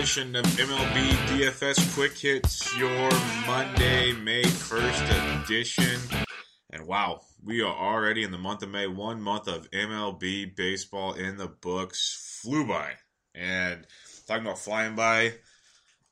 edition 0.00 0.34
of 0.34 0.46
MLB 0.46 1.10
DFS 1.28 1.94
Quick 1.94 2.16
Hits, 2.16 2.74
your 2.78 3.10
Monday, 3.46 4.12
May 4.12 4.44
1st 4.44 5.44
edition. 5.44 6.24
And 6.70 6.86
wow, 6.86 7.20
we 7.44 7.60
are 7.60 7.76
already 7.76 8.22
in 8.22 8.30
the 8.30 8.38
month 8.38 8.62
of 8.62 8.70
May. 8.70 8.86
One 8.86 9.20
month 9.20 9.46
of 9.46 9.70
MLB 9.72 10.56
baseball 10.56 11.12
in 11.12 11.36
the 11.36 11.48
books 11.48 12.40
flew 12.40 12.66
by. 12.66 12.94
And 13.34 13.86
talking 14.26 14.46
about 14.46 14.58
flying 14.58 14.94
by, 14.94 15.34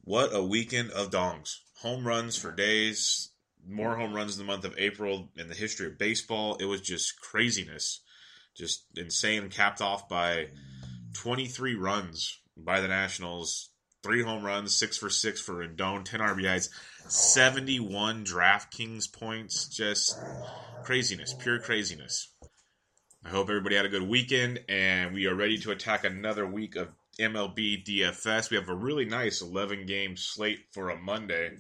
what 0.02 0.36
a 0.36 0.44
weekend 0.44 0.90
of 0.90 1.10
dongs. 1.10 1.56
Home 1.78 2.06
runs 2.06 2.36
for 2.36 2.52
days, 2.52 3.30
more 3.66 3.96
home 3.96 4.12
runs 4.12 4.38
in 4.38 4.46
the 4.46 4.52
month 4.52 4.66
of 4.66 4.74
April 4.76 5.30
in 5.34 5.48
the 5.48 5.54
history 5.54 5.86
of 5.86 5.96
baseball. 5.96 6.56
It 6.56 6.66
was 6.66 6.82
just 6.82 7.18
craziness, 7.22 8.02
just 8.54 8.84
insane, 8.96 9.48
capped 9.48 9.80
off 9.80 10.10
by 10.10 10.48
23 11.14 11.74
runs 11.74 12.38
by 12.54 12.82
the 12.82 12.88
Nationals, 12.88 13.70
three 14.02 14.22
home 14.22 14.44
runs, 14.44 14.76
six 14.76 14.96
for 14.96 15.10
six 15.10 15.40
for 15.40 15.66
Rendon, 15.66 16.04
10 16.04 16.20
RBIs, 16.20 16.68
71 17.08 18.24
DraftKings 18.24 19.12
points. 19.12 19.68
Just 19.68 20.18
craziness, 20.84 21.34
pure 21.34 21.58
craziness. 21.58 22.28
I 23.24 23.30
hope 23.30 23.48
everybody 23.48 23.76
had 23.76 23.84
a 23.84 23.90
good 23.90 24.08
weekend 24.08 24.60
and 24.68 25.12
we 25.12 25.26
are 25.26 25.34
ready 25.34 25.58
to 25.58 25.72
attack 25.72 26.04
another 26.04 26.46
week 26.46 26.76
of 26.76 26.88
MLB 27.18 27.84
DFS. 27.84 28.50
We 28.50 28.56
have 28.56 28.68
a 28.68 28.74
really 28.74 29.04
nice 29.04 29.42
11 29.42 29.86
game 29.86 30.16
slate 30.16 30.60
for 30.72 30.90
a 30.90 30.96
Monday. 30.96 31.58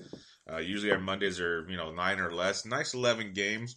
Uh, 0.50 0.58
usually 0.58 0.92
our 0.92 1.00
Mondays 1.00 1.40
are, 1.40 1.66
you 1.68 1.76
know, 1.76 1.92
nine 1.92 2.20
or 2.20 2.32
less. 2.32 2.64
Nice 2.64 2.94
11 2.94 3.32
games. 3.34 3.76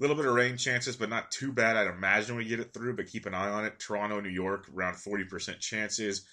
Little 0.00 0.16
bit 0.16 0.24
of 0.24 0.34
rain 0.34 0.56
chances, 0.56 0.96
but 0.96 1.10
not 1.10 1.30
too 1.30 1.52
bad. 1.52 1.76
I'd 1.76 1.86
imagine 1.86 2.34
we 2.34 2.46
get 2.46 2.58
it 2.58 2.72
through, 2.72 2.96
but 2.96 3.06
keep 3.06 3.26
an 3.26 3.34
eye 3.34 3.50
on 3.50 3.66
it. 3.66 3.78
Toronto, 3.78 4.18
New 4.20 4.30
York, 4.30 4.66
around 4.74 4.94
40% 4.94 5.60
chances. 5.60 6.26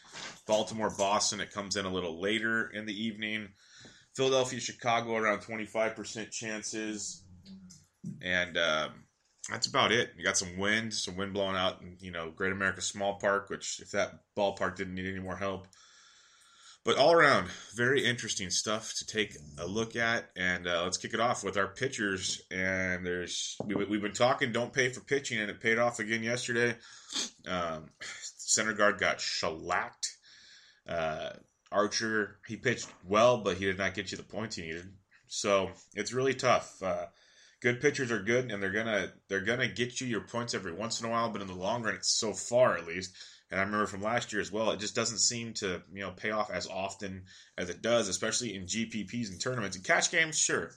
Baltimore, 0.45 0.89
Boston, 0.89 1.41
it 1.41 1.51
comes 1.51 1.75
in 1.75 1.85
a 1.85 1.91
little 1.91 2.21
later 2.21 2.69
in 2.69 2.85
the 2.85 2.93
evening. 2.93 3.49
Philadelphia, 4.15 4.61
Chicago, 4.61 5.17
around 5.17 5.41
25% 5.41 6.31
chances. 6.31 7.23
And 8.21 8.57
um, 8.57 8.91
that's 9.51 9.67
about 9.67 9.91
it. 9.91 10.11
You 10.17 10.23
got 10.23 10.37
some 10.37 10.57
wind, 10.57 10.93
some 10.93 11.17
wind 11.17 11.33
blowing 11.33 11.57
out 11.57 11.81
in, 11.81 11.97
you 11.99 12.11
know, 12.11 12.31
Great 12.31 12.53
American 12.53 12.81
Small 12.81 13.15
Park, 13.15 13.49
which 13.49 13.81
if 13.81 13.91
that 13.91 14.19
ballpark 14.37 14.77
didn't 14.77 14.95
need 14.95 15.11
any 15.11 15.19
more 15.19 15.35
help, 15.35 15.67
but 16.88 16.95
all 16.95 17.11
around, 17.11 17.49
very 17.75 18.05
interesting 18.05 18.49
stuff 18.49 18.93
to 18.93 19.05
take 19.05 19.35
a 19.57 19.67
look 19.67 19.97
at. 19.97 20.30
And 20.38 20.66
uh, 20.66 20.83
let's 20.83 20.95
kick 20.95 21.13
it 21.13 21.19
off 21.19 21.43
with 21.43 21.57
our 21.57 21.67
pitchers. 21.67 22.41
And 22.49 23.05
there's 23.05 23.57
we, 23.66 23.75
have 23.75 24.02
been 24.02 24.13
talking 24.13 24.53
don't 24.53 24.71
pay 24.71 24.88
for 24.88 25.02
pitching, 25.02 25.41
and 25.41 25.52
it 25.52 25.59
paid 25.59 25.80
off 25.80 25.99
again 25.99 26.23
yesterday. 26.23 26.77
Um, 27.45 27.89
center 28.38 28.71
guard 28.71 28.99
got 28.99 29.19
shellacked. 29.19 30.15
Uh, 30.88 31.31
Archer 31.73 32.39
he 32.47 32.55
pitched 32.55 32.88
well, 33.05 33.39
but 33.39 33.58
he 33.58 33.65
did 33.65 33.77
not 33.77 33.93
get 33.93 34.11
you 34.11 34.17
the 34.17 34.23
points 34.23 34.55
he 34.55 34.61
needed. 34.61 34.88
So 35.27 35.71
it's 35.93 36.13
really 36.13 36.35
tough. 36.35 36.81
Uh, 36.81 37.08
good 37.59 37.81
pitchers 37.81 38.13
are 38.13 38.23
good, 38.23 38.49
and 38.49 38.63
they're 38.63 38.71
gonna 38.71 39.11
they're 39.27 39.41
gonna 39.41 39.67
get 39.67 39.99
you 39.99 40.08
your 40.08 40.21
points 40.21 40.53
every 40.53 40.71
once 40.71 41.02
in 41.02 41.08
a 41.08 41.09
while. 41.09 41.30
But 41.31 41.41
in 41.41 41.47
the 41.47 41.53
long 41.53 41.83
run, 41.83 41.95
it's 41.95 42.17
so 42.17 42.31
far 42.31 42.77
at 42.77 42.88
least 42.88 43.13
and 43.49 43.59
I 43.59 43.63
remember 43.63 43.85
from 43.85 44.01
last 44.01 44.33
year 44.33 44.41
as 44.41 44.51
well, 44.51 44.71
it 44.71 44.79
just 44.79 44.95
doesn't 44.95 45.19
seem 45.19 45.53
to 45.55 45.81
you 45.93 46.01
know 46.01 46.11
pay 46.11 46.31
off 46.31 46.51
as 46.51 46.67
often 46.67 47.23
as 47.57 47.69
it 47.69 47.81
does, 47.81 48.07
especially 48.07 48.55
in 48.55 48.65
GPPs 48.65 49.30
and 49.30 49.39
tournaments. 49.39 49.77
And 49.77 49.85
cash 49.85 50.11
games, 50.11 50.37
sure, 50.37 50.71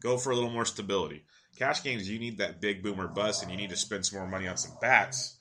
go 0.00 0.18
for 0.18 0.30
a 0.30 0.34
little 0.34 0.50
more 0.50 0.66
stability. 0.66 1.24
Cash 1.56 1.82
games, 1.82 2.08
you 2.08 2.18
need 2.18 2.38
that 2.38 2.60
big 2.60 2.82
boomer 2.82 3.08
bust, 3.08 3.42
and 3.42 3.50
you 3.50 3.56
need 3.56 3.70
to 3.70 3.76
spend 3.76 4.06
some 4.06 4.18
more 4.18 4.28
money 4.28 4.48
on 4.48 4.56
some 4.56 4.76
bats. 4.80 5.38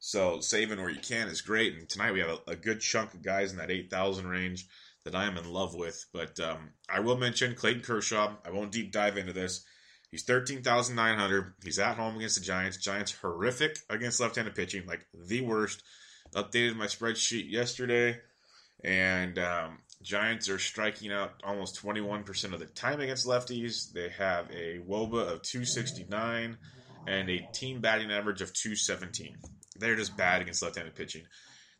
So 0.00 0.40
saving 0.40 0.78
where 0.78 0.90
you 0.90 1.00
can 1.00 1.28
is 1.28 1.40
great. 1.40 1.74
And 1.74 1.88
tonight 1.88 2.12
we 2.12 2.20
have 2.20 2.40
a, 2.46 2.52
a 2.52 2.56
good 2.56 2.80
chunk 2.80 3.14
of 3.14 3.22
guys 3.22 3.50
in 3.50 3.58
that 3.58 3.70
eight 3.70 3.90
thousand 3.90 4.28
range 4.28 4.66
that 5.04 5.14
I 5.14 5.24
am 5.24 5.38
in 5.38 5.50
love 5.50 5.74
with. 5.74 6.04
But 6.12 6.38
um, 6.40 6.70
I 6.88 7.00
will 7.00 7.16
mention 7.16 7.54
Clayton 7.54 7.82
Kershaw. 7.82 8.34
I 8.44 8.50
won't 8.50 8.72
deep 8.72 8.92
dive 8.92 9.16
into 9.16 9.32
this. 9.32 9.64
He's 10.10 10.24
13,900. 10.24 11.54
He's 11.62 11.78
at 11.78 11.96
home 11.96 12.16
against 12.16 12.38
the 12.38 12.44
Giants. 12.44 12.78
Giants 12.78 13.12
horrific 13.12 13.78
against 13.90 14.20
left-handed 14.20 14.54
pitching, 14.54 14.86
like 14.86 15.06
the 15.12 15.42
worst 15.42 15.82
updated 16.34 16.76
my 16.76 16.86
spreadsheet 16.86 17.50
yesterday, 17.50 18.18
and 18.84 19.38
um, 19.38 19.78
Giants 20.02 20.48
are 20.48 20.58
striking 20.58 21.12
out 21.12 21.32
almost 21.44 21.82
21% 21.82 22.52
of 22.52 22.60
the 22.60 22.66
time 22.66 23.00
against 23.00 23.26
lefties. 23.26 23.92
They 23.92 24.10
have 24.10 24.50
a 24.50 24.78
WOBA 24.78 25.32
of 25.32 25.42
269 25.42 26.56
and 27.06 27.30
a 27.30 27.48
team 27.52 27.80
batting 27.80 28.10
average 28.12 28.40
of 28.40 28.52
217. 28.52 29.36
They're 29.76 29.96
just 29.96 30.16
bad 30.16 30.42
against 30.42 30.62
left-handed 30.62 30.94
pitching. 30.94 31.22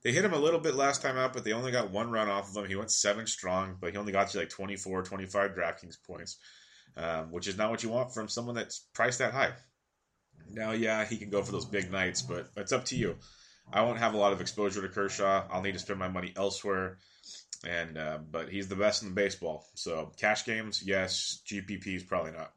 They 0.02 0.12
hit 0.12 0.24
him 0.24 0.32
a 0.32 0.38
little 0.38 0.60
bit 0.60 0.74
last 0.74 1.02
time 1.02 1.16
out, 1.16 1.32
but 1.32 1.44
they 1.44 1.52
only 1.52 1.72
got 1.72 1.90
one 1.90 2.10
run 2.10 2.28
off 2.28 2.50
of 2.50 2.56
him. 2.56 2.68
He 2.68 2.76
went 2.76 2.90
seven 2.90 3.26
strong, 3.26 3.76
but 3.80 3.90
he 3.90 3.98
only 3.98 4.12
got 4.12 4.32
you 4.32 4.40
like 4.40 4.48
24, 4.48 5.02
25 5.02 5.50
DraftKings 5.52 5.96
points, 6.06 6.38
um, 6.96 7.32
which 7.32 7.48
is 7.48 7.56
not 7.56 7.70
what 7.70 7.82
you 7.82 7.88
want 7.88 8.14
from 8.14 8.28
someone 8.28 8.54
that's 8.54 8.86
priced 8.94 9.18
that 9.18 9.32
high. 9.32 9.52
Now, 10.50 10.72
yeah, 10.72 11.04
he 11.04 11.16
can 11.16 11.30
go 11.30 11.42
for 11.42 11.52
those 11.52 11.66
big 11.66 11.90
nights, 11.90 12.22
but 12.22 12.48
it's 12.56 12.72
up 12.72 12.84
to 12.86 12.96
you. 12.96 13.16
I 13.72 13.82
won't 13.82 13.98
have 13.98 14.14
a 14.14 14.18
lot 14.18 14.32
of 14.32 14.40
exposure 14.40 14.82
to 14.82 14.88
Kershaw. 14.88 15.46
I'll 15.50 15.62
need 15.62 15.72
to 15.72 15.78
spend 15.78 15.98
my 15.98 16.08
money 16.08 16.32
elsewhere. 16.36 16.98
And 17.66 17.98
uh, 17.98 18.18
but 18.30 18.48
he's 18.48 18.68
the 18.68 18.76
best 18.76 19.02
in 19.02 19.08
the 19.08 19.14
baseball. 19.14 19.66
So 19.74 20.12
cash 20.16 20.44
games, 20.44 20.82
yes. 20.84 21.42
GPPs, 21.46 22.06
probably 22.06 22.32
not. 22.32 22.52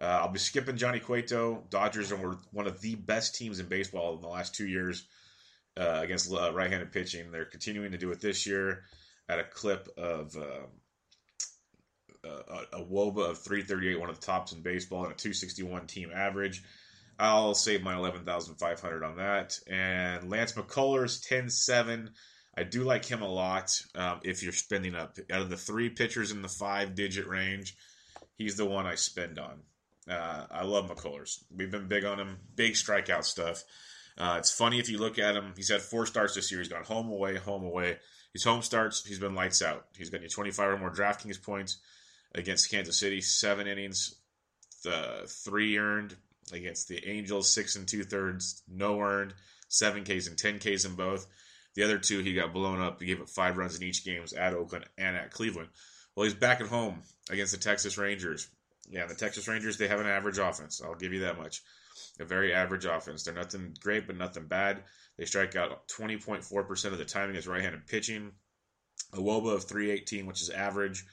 Uh, 0.00 0.20
I'll 0.22 0.32
be 0.32 0.38
skipping 0.38 0.76
Johnny 0.76 1.00
Cueto. 1.00 1.64
Dodgers 1.70 2.12
are 2.12 2.38
one 2.52 2.66
of 2.66 2.80
the 2.80 2.94
best 2.96 3.34
teams 3.34 3.60
in 3.60 3.66
baseball 3.66 4.14
in 4.16 4.20
the 4.20 4.28
last 4.28 4.54
two 4.54 4.66
years 4.66 5.06
uh, 5.78 6.00
against 6.02 6.32
uh, 6.32 6.52
right-handed 6.52 6.92
pitching. 6.92 7.30
They're 7.30 7.44
continuing 7.44 7.92
to 7.92 7.98
do 7.98 8.10
it 8.10 8.20
this 8.20 8.46
year 8.46 8.84
at 9.28 9.38
a 9.38 9.44
clip 9.44 9.88
of 9.96 10.36
uh, 10.36 10.66
a, 12.24 12.78
a 12.78 12.84
WOBA 12.84 13.30
of 13.30 13.38
338, 13.38 13.98
one 13.98 14.10
of 14.10 14.20
the 14.20 14.26
tops 14.26 14.52
in 14.52 14.60
baseball, 14.60 15.04
and 15.04 15.12
a 15.12 15.16
261 15.16 15.86
team 15.86 16.10
average. 16.14 16.62
I'll 17.18 17.54
save 17.54 17.82
my 17.82 17.96
11,500 17.96 19.04
on 19.04 19.16
that. 19.16 19.58
And 19.66 20.30
Lance 20.30 20.52
McCullers, 20.52 21.26
10 21.26 21.48
7. 21.48 22.10
I 22.58 22.62
do 22.62 22.84
like 22.84 23.04
him 23.04 23.22
a 23.22 23.28
lot 23.28 23.82
um, 23.94 24.20
if 24.24 24.42
you're 24.42 24.52
spending 24.52 24.94
up. 24.94 25.16
Out 25.30 25.42
of 25.42 25.50
the 25.50 25.56
three 25.56 25.90
pitchers 25.90 26.30
in 26.30 26.42
the 26.42 26.48
five 26.48 26.94
digit 26.94 27.26
range, 27.26 27.76
he's 28.36 28.56
the 28.56 28.64
one 28.64 28.86
I 28.86 28.94
spend 28.94 29.38
on. 29.38 29.60
Uh, 30.08 30.46
I 30.50 30.64
love 30.64 30.88
McCullers. 30.88 31.42
We've 31.54 31.70
been 31.70 31.88
big 31.88 32.04
on 32.04 32.18
him, 32.18 32.38
big 32.54 32.72
strikeout 32.72 33.24
stuff. 33.24 33.64
Uh, 34.16 34.36
it's 34.38 34.52
funny 34.52 34.78
if 34.78 34.88
you 34.88 34.98
look 34.98 35.18
at 35.18 35.36
him. 35.36 35.52
He's 35.56 35.68
had 35.68 35.82
four 35.82 36.06
starts 36.06 36.34
this 36.34 36.50
year. 36.50 36.60
He's 36.60 36.70
gone 36.70 36.84
home 36.84 37.10
away, 37.10 37.36
home 37.36 37.64
away. 37.64 37.98
His 38.32 38.44
home 38.44 38.62
starts, 38.62 39.04
he's 39.04 39.18
been 39.18 39.34
lights 39.34 39.62
out. 39.62 39.86
He's 39.96 40.10
got 40.10 40.22
you 40.22 40.28
25 40.28 40.70
or 40.70 40.78
more 40.78 40.94
DraftKings 40.94 41.42
points 41.42 41.78
against 42.34 42.70
Kansas 42.70 42.98
City, 42.98 43.20
seven 43.20 43.66
innings, 43.66 44.14
the 44.84 45.22
three 45.26 45.78
earned, 45.78 46.16
against 46.52 46.88
the 46.88 47.06
Angels, 47.08 47.50
six 47.50 47.76
and 47.76 47.86
two 47.86 48.04
thirds, 48.04 48.62
no 48.68 49.00
earned, 49.00 49.34
seven 49.68 50.04
Ks 50.04 50.26
and 50.28 50.38
ten 50.38 50.58
Ks 50.58 50.84
in 50.84 50.94
both. 50.94 51.26
The 51.74 51.82
other 51.82 51.98
two, 51.98 52.20
he 52.20 52.34
got 52.34 52.52
blown 52.52 52.80
up. 52.80 53.00
He 53.00 53.06
gave 53.06 53.20
up 53.20 53.28
five 53.28 53.58
runs 53.58 53.76
in 53.76 53.82
each 53.82 54.04
game 54.04 54.24
at 54.36 54.54
Oakland 54.54 54.86
and 54.96 55.16
at 55.16 55.30
Cleveland. 55.30 55.68
Well, 56.14 56.24
he's 56.24 56.34
back 56.34 56.60
at 56.60 56.68
home 56.68 57.02
against 57.30 57.52
the 57.52 57.58
Texas 57.58 57.98
Rangers. 57.98 58.48
Yeah, 58.88 59.06
the 59.06 59.14
Texas 59.14 59.46
Rangers, 59.46 59.76
they 59.76 59.88
have 59.88 60.00
an 60.00 60.06
average 60.06 60.38
offense. 60.38 60.80
I'll 60.82 60.94
give 60.94 61.12
you 61.12 61.20
that 61.20 61.38
much. 61.38 61.62
A 62.18 62.24
very 62.24 62.54
average 62.54 62.86
offense. 62.86 63.24
They're 63.24 63.34
nothing 63.34 63.74
great, 63.80 64.06
but 64.06 64.16
nothing 64.16 64.46
bad. 64.46 64.82
They 65.18 65.26
strike 65.26 65.56
out 65.56 65.88
20.4% 65.88 66.84
of 66.92 66.98
the 66.98 67.04
time 67.04 67.30
against 67.30 67.48
right 67.48 67.62
handed 67.62 67.86
pitching. 67.86 68.32
A 69.12 69.18
Woba 69.18 69.54
of 69.54 69.64
318, 69.64 70.26
which 70.26 70.40
is 70.40 70.50
average 70.50 71.04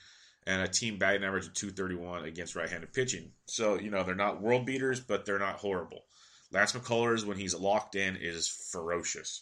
and 0.46 0.62
a 0.62 0.68
team 0.68 0.98
batting 0.98 1.24
average 1.24 1.48
of 1.48 1.54
231 1.54 2.26
against 2.26 2.56
right-handed 2.56 2.94
pitching. 2.94 3.32
So, 3.46 3.80
you 3.80 3.90
know, 3.90 4.04
they're 4.04 4.16
not 4.16 4.42
world 4.42 4.66
beaters, 4.66 5.00
but 5.00 5.26
they're 5.26 5.40
not 5.40 5.58
horrible. 5.58 6.04
Lance 6.52 6.74
McCullers, 6.74 7.26
when 7.26 7.38
he's 7.38 7.56
locked 7.56 7.96
in, 7.96 8.16
is 8.16 8.48
ferocious. 8.48 9.42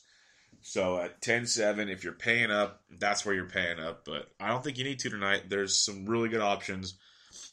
So 0.61 0.99
at 0.99 1.21
10-7, 1.21 1.91
if 1.91 2.03
you're 2.03 2.13
paying 2.13 2.51
up, 2.51 2.81
that's 2.89 3.25
where 3.25 3.33
you're 3.33 3.45
paying 3.45 3.79
up. 3.79 4.05
But 4.05 4.29
I 4.39 4.49
don't 4.49 4.63
think 4.63 4.77
you 4.77 4.83
need 4.83 4.99
to 4.99 5.09
tonight. 5.09 5.49
There's 5.49 5.75
some 5.75 6.05
really 6.05 6.29
good 6.29 6.41
options. 6.41 6.97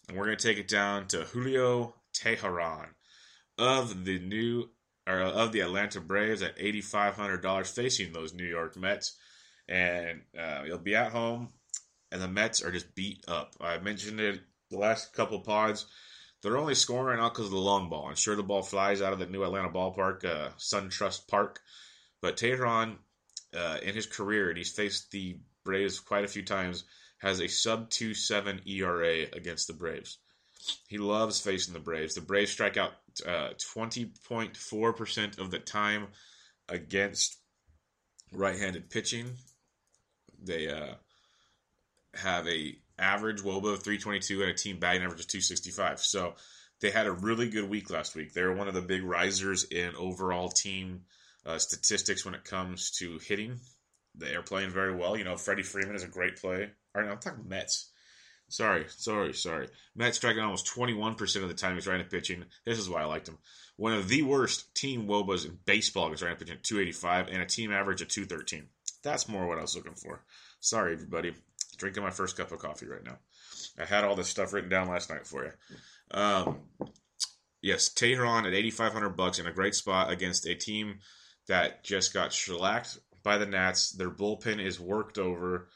And 0.09 0.17
we're 0.17 0.27
going 0.27 0.37
to 0.37 0.47
take 0.47 0.59
it 0.59 0.69
down 0.69 1.06
to 1.09 1.25
Julio 1.25 1.95
Teheran 2.15 2.89
of 3.56 4.05
the 4.05 4.19
new 4.19 4.71
or 5.06 5.21
of 5.21 5.53
the 5.53 5.61
Atlanta 5.61 6.00
Braves 6.00 6.43
at 6.43 6.59
$8,500 6.59 7.75
facing 7.75 8.12
those 8.12 8.35
New 8.35 8.47
York 8.47 8.77
Mets. 8.77 9.17
And 9.69 10.23
uh, 10.39 10.65
he'll 10.65 10.79
be 10.79 10.95
at 10.95 11.12
home 11.12 11.49
and 12.10 12.20
the 12.22 12.28
Mets 12.28 12.62
are 12.62 12.72
just 12.72 12.94
beat 12.94 13.25
up. 13.28 13.55
I 13.60 13.78
mentioned 13.78 14.20
it 14.20 14.40
the 14.70 14.78
last 14.78 15.12
couple 15.12 15.40
pods. 15.40 15.87
They're 16.43 16.58
only 16.58 16.75
scoring 16.75 17.19
now 17.19 17.28
because 17.28 17.46
of 17.46 17.50
the 17.50 17.58
long 17.58 17.88
ball. 17.88 18.08
I'm 18.08 18.14
sure 18.14 18.37
the 18.37 18.43
ball 18.43 18.62
flies 18.62 19.02
out 19.02 19.12
of 19.12 19.19
the 19.19 19.26
new 19.26 19.43
Atlanta 19.43 19.70
ballpark, 19.70 20.25
uh, 20.25 20.50
SunTrust 20.58 21.26
Park. 21.26 21.60
But 22.20 22.37
Teheran, 22.37 22.96
uh, 23.56 23.78
in 23.82 23.94
his 23.94 24.06
career, 24.06 24.49
and 24.49 24.58
he's 24.58 24.70
faced 24.70 25.10
the 25.10 25.38
Braves 25.64 25.99
quite 25.99 26.25
a 26.25 26.28
few 26.28 26.44
times, 26.44 26.84
has 27.19 27.40
a 27.40 27.49
sub 27.49 27.90
2.7 27.90 28.66
ERA 28.66 29.26
against 29.32 29.66
the 29.66 29.72
Braves. 29.72 30.19
He 30.87 30.99
loves 30.99 31.40
facing 31.40 31.75
the 31.75 31.81
Braves. 31.81 32.14
The 32.14 32.20
Braves 32.20 32.52
strike 32.52 32.76
out 32.76 32.93
uh, 33.26 33.50
20.4% 33.76 35.38
of 35.38 35.50
the 35.50 35.58
time 35.58 36.08
against 36.69 37.38
right 38.32 38.58
handed 38.58 38.90
pitching 38.90 39.37
They 40.43 40.69
uh, 40.69 40.94
have 42.14 42.46
a 42.46 42.76
average 42.99 43.43
WOBA 43.43 43.75
of 43.75 43.82
322 43.82 44.43
and 44.43 44.50
a 44.50 44.55
team 44.55 44.78
batting 44.78 45.02
average 45.02 45.20
of 45.20 45.28
265. 45.28 46.00
So 46.00 46.34
they 46.81 46.90
had 46.90 47.06
a 47.06 47.12
really 47.12 47.49
good 47.49 47.69
week 47.69 47.90
last 47.90 48.14
week. 48.14 48.32
They're 48.32 48.52
one 48.52 48.69
of 48.69 48.75
the 48.75 48.82
big 48.82 49.05
risers 49.05 49.64
in 49.64 49.94
overall 49.96 50.49
team 50.49 51.02
uh, 51.46 51.58
statistics 51.58 52.25
when 52.25 52.34
it 52.34 52.44
comes 52.44 52.90
to 52.99 53.19
hitting. 53.19 53.58
They 54.14 54.34
are 54.34 54.43
playing 54.43 54.70
very 54.70 54.94
well. 54.94 55.16
You 55.16 55.25
know, 55.25 55.37
Freddie 55.37 55.62
Freeman 55.62 55.94
is 55.94 56.02
a 56.02 56.08
great 56.08 56.37
play. 56.37 56.70
All 56.94 57.02
right, 57.02 57.06
now 57.06 57.12
I'm 57.12 57.19
talking 57.19 57.49
Mets. 57.49 57.90
Sorry, 58.49 58.87
sorry, 58.88 59.34
sorry. 59.34 59.69
Mets 59.94 60.16
striking 60.16 60.43
almost 60.43 60.75
21% 60.75 61.43
of 61.43 61.49
the 61.49 61.54
time 61.54 61.75
he's 61.75 61.87
right 61.87 62.00
at 62.00 62.11
pitching. 62.11 62.44
This 62.64 62.78
is 62.78 62.88
why 62.88 63.02
I 63.02 63.04
liked 63.04 63.28
him. 63.28 63.38
One 63.76 63.93
of 63.93 64.08
the 64.08 64.22
worst 64.22 64.75
team 64.75 65.06
WOBAs 65.06 65.44
in 65.44 65.58
baseball 65.66 66.12
is 66.12 66.22
right 66.22 66.32
at 66.32 66.38
pitching 66.38 66.56
at 66.56 66.64
285 66.64 67.28
and 67.28 67.43
a 67.43 67.46
team 67.46 67.72
average 67.72 68.00
of 68.00 68.08
213. 68.08 68.66
That's 69.02 69.28
more 69.28 69.46
what 69.46 69.58
I 69.58 69.62
was 69.62 69.76
looking 69.76 69.94
for. 69.94 70.25
Sorry, 70.61 70.94
everybody. 70.94 71.34
Drinking 71.78 72.02
my 72.02 72.10
first 72.10 72.36
cup 72.36 72.52
of 72.52 72.58
coffee 72.58 72.86
right 72.86 73.04
now. 73.04 73.19
I 73.78 73.84
had 73.84 74.04
all 74.04 74.16
this 74.16 74.28
stuff 74.28 74.52
written 74.52 74.69
down 74.69 74.88
last 74.88 75.10
night 75.10 75.26
for 75.26 75.44
you. 75.44 75.52
Um, 76.10 76.58
yes, 77.62 77.88
Teheran 77.88 78.46
at 78.46 78.54
8,500 78.54 79.10
bucks 79.10 79.38
in 79.38 79.46
a 79.46 79.52
great 79.52 79.75
spot 79.75 80.10
against 80.10 80.46
a 80.46 80.54
team 80.54 80.98
that 81.46 81.84
just 81.84 82.12
got 82.12 82.32
shellacked 82.32 82.98
by 83.22 83.38
the 83.38 83.46
Nats. 83.46 83.90
Their 83.90 84.10
bullpen 84.10 84.60
is 84.60 84.80
worked 84.80 85.19
over. 85.19 85.69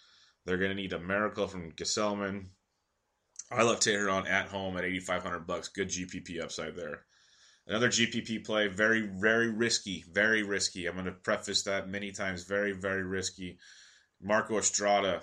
They're 0.45 0.59
going 0.59 0.71
to 0.71 0.77
need 0.77 0.93
a 0.93 0.99
miracle 0.99 1.47
from 1.47 1.73
Gsellman. 1.73 2.47
I 3.51 3.63
love 3.63 3.81
Teheran 3.81 4.29
at 4.29 4.49
home 4.49 4.77
at 4.77 4.85
8,500 4.85 5.47
bucks. 5.47 5.69
Good 5.69 5.89
GPP 5.89 6.43
upside 6.43 6.77
there. 6.77 7.05
Another 7.67 7.89
GPP 7.89 8.45
play, 8.45 8.67
very, 8.67 9.03
very 9.03 9.51
risky, 9.51 10.05
very 10.11 10.43
risky. 10.43 10.87
I'm 10.87 10.95
going 10.95 11.07
to 11.07 11.13
preface 11.13 11.63
that 11.63 11.89
many 11.89 12.11
times. 12.11 12.45
Very, 12.45 12.73
very 12.73 13.05
risky. 13.05 13.59
Marco 14.21 14.59
Estrada, 14.59 15.23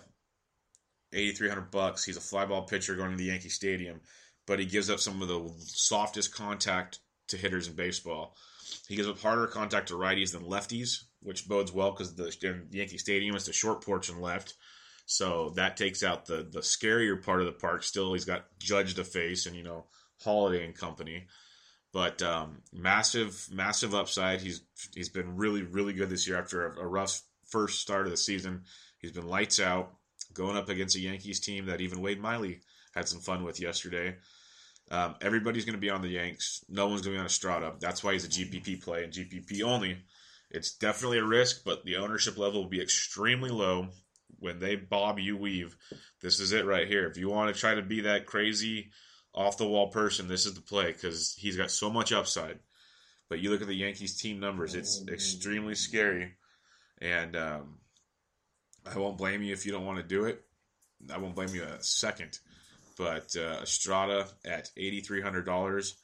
8,300 1.13 1.71
bucks. 1.71 2.03
He's 2.03 2.17
a 2.17 2.21
flyball 2.21 2.67
pitcher 2.67 2.95
going 2.95 3.11
to 3.11 3.17
the 3.17 3.25
Yankee 3.25 3.49
Stadium, 3.49 4.01
but 4.45 4.59
he 4.59 4.65
gives 4.65 4.89
up 4.89 4.99
some 4.99 5.21
of 5.21 5.27
the 5.27 5.51
softest 5.57 6.33
contact 6.33 6.99
to 7.29 7.37
hitters 7.37 7.67
in 7.67 7.75
baseball. 7.75 8.35
He 8.87 8.95
gives 8.95 9.07
up 9.07 9.19
harder 9.19 9.47
contact 9.47 9.87
to 9.87 9.95
righties 9.95 10.31
than 10.31 10.43
lefties, 10.43 11.03
which 11.21 11.47
bodes 11.47 11.71
well 11.71 11.91
because 11.91 12.15
the 12.15 12.33
Yankee 12.71 12.97
Stadium 12.97 13.35
is 13.35 13.45
the 13.45 13.53
short 13.53 13.83
porch 13.83 14.09
and 14.09 14.21
left. 14.21 14.53
So 15.05 15.53
that 15.55 15.75
takes 15.75 16.03
out 16.03 16.27
the 16.27 16.47
the 16.49 16.59
scarier 16.59 17.23
part 17.23 17.39
of 17.39 17.47
the 17.47 17.51
park. 17.51 17.83
Still, 17.83 18.13
he's 18.13 18.25
got 18.25 18.45
Judge 18.59 18.93
to 18.93 19.03
face, 19.03 19.47
and 19.47 19.55
you 19.55 19.63
know 19.63 19.85
Holliday 20.23 20.63
and 20.63 20.75
company. 20.75 21.25
But 21.91 22.21
um, 22.21 22.61
massive, 22.71 23.47
massive 23.51 23.95
upside. 23.95 24.41
He's 24.41 24.61
he's 24.93 25.09
been 25.09 25.35
really, 25.35 25.63
really 25.63 25.93
good 25.93 26.09
this 26.09 26.27
year 26.27 26.37
after 26.37 26.67
a, 26.67 26.81
a 26.81 26.87
rough 26.87 27.23
first 27.47 27.81
start 27.81 28.05
of 28.05 28.11
the 28.11 28.17
season. 28.17 28.65
He's 28.99 29.11
been 29.11 29.27
lights 29.27 29.59
out, 29.59 29.95
going 30.33 30.57
up 30.57 30.69
against 30.69 30.95
a 30.95 30.99
Yankees 30.99 31.39
team 31.39 31.65
that 31.65 31.81
even 31.81 32.01
Wade 32.01 32.21
Miley 32.21 32.61
had 32.93 33.07
some 33.07 33.19
fun 33.19 33.43
with 33.43 33.59
yesterday. 33.59 34.15
Um, 34.91 35.15
everybody's 35.21 35.65
going 35.65 35.75
to 35.75 35.81
be 35.81 35.89
on 35.89 36.01
the 36.01 36.09
Yanks. 36.09 36.63
No 36.67 36.87
one's 36.87 37.01
going 37.01 37.13
to 37.13 37.17
be 37.17 37.19
on 37.19 37.25
Estrada. 37.25 37.73
That's 37.79 38.03
why 38.03 38.13
he's 38.13 38.25
a 38.25 38.29
GPP 38.29 38.83
play 38.83 39.03
and 39.03 39.13
GPP 39.13 39.63
only. 39.63 39.97
It's 40.49 40.73
definitely 40.73 41.19
a 41.19 41.25
risk, 41.25 41.63
but 41.63 41.85
the 41.85 41.97
ownership 41.97 42.37
level 42.37 42.63
will 42.63 42.69
be 42.69 42.81
extremely 42.81 43.51
low 43.51 43.89
when 44.39 44.59
they 44.59 44.75
bob 44.75 45.19
you 45.19 45.37
weave. 45.37 45.75
This 46.21 46.39
is 46.39 46.51
it 46.51 46.65
right 46.65 46.87
here. 46.87 47.07
If 47.07 47.17
you 47.17 47.29
want 47.29 47.53
to 47.53 47.59
try 47.59 47.75
to 47.75 47.81
be 47.81 48.01
that 48.01 48.25
crazy 48.25 48.89
off 49.33 49.57
the 49.57 49.67
wall 49.67 49.89
person, 49.89 50.27
this 50.27 50.45
is 50.45 50.55
the 50.55 50.61
play 50.61 50.91
because 50.91 51.35
he's 51.37 51.57
got 51.57 51.69
so 51.69 51.89
much 51.89 52.11
upside. 52.11 52.59
But 53.29 53.39
you 53.39 53.51
look 53.51 53.61
at 53.61 53.67
the 53.67 53.75
Yankees 53.75 54.19
team 54.19 54.39
numbers; 54.39 54.73
it's 54.73 55.03
extremely 55.07 55.75
scary, 55.75 56.33
and 56.99 57.35
um, 57.35 57.77
I 58.85 58.97
won't 58.97 59.17
blame 59.17 59.41
you 59.41 59.53
if 59.53 59.65
you 59.65 59.71
don't 59.71 59.85
want 59.85 59.97
to 59.97 60.03
do 60.03 60.25
it. 60.25 60.43
I 61.13 61.17
won't 61.17 61.35
blame 61.35 61.53
you 61.53 61.63
a 61.63 61.81
second. 61.81 62.39
But 62.97 63.35
uh, 63.37 63.61
Estrada 63.61 64.27
at 64.45 64.69
eighty 64.75 64.99
three 64.99 65.21
hundred 65.21 65.45
dollars, 65.45 65.95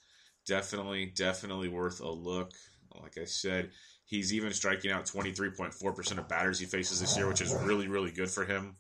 definitely, 0.48 1.08
definitely 1.08 1.68
worth 1.68 2.00
a 2.00 2.10
look. 2.10 2.54
Like 3.02 3.18
I 3.18 3.26
said, 3.26 3.72
he's 4.06 4.34
even 4.34 4.54
striking 4.54 4.92
out 4.92 5.06
twenty 5.06 5.34
three 5.34 5.52
point 5.52 5.74
four 5.74 5.94
percent 5.94 6.20
of 6.20 6.30
batters 6.30 6.60
he 6.60 6.66
faces 6.66 7.02
this 7.02 7.18
year, 7.18 7.28
which 7.28 7.42
is 7.42 7.54
really, 7.64 7.88
really 7.88 8.12
good 8.12 8.30
for 8.30 8.46
him. 8.46 8.78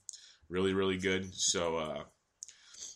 Really, 0.47 0.73
really 0.73 0.97
good. 0.97 1.33
So 1.35 1.77
uh, 1.77 2.03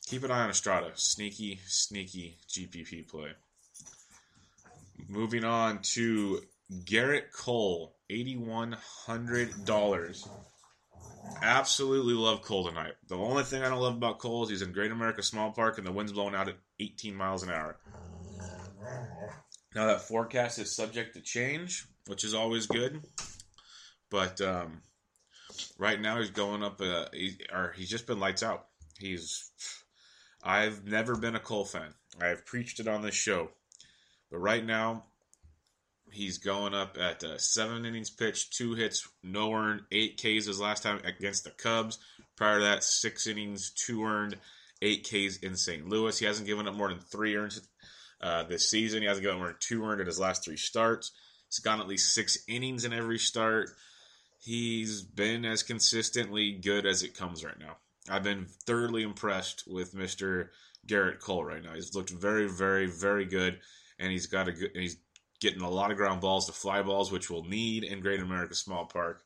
keep 0.07 0.23
an 0.23 0.31
eye 0.31 0.43
on 0.43 0.49
Estrada. 0.49 0.91
Sneaky, 0.95 1.59
sneaky 1.67 2.37
GPP 2.47 3.09
play. 3.09 3.31
Moving 5.09 5.43
on 5.43 5.79
to 5.81 6.41
Gerrit 6.85 7.33
Cole, 7.33 7.97
eighty 8.09 8.37
one 8.37 8.77
hundred 9.05 9.65
dollars 9.65 10.27
absolutely 11.41 12.13
love 12.13 12.41
Cole 12.41 12.67
tonight. 12.67 12.93
The 13.07 13.17
only 13.17 13.43
thing 13.43 13.63
I 13.63 13.69
don't 13.69 13.79
love 13.79 13.95
about 13.95 14.19
Cole 14.19 14.43
is 14.43 14.49
he's 14.49 14.61
in 14.61 14.71
Great 14.71 14.91
American 14.91 15.23
Small 15.23 15.51
Park 15.51 15.77
and 15.77 15.87
the 15.87 15.91
wind's 15.91 16.13
blowing 16.13 16.35
out 16.35 16.49
at 16.49 16.57
18 16.79 17.15
miles 17.15 17.43
an 17.43 17.49
hour. 17.49 17.77
Now 19.75 19.87
that 19.87 20.01
forecast 20.01 20.59
is 20.59 20.75
subject 20.75 21.13
to 21.15 21.21
change, 21.21 21.85
which 22.07 22.23
is 22.23 22.33
always 22.33 22.65
good. 22.65 23.01
But 24.09 24.41
um, 24.41 24.81
right 25.77 25.99
now 26.01 26.19
he's 26.19 26.31
going 26.31 26.63
up, 26.63 26.81
uh, 26.81 27.05
he, 27.13 27.37
or 27.53 27.73
he's 27.75 27.89
just 27.89 28.07
been 28.07 28.19
lights 28.19 28.43
out. 28.43 28.65
He's, 28.97 29.51
I've 30.43 30.85
never 30.85 31.15
been 31.15 31.35
a 31.35 31.39
Cole 31.39 31.65
fan. 31.65 31.93
I've 32.19 32.45
preached 32.45 32.79
it 32.79 32.87
on 32.87 33.01
this 33.01 33.15
show, 33.15 33.49
but 34.31 34.39
right 34.39 34.65
now 34.65 35.05
He's 36.11 36.37
going 36.37 36.73
up 36.73 36.97
at 36.99 37.23
uh, 37.23 37.37
seven 37.37 37.85
innings 37.85 38.09
pitched, 38.09 38.53
two 38.53 38.73
hits, 38.73 39.07
no 39.23 39.53
earned, 39.53 39.81
eight 39.91 40.17
Ks 40.17 40.45
his 40.45 40.59
last 40.59 40.83
time 40.83 40.99
against 41.03 41.43
the 41.43 41.51
Cubs. 41.51 41.99
Prior 42.35 42.59
to 42.59 42.63
that, 42.65 42.83
six 42.83 43.27
innings, 43.27 43.71
two 43.71 44.03
earned, 44.03 44.37
eight 44.81 45.03
Ks 45.03 45.37
in 45.37 45.55
St. 45.55 45.87
Louis. 45.87 46.17
He 46.17 46.25
hasn't 46.25 46.47
given 46.47 46.67
up 46.67 46.75
more 46.75 46.89
than 46.89 46.99
three 46.99 47.35
earned 47.35 47.59
uh, 48.21 48.43
this 48.43 48.69
season. 48.69 49.01
He 49.01 49.07
hasn't 49.07 49.23
given 49.23 49.35
up 49.35 49.41
more 49.41 49.47
than 49.49 49.57
two 49.59 49.83
earned 49.83 50.01
in 50.01 50.07
his 50.07 50.19
last 50.19 50.43
three 50.43 50.57
starts. 50.57 51.11
He's 51.47 51.59
gone 51.59 51.79
at 51.79 51.87
least 51.87 52.13
six 52.13 52.37
innings 52.47 52.85
in 52.85 52.93
every 52.93 53.19
start. 53.19 53.71
He's 54.39 55.01
been 55.01 55.45
as 55.45 55.63
consistently 55.63 56.53
good 56.53 56.85
as 56.85 57.03
it 57.03 57.17
comes 57.17 57.43
right 57.43 57.59
now. 57.59 57.77
I've 58.09 58.23
been 58.23 58.45
thoroughly 58.65 59.03
impressed 59.03 59.65
with 59.67 59.93
Mr. 59.93 60.49
Gerrit 60.87 61.19
Cole 61.19 61.43
right 61.43 61.63
now. 61.63 61.73
He's 61.73 61.93
looked 61.93 62.09
very, 62.09 62.47
very, 62.47 62.87
very 62.87 63.25
good, 63.25 63.59
and 63.99 64.11
he's 64.11 64.27
got 64.27 64.47
a 64.47 64.51
good. 64.51 64.71
He's 64.73 64.97
getting 65.39 65.61
a 65.61 65.69
lot 65.69 65.91
of 65.91 65.97
ground 65.97 66.21
balls 66.21 66.45
to 66.47 66.51
fly 66.51 66.81
balls, 66.81 67.11
which 67.11 67.29
we'll 67.29 67.43
need 67.43 67.83
in 67.83 68.01
Great 68.01 68.19
American 68.19 68.55
Small 68.55 68.85
Park. 68.85 69.23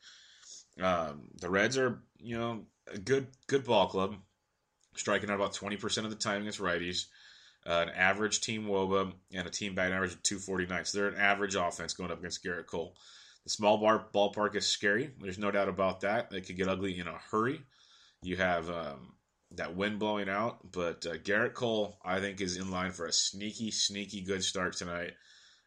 Um, 0.81 1.29
the 1.39 1.49
Reds 1.49 1.77
are, 1.77 2.01
you 2.19 2.37
know, 2.37 2.65
a 2.91 2.97
good 2.97 3.27
good 3.47 3.63
ball 3.63 3.87
club, 3.87 4.15
striking 4.95 5.29
out 5.29 5.35
about 5.35 5.53
twenty 5.53 5.77
percent 5.77 6.05
of 6.05 6.11
the 6.11 6.17
time 6.17 6.41
against 6.41 6.59
righties. 6.59 7.05
Uh, 7.65 7.85
an 7.87 7.89
average 7.95 8.41
team 8.41 8.65
WOBA 8.65 9.13
and 9.33 9.47
a 9.47 9.49
team 9.49 9.73
batting 9.73 9.93
average 9.93 10.11
of 10.11 10.21
249. 10.23 10.83
So 10.83 10.97
they're 10.97 11.07
an 11.07 11.15
average 11.15 11.55
offense 11.55 11.93
going 11.93 12.11
up 12.11 12.19
against 12.19 12.43
Gerrit 12.43 12.65
Cole. 12.65 12.93
The 13.45 13.51
small 13.51 13.77
bar 13.77 14.05
ballpark 14.13 14.57
is 14.57 14.65
scary. 14.65 15.11
There's 15.21 15.37
no 15.37 15.49
doubt 15.49 15.69
about 15.69 16.01
that. 16.01 16.33
It 16.33 16.45
could 16.45 16.57
get 16.57 16.67
ugly 16.67 16.99
in 16.99 17.07
a 17.07 17.17
hurry. 17.31 17.61
You 18.21 18.35
have 18.35 18.69
um, 18.69 19.13
that 19.51 19.77
wind 19.77 19.99
blowing 19.99 20.27
out, 20.27 20.73
but 20.73 21.05
uh, 21.05 21.15
Gerrit 21.15 21.53
Cole, 21.53 21.97
I 22.03 22.19
think, 22.19 22.41
is 22.41 22.57
in 22.57 22.69
line 22.69 22.91
for 22.91 23.05
a 23.05 23.13
sneaky, 23.13 23.71
sneaky 23.71 24.21
good 24.21 24.43
start 24.43 24.75
tonight 24.75 25.13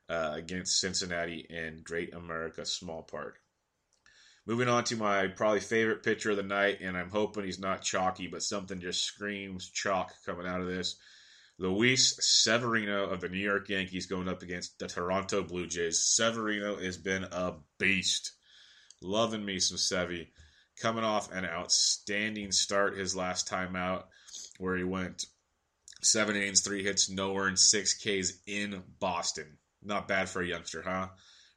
uh, 0.08 0.32
against 0.34 0.80
Cincinnati 0.80 1.46
in 1.48 1.82
Great 1.82 2.14
American 2.14 2.64
Small 2.64 3.02
Park. 3.02 3.40
Moving 4.46 4.68
on 4.68 4.84
to 4.84 4.96
my 4.96 5.26
probably 5.26 5.60
favorite 5.60 6.04
pitcher 6.04 6.30
of 6.30 6.36
the 6.36 6.42
night, 6.44 6.78
and 6.80 6.96
I'm 6.96 7.10
hoping 7.10 7.44
he's 7.44 7.58
not 7.58 7.82
chalky, 7.82 8.28
but 8.28 8.44
something 8.44 8.80
just 8.80 9.02
screams 9.02 9.68
chalk 9.70 10.12
coming 10.24 10.46
out 10.46 10.60
of 10.60 10.68
this. 10.68 10.96
Luis 11.58 12.18
Severino 12.20 13.08
of 13.08 13.20
the 13.20 13.28
New 13.28 13.38
York 13.38 13.68
Yankees 13.68 14.06
going 14.06 14.28
up 14.28 14.42
against 14.42 14.78
the 14.78 14.86
Toronto 14.86 15.42
Blue 15.42 15.66
Jays. 15.66 16.02
Severino 16.02 16.76
has 16.76 16.96
been 16.96 17.24
a 17.24 17.54
beast. 17.78 18.32
Loving 19.02 19.44
me 19.44 19.58
some 19.58 19.78
Sevy. 19.78 20.28
Coming 20.80 21.04
off 21.04 21.32
an 21.32 21.46
outstanding 21.46 22.52
start 22.52 22.98
his 22.98 23.16
last 23.16 23.48
time 23.48 23.74
out, 23.74 24.08
where 24.58 24.76
he 24.76 24.84
went 24.84 25.26
seven 26.02 26.36
innings, 26.36 26.60
three 26.60 26.84
hits, 26.84 27.08
no 27.08 27.36
earned, 27.36 27.58
six 27.58 27.94
Ks 27.94 28.34
in 28.46 28.82
Boston. 29.00 29.58
Not 29.82 30.08
bad 30.08 30.28
for 30.28 30.42
a 30.42 30.46
youngster, 30.46 30.82
huh? 30.82 31.08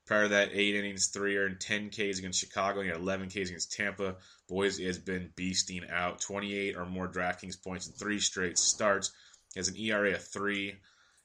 Prior 0.05 0.23
to 0.23 0.29
that, 0.29 0.49
eight 0.53 0.73
innings, 0.73 1.07
three 1.07 1.37
earned, 1.37 1.59
10 1.59 1.91
Ks 1.91 2.17
against 2.17 2.39
Chicago. 2.39 2.83
Had 2.83 2.95
11 2.95 3.29
Ks 3.29 3.49
against 3.49 3.73
Tampa. 3.73 4.15
Boys 4.47 4.79
has 4.79 4.97
been 4.97 5.31
beasting 5.35 5.87
out. 5.91 6.19
28 6.19 6.75
or 6.75 6.85
more 6.85 7.07
DraftKings 7.07 7.61
points 7.61 7.85
in 7.85 7.93
three 7.93 8.19
straight 8.19 8.57
starts. 8.57 9.11
He 9.53 9.59
has 9.59 9.67
an 9.67 9.77
ERA 9.77 10.15
of 10.15 10.23
three. 10.23 10.77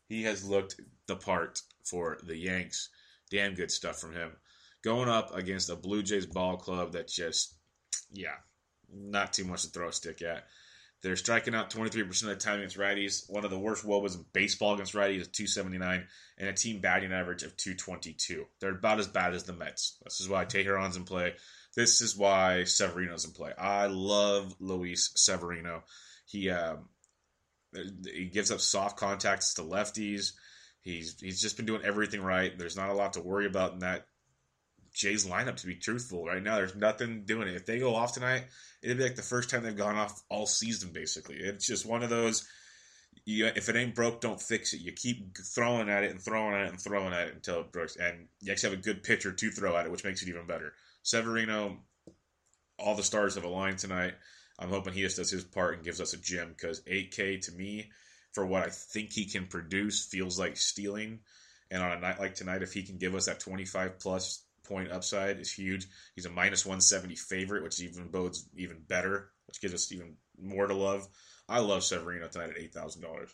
He 0.09 0.25
has 0.25 0.45
looked 0.45 0.79
the 1.07 1.17
part 1.17 1.63
for 1.83 2.19
the 2.25 2.37
Yanks. 2.37 2.91
Damn 3.31 3.55
good 3.55 3.71
stuff 3.71 3.99
from 3.99 4.13
him. 4.13 4.33
Going 4.83 5.09
up 5.09 5.35
against 5.35 5.71
a 5.71 5.77
Blue 5.77 6.03
Jays 6.03 6.27
ball 6.27 6.59
club 6.59 6.93
that 6.93 7.09
just, 7.09 7.55
yeah, 8.13 8.37
not 8.93 9.33
too 9.33 9.45
much 9.45 9.63
to 9.63 9.71
throw 9.71 9.89
a 9.89 9.93
stick 9.93 10.21
at. 10.21 10.47
They're 11.05 11.17
striking 11.17 11.55
out 11.55 11.69
23% 11.69 12.23
of 12.23 12.29
the 12.29 12.37
time 12.37 12.61
against 12.61 12.79
righties. 12.79 13.31
One 13.31 13.45
of 13.45 13.51
the 13.51 13.59
worst 13.59 13.85
WOBAs 13.85 14.17
in 14.17 14.25
baseball 14.33 14.73
against 14.73 14.95
righties 14.95 15.21
is 15.21 15.29
279, 15.29 16.07
and 16.39 16.49
a 16.49 16.53
team 16.55 16.81
batting 16.81 17.13
average 17.13 17.43
of 17.43 17.55
222. 17.59 18.47
They're 18.59 18.71
about 18.71 19.01
as 19.01 19.07
bad 19.07 19.35
as 19.35 19.45
the 19.45 19.53
Mets. 19.53 19.99
This 20.03 20.23
is 20.23 20.31
why 20.31 20.47
Teheran's 20.47 20.97
in 20.97 21.05
play. 21.05 21.35
This 21.77 22.01
is 22.01 22.17
why 22.17 22.65
Severino's 22.65 23.27
in 23.27 23.33
play. 23.33 23.53
I 23.59 23.89
love 23.89 24.55
Luis 24.61 25.11
Severino. 25.15 25.83
He 26.25 26.49
um, 26.49 26.89
he 28.11 28.31
gives 28.33 28.51
up 28.51 28.61
soft 28.61 28.97
contacts 28.97 29.53
to 29.55 29.63
lefties. 29.63 30.33
He's 30.81 31.21
he's 31.21 31.43
just 31.43 31.59
been 31.59 31.67
doing 31.67 31.85
everything 31.85 32.23
right. 32.23 32.57
There's 32.57 32.79
not 32.79 32.89
a 32.89 32.95
lot 32.95 33.13
to 33.13 33.21
worry 33.21 33.45
about 33.45 33.75
in 33.75 33.81
that 33.81 34.07
Jays 34.95 35.27
lineup. 35.27 35.57
To 35.57 35.67
be 35.67 35.75
truthful, 35.75 36.25
right 36.25 36.43
now 36.43 36.57
there's 36.57 36.77
nothing 36.77 37.25
doing 37.25 37.49
it. 37.49 37.57
If 37.57 37.67
they 37.67 37.79
go 37.79 37.95
off 37.95 38.15
tonight, 38.15 38.45
it'd 38.83 38.97
be 38.97 39.03
like 39.03 39.17
the 39.17 39.23
first 39.23 39.51
time 39.51 39.63
they've 39.63 39.77
gone 39.77 39.97
off 39.97 40.23
all 40.31 40.47
season. 40.47 40.93
Basically, 40.93 41.37
it's 41.37 41.67
just 41.67 41.85
one 41.85 42.03
of 42.03 42.11
those. 42.11 42.49
You, 43.27 43.47
if 43.47 43.69
it 43.69 43.77
ain't 43.77 43.95
broke, 43.95 44.21
don't 44.21 44.41
fix 44.41 44.73
it. 44.73 44.81
You 44.81 44.93
keep 44.93 45.37
throwing 45.55 45.89
at 45.89 46.05
it 46.05 46.11
and 46.11 46.21
throwing 46.21 46.55
at 46.55 46.67
it 46.67 46.71
and 46.71 46.81
throwing 46.81 47.13
at 47.13 47.29
it 47.29 47.35
until 47.35 47.61
it 47.61 47.73
breaks. 47.73 47.97
And 47.97 48.29
you 48.41 48.53
actually 48.53 48.71
have 48.71 48.79
a 48.81 48.83
good 48.83 49.03
pitcher 49.03 49.33
to 49.33 49.51
throw 49.51 49.77
at 49.77 49.87
it, 49.87 49.93
which 49.93 50.05
makes 50.05 50.23
it 50.23 50.29
even 50.29 50.47
better. 50.47 50.73
Severino, 51.03 51.79
all 52.79 52.95
the 52.95 53.03
stars 53.03 53.35
have 53.35 53.45
aligned 53.45 53.79
tonight. 53.79 54.15
I'm 54.59 54.69
hoping 54.69 54.93
he 54.93 55.03
just 55.03 55.17
does 55.17 55.31
his 55.31 55.45
part 55.45 55.75
and 55.75 55.85
gives 55.85 56.01
us 56.01 56.13
a 56.13 56.19
gem 56.19 56.51
because 56.51 56.81
8K 56.83 57.41
to 57.47 57.53
me, 57.53 57.91
for 58.33 58.47
what 58.47 58.63
I 58.63 58.69
think 58.71 59.13
he 59.13 59.27
can 59.27 59.47
produce, 59.47 60.05
feels 60.05 60.39
like 60.39 60.57
stealing. 60.57 61.21
And 61.71 61.83
on 61.83 61.93
a 61.93 62.01
night 62.01 62.21
like 62.21 62.35
tonight, 62.35 62.63
if 62.63 62.73
he 62.73 62.83
can 62.83 62.99
give 62.99 63.15
us 63.15 63.27
that 63.27 63.41
25 63.41 63.99
plus 63.99 64.44
point 64.65 64.91
upside, 64.91 65.39
is 65.39 65.53
huge. 65.53 65.87
He's 66.15 66.27
a 66.27 66.31
minus 66.31 66.65
170 66.65 67.17
favorite, 67.17 67.63
which 67.63 67.81
even 67.81 68.09
bodes 68.09 68.49
even 68.57 68.79
better, 68.89 69.31
which 69.47 69.61
gives 69.61 69.75
us 69.75 69.93
even 69.93 70.17
more 70.41 70.67
to 70.67 70.75
love. 70.75 71.07
I 71.49 71.61
love 71.61 71.85
Severino 71.85 72.29
tonight 72.29 72.51
at 72.51 72.73
$8,000. 72.73 73.29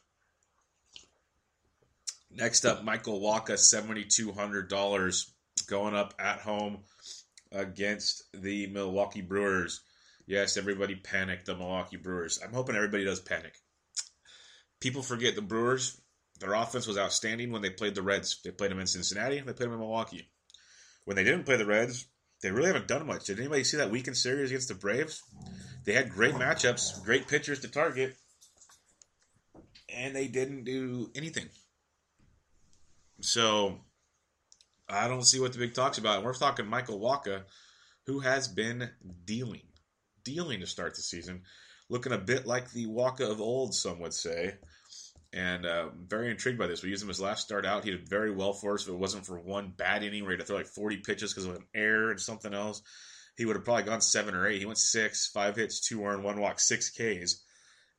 Next 2.32 2.64
up, 2.64 2.84
Michael 2.84 3.20
Wacha, 3.20 3.54
$7,200 3.54 5.30
going 5.68 5.94
up 5.94 6.14
at 6.18 6.40
home 6.40 6.78
against 7.52 8.24
the 8.32 8.66
Milwaukee 8.68 9.22
Brewers. 9.22 9.80
Yes, 10.26 10.56
everybody 10.56 10.94
panicked 10.94 11.46
the 11.46 11.56
Milwaukee 11.56 11.96
Brewers. 11.96 12.40
I'm 12.44 12.52
hoping 12.52 12.76
everybody 12.76 13.04
does 13.04 13.20
panic. 13.20 13.54
People 14.80 15.02
forget 15.02 15.34
the 15.34 15.42
Brewers, 15.42 16.00
their 16.40 16.54
offense 16.54 16.86
was 16.86 16.98
outstanding 16.98 17.52
when 17.52 17.60
they 17.62 17.70
played 17.70 17.94
the 17.94 18.02
Reds. 18.02 18.40
They 18.42 18.50
played 18.50 18.70
them 18.70 18.80
in 18.80 18.86
Cincinnati, 18.86 19.36
they 19.36 19.52
played 19.52 19.68
them 19.68 19.74
in 19.74 19.78
Milwaukee. 19.78 20.28
When 21.04 21.16
they 21.16 21.24
didn't 21.24 21.44
play 21.44 21.56
the 21.56 21.66
Reds, 21.66 22.06
they 22.42 22.50
really 22.50 22.68
haven't 22.68 22.88
done 22.88 23.06
much. 23.06 23.26
Did 23.26 23.38
anybody 23.38 23.64
see 23.64 23.76
that 23.78 23.90
weekend 23.90 24.16
series 24.16 24.50
against 24.50 24.68
the 24.68 24.74
Braves? 24.74 25.22
They 25.84 25.92
had 25.92 26.10
great 26.10 26.34
matchups, 26.34 27.02
great 27.04 27.28
pitchers 27.28 27.60
to 27.60 27.68
target, 27.68 28.16
and 29.94 30.14
they 30.14 30.28
didn't 30.28 30.64
do 30.64 31.10
anything. 31.14 31.48
So 33.20 33.78
I 34.88 35.08
don't 35.08 35.24
see 35.24 35.40
what 35.40 35.52
the 35.52 35.58
big 35.58 35.74
talk's 35.74 35.98
about. 35.98 36.22
We're 36.22 36.34
talking 36.34 36.66
Michael 36.66 37.00
Wacha, 37.00 37.42
who 38.06 38.20
has 38.20 38.48
been 38.48 38.90
dealing 39.24 39.62
dealing 40.24 40.60
to 40.60 40.66
start 40.66 40.94
the 40.94 41.02
season, 41.02 41.42
looking 41.88 42.12
a 42.12 42.18
bit 42.18 42.46
like 42.46 42.70
the 42.70 42.86
Wacha 42.86 43.30
of 43.30 43.40
old, 43.40 43.74
some 43.74 44.00
would 44.00 44.14
say. 44.14 44.54
And 45.32 45.64
uh, 45.64 45.90
very 46.08 46.30
intrigued 46.30 46.58
by 46.58 46.66
this. 46.66 46.82
We 46.82 46.90
used 46.90 47.02
him 47.02 47.08
his 47.08 47.20
last 47.20 47.44
start 47.44 47.64
out. 47.64 47.84
He 47.84 47.92
did 47.92 48.08
very 48.08 48.32
well 48.32 48.52
for 48.52 48.74
us. 48.74 48.82
If 48.82 48.88
it 48.88 48.98
wasn't 48.98 49.26
for 49.26 49.38
one 49.38 49.72
bad 49.76 50.02
inning 50.02 50.24
where 50.24 50.32
he 50.32 50.36
had 50.36 50.40
to 50.40 50.46
throw 50.46 50.56
like 50.56 50.66
40 50.66 50.96
pitches 50.98 51.32
because 51.32 51.46
of 51.46 51.54
an 51.54 51.66
error 51.72 52.10
and 52.10 52.20
something 52.20 52.52
else, 52.52 52.82
he 53.36 53.44
would 53.44 53.54
have 53.54 53.64
probably 53.64 53.84
gone 53.84 54.00
seven 54.00 54.34
or 54.34 54.46
eight. 54.48 54.58
He 54.58 54.66
went 54.66 54.78
six, 54.78 55.28
five 55.28 55.56
hits, 55.56 55.80
two 55.80 56.04
earned, 56.04 56.24
one 56.24 56.40
walk, 56.40 56.58
six 56.58 56.90
Ks, 56.90 57.42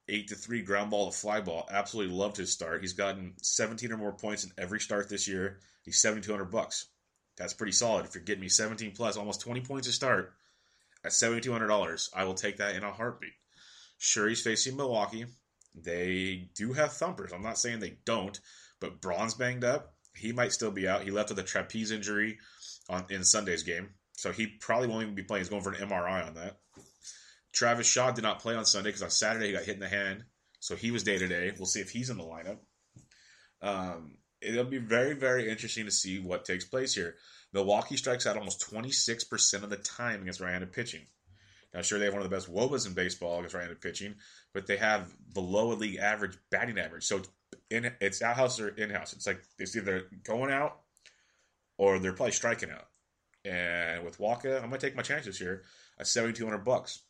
eight 0.10 0.28
to 0.28 0.36
three 0.36 0.62
ground 0.62 0.92
ball 0.92 1.10
to 1.10 1.18
fly 1.18 1.40
ball. 1.40 1.68
Absolutely 1.72 2.14
loved 2.14 2.36
his 2.36 2.52
start. 2.52 2.82
He's 2.82 2.94
gotten 2.94 3.34
17 3.42 3.94
or 3.94 3.98
more 3.98 4.12
points 4.12 4.44
in 4.44 4.52
every 4.58 4.82
start 4.82 5.08
this 5.08 5.28
year. 5.28 5.60
He's 5.84 6.02
7,200 6.02 6.52
bucks. 6.52 6.88
That's 7.38 7.54
pretty 7.54 7.72
solid. 7.72 8.06
If 8.06 8.14
you're 8.14 8.24
getting 8.24 8.42
me 8.42 8.50
17 8.50 8.92
plus, 8.92 9.18
almost 9.18 9.42
20 9.42 9.62
points 9.62 9.88
a 9.88 9.94
start, 9.94 10.34
at 11.04 11.12
$7,200, 11.12 12.10
I 12.14 12.26
will 12.26 12.34
take 12.34 12.58
that 12.58 12.76
in 12.76 12.84
a 12.84 12.92
heartbeat. 12.92 13.34
Sure, 13.98 14.28
he's 14.28 14.42
facing 14.42 14.78
Milwaukee. 14.78 15.26
They 15.76 16.50
do 16.56 16.74
have 16.74 16.94
thumpers. 16.94 17.32
I'm 17.32 17.44
not 17.44 17.58
saying 17.58 17.80
they 17.80 17.98
don't, 18.06 18.40
but 18.80 19.02
Braun's 19.02 19.34
banged 19.34 19.64
up. 19.64 19.94
He 20.16 20.34
might 20.34 20.52
still 20.52 20.72
be 20.72 20.88
out. 20.88 21.04
He 21.04 21.12
left 21.12 21.30
with 21.30 21.40
a 21.40 21.44
trapeze 21.44 21.92
injury 21.92 22.38
on 22.90 23.06
in 23.10 23.24
Sunday's 23.24 23.64
game, 23.64 23.92
so 24.18 24.32
he 24.32 24.48
probably 24.48 24.88
won't 24.88 25.04
even 25.04 25.16
be 25.16 25.24
playing. 25.24 25.42
He's 25.42 25.50
going 25.50 25.64
for 25.64 25.72
an 25.72 25.88
MRI 25.88 26.28
on 26.28 26.34
that. 26.36 26.58
Travis 27.54 27.88
Shaw 27.88 28.12
did 28.12 28.24
not 28.24 28.40
play 28.40 28.56
on 28.56 28.66
Sunday 28.66 28.90
because 28.90 29.04
on 29.04 29.10
Saturday 29.10 29.48
he 29.48 29.54
got 29.54 29.64
hit 29.64 29.76
in 29.76 29.82
the 29.82 29.90
hand, 29.90 30.26
so 30.60 30.76
he 30.76 30.92
was 30.92 31.04
day 31.04 31.18
to 31.18 31.28
day. 31.28 31.54
We'll 31.58 31.66
see 31.66 31.82
if 31.82 31.90
he's 31.90 32.10
in 32.10 32.18
the 32.18 32.24
lineup. 32.24 32.58
Um, 33.62 34.18
it'll 34.42 34.64
be 34.64 34.78
very, 34.78 35.14
very 35.14 35.50
interesting 35.50 35.86
to 35.86 35.92
see 35.92 36.20
what 36.20 36.46
takes 36.46 36.66
place 36.66 36.94
here. 36.94 37.16
Milwaukee 37.54 37.98
strikes 37.98 38.26
out 38.26 38.38
almost 38.38 38.66
26% 38.72 39.64
of 39.64 39.70
the 39.70 39.78
time 39.78 40.22
against 40.22 40.40
right-handed 40.40 40.72
pitching. 40.72 41.02
Now, 41.74 41.82
sure, 41.82 42.00
they 42.00 42.06
have 42.06 42.14
one 42.14 42.24
of 42.24 42.30
the 42.30 42.36
best 42.36 42.52
WOBAs 42.52 42.86
in 42.86 42.94
baseball 42.94 43.38
against 43.38 43.56
right-handed 43.56 43.82
pitching, 43.82 44.16
but 44.54 44.68
they 44.68 44.78
have 44.78 45.14
below 45.34 45.72
a 45.72 45.76
league 45.76 45.98
average 45.98 46.38
batting 46.50 46.78
average. 46.78 47.06
So 47.06 47.22
in, 47.70 47.92
it's 48.02 48.22
outhouse 48.22 48.60
or 48.60 48.70
in-house. 48.70 49.14
It's 49.14 49.26
like 49.26 49.42
it's 49.58 49.76
either 49.76 50.04
going 50.24 50.52
out 50.52 50.82
or 51.78 52.00
they're 52.00 52.14
probably 52.14 52.34
striking 52.34 52.72
out. 52.72 52.88
And 53.46 54.04
with 54.04 54.20
Wacha, 54.20 54.58
I'm 54.58 54.70
gonna 54.70 54.80
take 54.80 54.96
my 54.96 55.02
chances 55.02 55.40
here 55.40 55.64
at 55.98 56.08
7,200 56.08 56.60
bucks. 56.60 57.02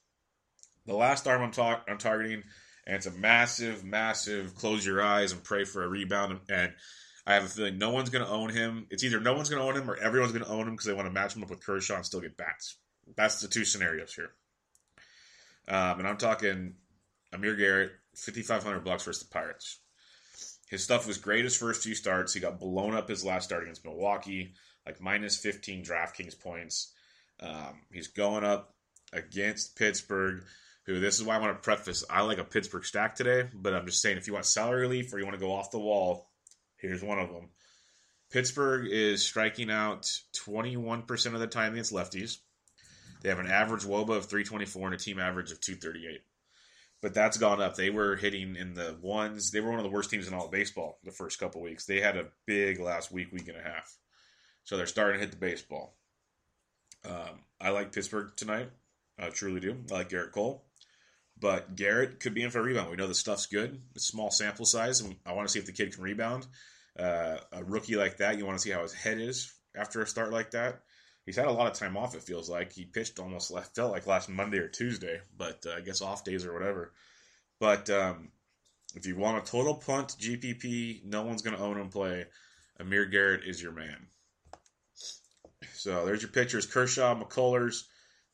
The 0.86 0.96
last 0.96 1.28
arm 1.28 1.42
I'm, 1.42 1.52
ta- 1.52 1.84
I'm 1.88 1.98
targeting, 1.98 2.44
and 2.86 2.96
it's 2.96 3.06
a 3.06 3.12
massive, 3.12 3.84
massive 3.84 4.56
close 4.56 4.86
your 4.86 5.02
eyes 5.02 5.32
and 5.32 5.44
pray 5.44 5.64
for 5.64 5.84
a 5.84 5.88
rebound. 5.88 6.40
And 6.50 6.74
I 7.26 7.36
have 7.36 7.44
a 7.44 7.48
feeling 7.48 7.78
no 7.78 7.92
one's 7.92 8.10
going 8.10 8.26
to 8.26 8.32
own 8.32 8.50
him. 8.50 8.88
It's 8.90 9.04
either 9.04 9.20
no 9.20 9.34
one's 9.34 9.50
going 9.50 9.62
to 9.62 9.68
own 9.68 9.80
him 9.80 9.90
or 9.90 9.96
everyone's 9.96 10.32
going 10.32 10.44
to 10.44 10.50
own 10.50 10.68
him 10.68 10.72
because 10.72 10.88
they 10.88 10.94
want 10.94 11.08
to 11.08 11.14
match 11.14 11.36
him 11.36 11.44
up 11.44 11.50
with 11.50 11.64
Kershaw 11.64 11.98
and 11.98 12.06
still 12.06 12.20
get 12.20 12.38
bats. 12.38 12.78
That's 13.16 13.42
the 13.42 13.48
two 13.48 13.66
scenarios 13.66 14.14
here. 14.16 14.32
Um, 15.68 16.00
and 16.00 16.08
I'm 16.08 16.18
talking 16.18 16.76
Amir 17.34 17.56
Garrett, 17.56 17.92
5500 18.16 18.84
bucks 18.84 19.04
versus 19.04 19.24
the 19.24 19.34
Pirates. 19.34 19.80
His 20.70 20.84
stuff 20.84 21.06
was 21.06 21.18
great 21.18 21.44
his 21.44 21.58
first 21.58 21.84
few 21.84 21.96
starts. 21.96 22.34
He 22.34 22.40
got 22.40 22.60
blown 22.60 22.94
up 22.94 23.10
his 23.10 23.26
last 23.26 23.46
start 23.46 23.64
against 23.64 23.86
Milwaukee, 23.86 24.54
like 24.86 25.02
minus 25.02 25.38
15 25.38 25.84
DraftKings 25.84 26.40
points. 26.40 26.94
Um, 27.42 27.82
he's 27.92 28.08
going 28.08 28.44
up 28.44 28.74
against 29.12 29.76
Pittsburgh, 29.76 30.46
who 30.86 31.00
this 31.00 31.20
is 31.20 31.26
why 31.26 31.36
I 31.36 31.40
want 31.40 31.56
to 31.56 31.62
preface. 31.62 32.06
I 32.10 32.22
like 32.22 32.38
a 32.38 32.44
Pittsburgh 32.44 32.86
stack 32.86 33.16
today, 33.16 33.50
but 33.54 33.74
I'm 33.74 33.86
just 33.86 34.02
saying 34.02 34.18
if 34.18 34.28
you 34.28 34.34
want 34.34 34.46
salary 34.46 34.82
relief 34.82 35.14
or 35.14 35.20
you 35.20 35.26
want 35.26 35.38
to 35.38 35.46
go 35.46 35.54
off 35.54 35.72
the 35.72 35.80
wall, 35.80 36.32
Here's 36.82 37.04
one 37.04 37.20
of 37.20 37.32
them. 37.32 37.50
Pittsburgh 38.32 38.88
is 38.90 39.24
striking 39.24 39.70
out 39.70 40.12
21% 40.34 41.34
of 41.34 41.40
the 41.40 41.48
time 41.48 41.74
against 41.74 41.94
lefties. 41.94 42.38
They 43.22 43.30
have 43.30 43.40
an 43.40 43.48
average 43.48 43.84
WOBA 43.84 44.18
of 44.18 44.26
324 44.26 44.88
and 44.88 44.96
a 44.96 44.98
team 44.98 45.20
average 45.20 45.52
of 45.52 45.62
238. 45.62 46.22
But 47.02 47.14
that's 47.14 47.38
gone 47.38 47.62
up. 47.62 47.76
They 47.76 47.90
were 47.90 48.16
hitting 48.16 48.56
in 48.56 48.74
the 48.74 48.96
ones. 49.02 49.52
They 49.52 49.60
were 49.60 49.70
one 49.72 49.80
of 49.80 49.84
the 49.84 49.90
worst 49.90 50.10
teams 50.10 50.28
in 50.28 50.34
all 50.34 50.46
of 50.46 50.52
baseball 50.52 51.00
the 51.04 51.12
first 51.12 51.40
couple 51.40 51.62
weeks. 51.62 51.86
They 51.86 52.00
had 52.00 52.16
a 52.16 52.28
big 52.46 52.80
last 52.80 53.12
week, 53.12 53.32
week 53.32 53.48
and 53.48 53.58
a 53.58 53.64
half. 53.64 53.98
So 54.64 54.78
they're 54.78 54.86
starting 54.86 55.20
to 55.20 55.26
hit 55.26 55.32
the 55.32 55.38
baseball. 55.38 55.96
Um, 57.04 57.40
I 57.60 57.70
like 57.70 57.92
Pittsburgh 57.92 58.32
tonight. 58.36 58.70
I 59.18 59.30
truly 59.30 59.60
do. 59.60 59.78
I 59.92 59.96
like 59.96 60.10
Gerrit 60.10 60.32
Cole. 60.32 60.64
But 61.40 61.76
Garrett 61.76 62.20
could 62.20 62.36
be 62.36 62.44
in 62.44 62.52
for 62.52 62.60
a 62.60 62.64
rebound. 62.64 62.92
We 62.92 62.98
know 62.98 63.08
the 63.08 63.16
stuff's 63.16 63.48
good. 63.48 63.82
It's 63.96 64.06
small 64.06 64.30
sample 64.30 64.66
size, 64.66 65.02
and 65.02 65.16
I 65.26 65.34
want 65.34 65.48
to 65.48 65.52
see 65.52 65.60
if 65.60 65.66
the 65.66 65.72
kid 65.72 65.94
can 65.94 66.04
rebound. 66.04 66.46
Uh, 66.98 67.38
a 67.52 67.64
rookie 67.64 67.96
like 67.96 68.18
that, 68.18 68.38
you 68.38 68.46
want 68.46 68.60
to 68.60 68.62
see 68.62 68.70
how 68.70 68.84
his 68.84 68.94
head 68.94 69.20
is 69.20 69.52
after 69.76 70.02
a 70.02 70.08
start 70.08 70.32
like 70.32 70.52
that. 70.52 70.82
He's 71.32 71.38
had 71.38 71.48
a 71.48 71.52
lot 71.54 71.72
of 71.72 71.80
time 71.80 71.96
off. 71.96 72.14
It 72.14 72.24
feels 72.24 72.50
like 72.50 72.74
he 72.74 72.84
pitched 72.84 73.18
almost 73.18 73.54
felt 73.74 73.94
like 73.94 74.06
last 74.06 74.28
Monday 74.28 74.58
or 74.58 74.68
Tuesday, 74.68 75.22
but 75.38 75.66
uh, 75.66 75.76
I 75.78 75.80
guess 75.80 76.02
off 76.02 76.26
days 76.26 76.46
or 76.46 76.52
whatever. 76.52 76.92
But 77.58 77.90
um, 77.90 78.34
if 78.96 79.06
you 79.06 79.16
want 79.16 79.38
a 79.42 79.50
total 79.50 79.76
punt 79.76 80.18
GPP, 80.20 81.06
no 81.06 81.22
one's 81.22 81.42
going 81.42 81.56
to 81.56 81.64
own 81.64 81.80
and 81.80 81.90
play. 81.90 82.26
Amir 82.82 83.06
Garrett 83.06 83.46
is 83.46 83.64
your 83.64 83.72
man. 83.72 84.08
So 85.72 86.06
there's 86.06 86.22
your 86.22 86.32
pitchers: 86.32 86.66
Kershaw, 86.66 87.16
McCullers, 87.16 87.84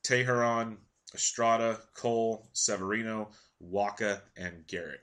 Teheran, 0.04 0.78
Estrada, 1.14 1.80
Cole, 1.94 2.50
Severino, 2.54 3.30
Wacha, 3.64 4.22
and 4.36 4.66
Garrett. 4.66 5.02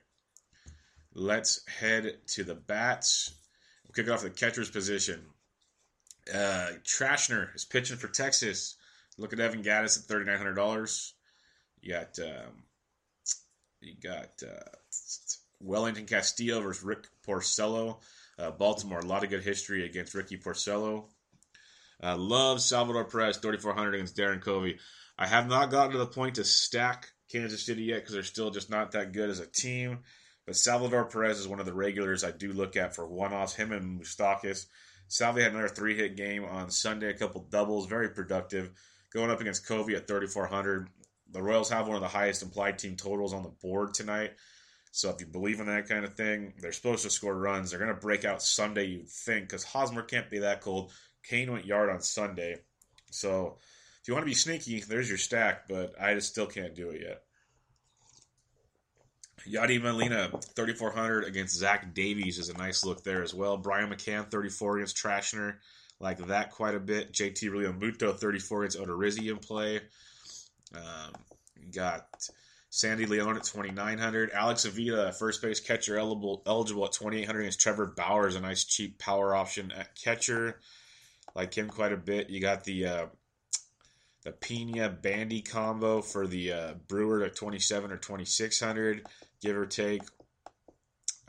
Let's 1.13 1.65
head 1.69 2.17
to 2.33 2.43
the 2.43 2.55
bats. 2.55 3.33
We'll 3.85 3.93
kick 3.93 4.11
off 4.11 4.21
the 4.21 4.31
catcher's 4.31 4.69
position. 4.69 5.27
Uh, 6.33 6.71
Cashner 6.83 7.53
is 7.55 7.65
pitching 7.65 7.97
for 7.97 8.07
Texas. 8.07 8.75
Look 9.17 9.33
at 9.33 9.39
Evan 9.39 9.63
Gattis 9.63 9.97
at 9.97 10.05
thirty 10.05 10.25
nine 10.25 10.37
hundred 10.37 10.55
dollars. 10.55 11.13
You 11.81 11.93
got 11.93 12.17
um, 12.19 12.63
you 13.81 13.93
got 14.01 14.41
uh, 14.43 14.69
Wellington 15.59 16.05
Castillo 16.05 16.61
versus 16.61 16.83
Rick 16.83 17.07
Porcello. 17.27 18.01
Uh, 18.37 18.51
Baltimore, 18.51 18.99
a 18.99 19.05
lot 19.05 19.23
of 19.23 19.29
good 19.29 19.43
history 19.43 19.85
against 19.85 20.13
Ricky 20.13 20.37
Porcello. 20.37 21.05
Uh, 22.03 22.17
love 22.17 22.59
Salvador 22.61 23.05
Perez, 23.05 23.37
3,400 23.37 23.95
against 23.95 24.17
Darren 24.17 24.41
Covey. 24.41 24.79
I 25.17 25.27
have 25.27 25.47
not 25.47 25.71
gotten 25.71 25.93
to 25.93 25.97
the 25.97 26.05
point 26.05 26.35
to 26.35 26.43
stack 26.43 27.11
Kansas 27.31 27.65
City 27.65 27.83
yet 27.83 28.01
because 28.01 28.13
they're 28.13 28.23
still 28.23 28.51
just 28.51 28.69
not 28.69 28.91
that 28.91 29.13
good 29.13 29.29
as 29.29 29.39
a 29.39 29.47
team. 29.47 29.99
But 30.45 30.57
Salvador 30.57 31.05
Perez 31.05 31.39
is 31.39 31.47
one 31.47 31.59
of 31.59 31.65
the 31.65 31.73
regulars 31.73 32.23
I 32.23 32.31
do 32.31 32.51
look 32.51 32.75
at 32.75 32.95
for 32.95 33.07
one 33.07 33.33
offs. 33.33 33.55
Him 33.55 33.71
and 33.71 33.99
Moustakas. 34.01 34.65
Salvi 35.07 35.41
had 35.41 35.51
another 35.51 35.69
three 35.69 35.95
hit 35.95 36.15
game 36.15 36.45
on 36.45 36.69
Sunday, 36.69 37.09
a 37.09 37.13
couple 37.13 37.41
doubles, 37.49 37.87
very 37.87 38.09
productive. 38.09 38.71
going 39.13 39.29
up 39.29 39.39
against 39.39 39.65
Covey 39.65 39.95
at 39.95 40.07
3,400. 40.07 40.89
The 41.31 41.41
Royals 41.41 41.69
have 41.69 41.87
one 41.87 41.95
of 41.95 42.01
the 42.01 42.07
highest 42.07 42.43
implied 42.43 42.79
team 42.79 42.95
totals 42.95 43.33
on 43.33 43.43
the 43.43 43.49
board 43.49 43.93
tonight. 43.93 44.33
So 44.91 45.09
if 45.09 45.19
you 45.19 45.27
believe 45.27 45.59
in 45.59 45.67
that 45.67 45.89
kind 45.89 46.05
of 46.05 46.13
thing, 46.13 46.53
they're 46.59 46.71
supposed 46.71 47.03
to 47.03 47.09
score 47.09 47.35
runs. 47.35 47.69
They're 47.69 47.79
going 47.79 47.93
to 47.93 47.99
break 47.99 48.23
out 48.23 48.41
Sunday, 48.41 48.85
you'd 48.85 49.09
think, 49.09 49.49
because 49.49 49.63
Hosmer 49.63 50.01
can't 50.01 50.29
be 50.29 50.39
that 50.39 50.61
cold. 50.61 50.91
Cain 51.23 51.51
went 51.51 51.65
yard 51.65 51.89
on 51.89 52.01
Sunday. 52.01 52.61
So 53.11 53.57
if 54.01 54.07
you 54.07 54.13
want 54.13 54.23
to 54.23 54.29
be 54.29 54.35
sneaky, 54.35 54.79
there's 54.79 55.09
your 55.09 55.17
stack, 55.17 55.67
but 55.67 55.93
I 55.99 56.13
just 56.13 56.29
still 56.29 56.45
can't 56.45 56.75
do 56.75 56.91
it 56.91 57.01
yet. 57.01 57.24
Yadi 59.47 59.81
Molina, 59.81 60.29
3,400 60.29 61.25
against 61.25 61.55
Zach 61.55 61.93
Davies 61.93 62.39
is 62.39 62.49
a 62.49 62.57
nice 62.57 62.83
look 62.83 63.03
there 63.03 63.21
as 63.21 63.33
well. 63.33 63.57
Brian 63.57 63.89
McCann, 63.89 64.29
34 64.29 64.77
against 64.77 64.97
Cashner. 64.97 65.55
Like 65.99 66.17
that 66.27 66.51
quite 66.51 66.75
a 66.75 66.79
bit. 66.79 67.13
JT 67.13 67.49
Realmuto, 67.49 68.17
34 68.17 68.63
against 68.63 68.79
Odorizzi 68.79 69.29
in 69.29 69.37
play. 69.37 69.81
Um, 70.75 71.13
got 71.71 72.07
Sandy 72.69 73.05
Leon 73.05 73.37
at 73.37 73.43
2,900. 73.43 74.31
Alex 74.31 74.65
Avila, 74.65 75.13
first 75.13 75.41
base 75.41 75.59
catcher, 75.59 75.97
eligible, 75.97 76.43
eligible 76.45 76.85
at 76.85 76.91
2,800 76.91 77.39
against 77.39 77.61
Trevor 77.61 77.85
Bauer 77.85 78.27
is 78.27 78.35
a 78.35 78.41
nice 78.41 78.65
cheap 78.65 78.99
power 78.99 79.33
option 79.33 79.71
at 79.71 79.95
catcher. 79.95 80.59
Like 81.35 81.53
him 81.57 81.69
quite 81.69 81.93
a 81.93 81.97
bit. 81.97 82.29
You 82.29 82.41
got 82.41 82.63
the 82.63 82.85
uh, 82.85 83.05
the 84.25 84.31
Pena 84.31 84.89
Bandy 84.89 85.41
combo 85.41 86.01
for 86.01 86.25
the 86.27 86.51
uh, 86.51 86.73
Brewer 86.87 87.23
at 87.23 87.35
27 87.35 87.91
or 87.91 87.97
2,600 87.97 89.05
give 89.41 89.55
or 89.55 89.67
take. 89.67 90.01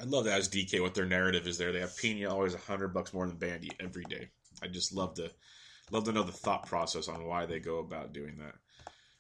I'd 0.01 0.09
love 0.09 0.25
to 0.25 0.33
ask 0.33 0.51
DK 0.51 0.81
what 0.81 0.95
their 0.95 1.05
narrative 1.05 1.47
is 1.47 1.59
there. 1.59 1.73
They 1.73 1.81
have 1.81 1.97
Pena 1.97 2.31
always 2.31 2.55
a 2.55 2.59
hundred 2.59 2.89
bucks 2.89 3.13
more 3.13 3.27
than 3.27 3.37
Bandy 3.37 3.71
every 3.79 4.05
day. 4.05 4.31
I 4.63 4.69
just 4.69 4.95
love 4.95 5.15
to 5.15 5.31
love 5.91 6.05
to 6.05 6.13
know 6.13 6.23
the 6.23 6.33
thought 6.33 6.67
process 6.67 7.09
on 7.09 7.27
why 7.27 7.47
they 7.47 7.61
go 7.61 7.79
about 7.79 8.15
doing 8.15 8.39
that. 8.39 8.55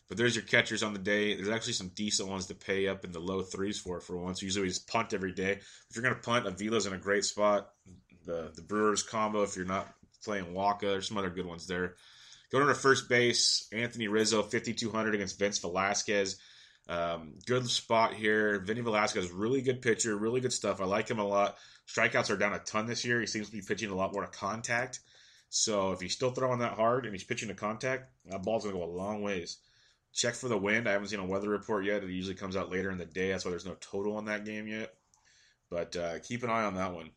But 0.08 0.16
there's 0.16 0.34
your 0.34 0.44
catchers 0.44 0.82
on 0.82 0.92
the 0.92 0.98
day. 0.98 1.34
There's 1.34 1.48
actually 1.48 1.74
some 1.74 1.90
decent 1.94 2.28
ones 2.28 2.46
to 2.46 2.54
pay 2.54 2.88
up 2.88 3.04
in 3.04 3.12
the 3.12 3.20
low 3.20 3.42
threes 3.42 3.78
for 3.78 4.00
for 4.00 4.16
once. 4.16 4.42
Usually 4.42 4.62
we 4.62 4.68
just 4.68 4.88
punt 4.88 5.12
every 5.12 5.32
day. 5.32 5.52
If 5.52 5.94
you're 5.94 6.02
gonna 6.02 6.14
punt, 6.14 6.46
Avila's 6.46 6.86
in 6.86 6.94
a 6.94 6.98
great 6.98 7.26
spot. 7.26 7.70
The 8.24 8.52
the 8.54 8.62
Brewers 8.62 9.02
combo. 9.02 9.42
If 9.42 9.54
you're 9.54 9.66
not 9.66 9.92
playing 10.24 10.46
Wacha, 10.46 10.80
there's 10.80 11.08
some 11.08 11.18
other 11.18 11.30
good 11.30 11.46
ones 11.46 11.66
there. 11.66 11.96
Going 12.52 12.68
to 12.68 12.74
first 12.74 13.08
base, 13.08 13.68
Anthony 13.72 14.08
Rizzo, 14.08 14.42
5200 14.42 15.14
against 15.14 15.38
Vince 15.38 15.58
Velasquez. 15.58 16.36
Um, 16.88 17.34
good 17.46 17.68
spot 17.68 18.14
here. 18.14 18.60
Vinny 18.60 18.80
Velasquez, 18.80 19.32
really 19.32 19.60
good 19.62 19.82
pitcher, 19.82 20.16
really 20.16 20.40
good 20.40 20.52
stuff. 20.52 20.80
I 20.80 20.84
like 20.84 21.08
him 21.08 21.18
a 21.18 21.26
lot. 21.26 21.56
Strikeouts 21.88 22.30
are 22.30 22.36
down 22.36 22.52
a 22.52 22.58
ton 22.60 22.86
this 22.86 23.04
year. 23.04 23.20
He 23.20 23.26
seems 23.26 23.46
to 23.46 23.52
be 23.52 23.62
pitching 23.62 23.90
a 23.90 23.96
lot 23.96 24.12
more 24.12 24.22
to 24.22 24.28
contact. 24.28 25.00
So 25.48 25.92
if 25.92 26.00
he's 26.00 26.12
still 26.12 26.30
throwing 26.30 26.60
that 26.60 26.74
hard 26.74 27.04
and 27.04 27.14
he's 27.14 27.24
pitching 27.24 27.48
to 27.48 27.54
contact, 27.54 28.10
that 28.26 28.42
ball's 28.42 28.64
gonna 28.64 28.76
go 28.76 28.84
a 28.84 28.86
long 28.86 29.22
ways. 29.22 29.58
Check 30.12 30.34
for 30.34 30.48
the 30.48 30.58
wind. 30.58 30.88
I 30.88 30.92
haven't 30.92 31.08
seen 31.08 31.20
a 31.20 31.26
weather 31.26 31.50
report 31.50 31.84
yet. 31.84 32.02
It 32.02 32.10
usually 32.10 32.34
comes 32.34 32.56
out 32.56 32.70
later 32.70 32.90
in 32.90 32.98
the 32.98 33.04
day. 33.04 33.30
That's 33.30 33.44
why 33.44 33.50
there's 33.50 33.66
no 33.66 33.76
total 33.80 34.16
on 34.16 34.24
that 34.26 34.44
game 34.44 34.66
yet. 34.66 34.94
But 35.70 35.96
uh, 35.96 36.18
keep 36.20 36.42
an 36.42 36.50
eye 36.50 36.64
on 36.64 36.74
that 36.76 36.94
one. 36.94 37.10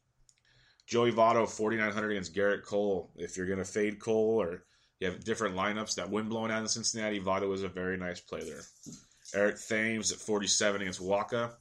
Joey 0.86 1.12
Votto, 1.12 1.48
4,900 1.48 2.10
against 2.10 2.36
Gerrit 2.36 2.64
Cole. 2.64 3.12
If 3.16 3.38
you're 3.38 3.46
going 3.46 3.60
to 3.60 3.66
fade 3.66 4.00
Cole 4.00 4.42
or 4.42 4.64
you 5.00 5.08
have 5.08 5.24
different 5.24 5.56
lineups, 5.56 5.96
that 5.96 6.10
wind 6.10 6.30
blowing 6.30 6.52
out 6.52 6.62
in 6.62 6.68
Cincinnati, 6.68 7.20
Votto 7.20 7.54
is 7.54 7.64
a 7.64 7.70
very 7.70 7.98
nice 7.98 8.20
play 8.20 8.44
there. 8.44 8.62
Eric 9.34 9.58
Thames 9.60 10.12
at 10.12 10.18
47 10.20 10.82
against 10.82 11.02
Wacha. 11.02 11.54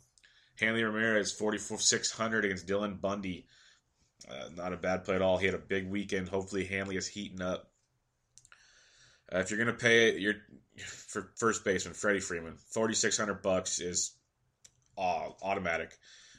Hanley 0.58 0.82
Ramirez, 0.82 1.32
4,600 1.32 2.44
against 2.44 2.66
Dylan 2.66 3.00
Bundy. 3.00 3.46
Uh, 4.28 4.48
not 4.56 4.72
a 4.72 4.76
bad 4.76 5.04
play 5.04 5.14
at 5.14 5.22
all. 5.22 5.38
He 5.38 5.46
had 5.46 5.54
a 5.54 5.58
big 5.58 5.88
weekend. 5.88 6.28
Hopefully, 6.28 6.64
Hanley 6.64 6.96
is 6.96 7.06
heating 7.06 7.40
up. 7.40 7.70
Uh, 9.32 9.38
if 9.38 9.50
you're 9.50 9.62
going 9.62 9.74
to 9.74 9.80
pay 9.80 10.08
it, 10.08 10.18
you're 10.18 10.34
for 10.78 11.30
first 11.36 11.64
baseman 11.64 11.94
Freddie 11.94 12.20
Freeman, 12.20 12.56
4,600 12.70 13.42
bucks 13.42 13.80
is 13.80 14.12
uh, 14.96 15.28
automatic. 15.42 15.96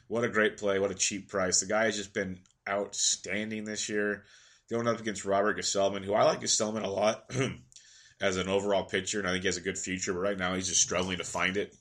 What 0.08 0.24
a 0.24 0.28
great 0.28 0.56
play! 0.56 0.78
What 0.78 0.90
a 0.90 0.94
cheap 0.94 1.28
price. 1.28 1.60
The 1.60 1.66
guy 1.66 1.84
has 1.84 1.96
just 1.96 2.12
been 2.12 2.40
outstanding 2.68 3.64
this 3.64 3.88
year. 3.88 4.24
Going 4.70 4.86
up 4.86 5.00
against 5.00 5.24
Robert 5.24 5.58
Gsellman, 5.58 6.04
who 6.04 6.14
I 6.14 6.24
like 6.24 6.40
Gsellman 6.40 6.84
a 6.84 6.88
lot. 6.88 7.30
as 8.20 8.36
an 8.36 8.48
overall 8.48 8.84
pitcher, 8.84 9.18
and 9.18 9.26
I 9.26 9.32
think 9.32 9.42
he 9.42 9.48
has 9.48 9.56
a 9.56 9.62
good 9.62 9.78
future. 9.78 10.12
But 10.12 10.20
right 10.20 10.38
now, 10.38 10.54
he's 10.54 10.68
just 10.68 10.82
struggling 10.82 11.18
to 11.18 11.24
find 11.24 11.56
it. 11.56 11.74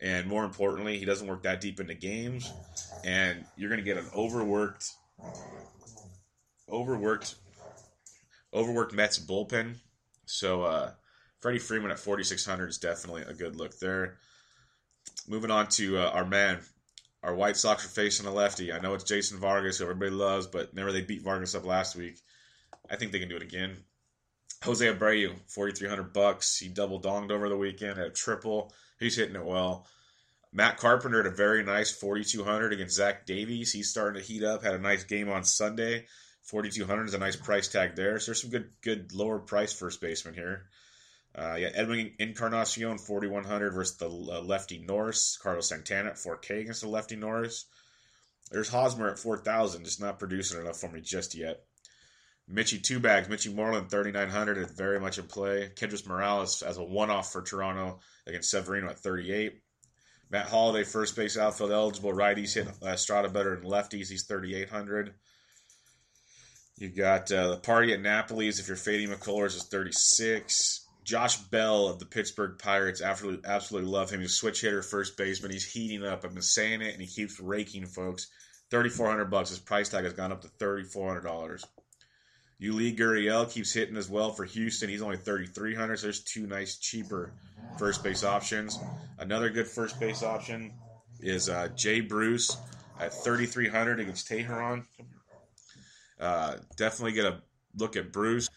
And 0.00 0.26
more 0.26 0.44
importantly, 0.44 0.98
he 0.98 1.04
doesn't 1.04 1.26
work 1.26 1.42
that 1.44 1.60
deep 1.60 1.80
into 1.80 1.94
games, 1.94 2.50
and 3.04 3.44
you're 3.56 3.70
going 3.70 3.80
to 3.80 3.84
get 3.84 3.96
an 3.96 4.06
overworked, 4.14 4.90
overworked, 6.68 7.36
overworked 8.52 8.92
Mets 8.92 9.18
bullpen. 9.18 9.76
So 10.26 10.62
uh, 10.62 10.90
Freddie 11.40 11.58
Freeman 11.58 11.90
at 11.90 11.98
4600 11.98 12.68
is 12.68 12.78
definitely 12.78 13.22
a 13.22 13.34
good 13.34 13.56
look 13.56 13.78
there. 13.78 14.16
Moving 15.28 15.50
on 15.50 15.68
to 15.68 15.98
uh, 15.98 16.10
our 16.10 16.24
man, 16.24 16.60
our 17.24 17.34
White 17.34 17.56
Sox 17.56 17.84
are 17.84 17.88
facing 17.88 18.26
a 18.26 18.32
lefty. 18.32 18.72
I 18.72 18.78
know 18.80 18.94
it's 18.94 19.04
Jason 19.04 19.38
Vargas, 19.38 19.78
who 19.78 19.84
everybody 19.84 20.10
loves, 20.10 20.46
but 20.46 20.70
remember 20.70 20.92
they 20.92 21.00
beat 21.00 21.22
Vargas 21.22 21.54
up 21.54 21.64
last 21.64 21.96
week. 21.96 22.20
I 22.90 22.96
think 22.96 23.12
they 23.12 23.18
can 23.18 23.30
do 23.30 23.36
it 23.36 23.42
again. 23.42 23.78
Jose 24.62 24.84
Abreu, 24.84 25.34
forty 25.46 25.72
three 25.72 25.88
hundred 25.88 26.12
bucks. 26.12 26.58
He 26.58 26.68
double 26.68 27.00
donged 27.00 27.30
over 27.30 27.48
the 27.48 27.56
weekend 27.56 27.98
at 27.98 28.06
a 28.06 28.10
triple. 28.10 28.72
He's 29.00 29.16
hitting 29.16 29.36
it 29.36 29.44
well. 29.44 29.86
Matt 30.52 30.76
Carpenter 30.76 31.20
at 31.20 31.26
a 31.26 31.30
very 31.30 31.64
nice 31.64 31.90
forty 31.90 32.24
two 32.24 32.44
hundred 32.44 32.72
against 32.72 32.96
Zach 32.96 33.26
Davies. 33.26 33.72
He's 33.72 33.90
starting 33.90 34.20
to 34.20 34.26
heat 34.26 34.44
up. 34.44 34.62
Had 34.62 34.74
a 34.74 34.78
nice 34.78 35.04
game 35.04 35.30
on 35.30 35.44
Sunday. 35.44 36.06
Forty 36.42 36.70
two 36.70 36.86
hundred 36.86 37.08
is 37.08 37.14
a 37.14 37.18
nice 37.18 37.36
price 37.36 37.68
tag 37.68 37.96
there. 37.96 38.18
So 38.18 38.30
there's 38.30 38.42
some 38.42 38.50
good 38.50 38.70
good 38.82 39.12
lower 39.14 39.38
price 39.38 39.72
first 39.72 40.00
baseman 40.00 40.34
here. 40.34 40.66
Uh, 41.36 41.56
yeah, 41.56 41.70
Edwin 41.74 42.12
Encarnacion, 42.18 42.98
4,100 42.98 43.72
versus 43.72 43.96
the 43.96 44.06
uh, 44.06 44.40
lefty 44.40 44.78
Norris. 44.78 45.36
Carlos 45.42 45.68
Santana 45.68 46.10
at 46.10 46.16
4K 46.16 46.60
against 46.60 46.82
the 46.82 46.88
lefty 46.88 47.16
Norris. 47.16 47.66
There's 48.52 48.68
Hosmer 48.68 49.10
at 49.10 49.18
4,000, 49.18 49.84
just 49.84 50.00
not 50.00 50.18
producing 50.18 50.60
enough 50.60 50.78
for 50.78 50.88
me 50.88 51.00
just 51.00 51.34
yet. 51.34 51.64
Mitchy 52.46 52.78
two 52.78 53.00
bags, 53.00 53.28
Mitchy 53.28 53.52
Moreland 53.52 53.90
3,900 53.90 54.58
is 54.58 54.70
very 54.72 55.00
much 55.00 55.18
in 55.18 55.26
play. 55.26 55.70
Kendrys 55.74 56.06
Morales 56.06 56.62
as 56.62 56.76
a 56.76 56.84
one 56.84 57.10
off 57.10 57.32
for 57.32 57.42
Toronto 57.42 58.00
against 58.26 58.50
Severino 58.50 58.90
at 58.90 58.98
38. 58.98 59.60
Matt 60.30 60.46
Holliday, 60.46 60.84
first 60.84 61.16
base 61.16 61.38
outfield 61.38 61.72
eligible. 61.72 62.12
Righties 62.12 62.54
hit 62.54 62.68
uh, 62.82 62.96
Strada 62.96 63.28
better 63.28 63.56
than 63.56 63.68
lefties. 63.68 64.08
He's 64.08 64.26
3,800. 64.26 65.14
You 66.76 66.88
got 66.88 67.30
uh, 67.32 67.50
the 67.50 67.56
party 67.58 67.92
at 67.92 68.00
Napoli's 68.00 68.58
if 68.58 68.68
you're 68.68 68.76
fading 68.76 69.08
McCullers 69.08 69.56
is 69.56 69.64
36. 69.64 70.83
Josh 71.04 71.36
Bell 71.36 71.88
of 71.88 71.98
the 71.98 72.06
Pittsburgh 72.06 72.58
Pirates, 72.58 73.02
absolutely, 73.02 73.48
absolutely 73.48 73.90
love 73.90 74.10
him. 74.10 74.20
He's 74.20 74.30
a 74.30 74.34
switch 74.34 74.62
hitter, 74.62 74.82
first 74.82 75.16
baseman. 75.16 75.52
He's 75.52 75.70
heating 75.70 76.04
up. 76.04 76.24
I've 76.24 76.32
been 76.32 76.42
saying 76.42 76.80
it, 76.80 76.94
and 76.94 77.02
he 77.02 77.06
keeps 77.06 77.38
raking, 77.38 77.86
folks. 77.86 78.28
3400 78.70 79.26
bucks. 79.26 79.50
His 79.50 79.58
price 79.58 79.90
tag 79.90 80.04
has 80.04 80.14
gone 80.14 80.32
up 80.32 80.40
to 80.42 80.48
$3,400. 80.48 81.62
Yuli 82.60 82.96
Gurriel 82.96 83.50
keeps 83.50 83.72
hitting 83.72 83.96
as 83.96 84.08
well 84.08 84.32
for 84.32 84.44
Houston. 84.44 84.88
He's 84.88 85.02
only 85.02 85.18
3,300, 85.18 85.98
so 85.98 86.06
there's 86.06 86.20
two 86.20 86.46
nice, 86.46 86.78
cheaper 86.78 87.32
first 87.78 88.02
base 88.02 88.24
options. 88.24 88.78
Another 89.18 89.50
good 89.50 89.66
first 89.66 90.00
base 90.00 90.22
option 90.22 90.72
is 91.20 91.48
uh, 91.48 91.68
Jay 91.76 92.00
Bruce 92.00 92.56
at 92.98 93.12
3,300 93.12 94.00
against 94.00 94.28
Teheran. 94.28 94.84
Uh, 96.18 96.56
definitely 96.76 97.12
get 97.12 97.26
a 97.26 97.42
look 97.76 97.96
at 97.96 98.12
Bruce. 98.12 98.48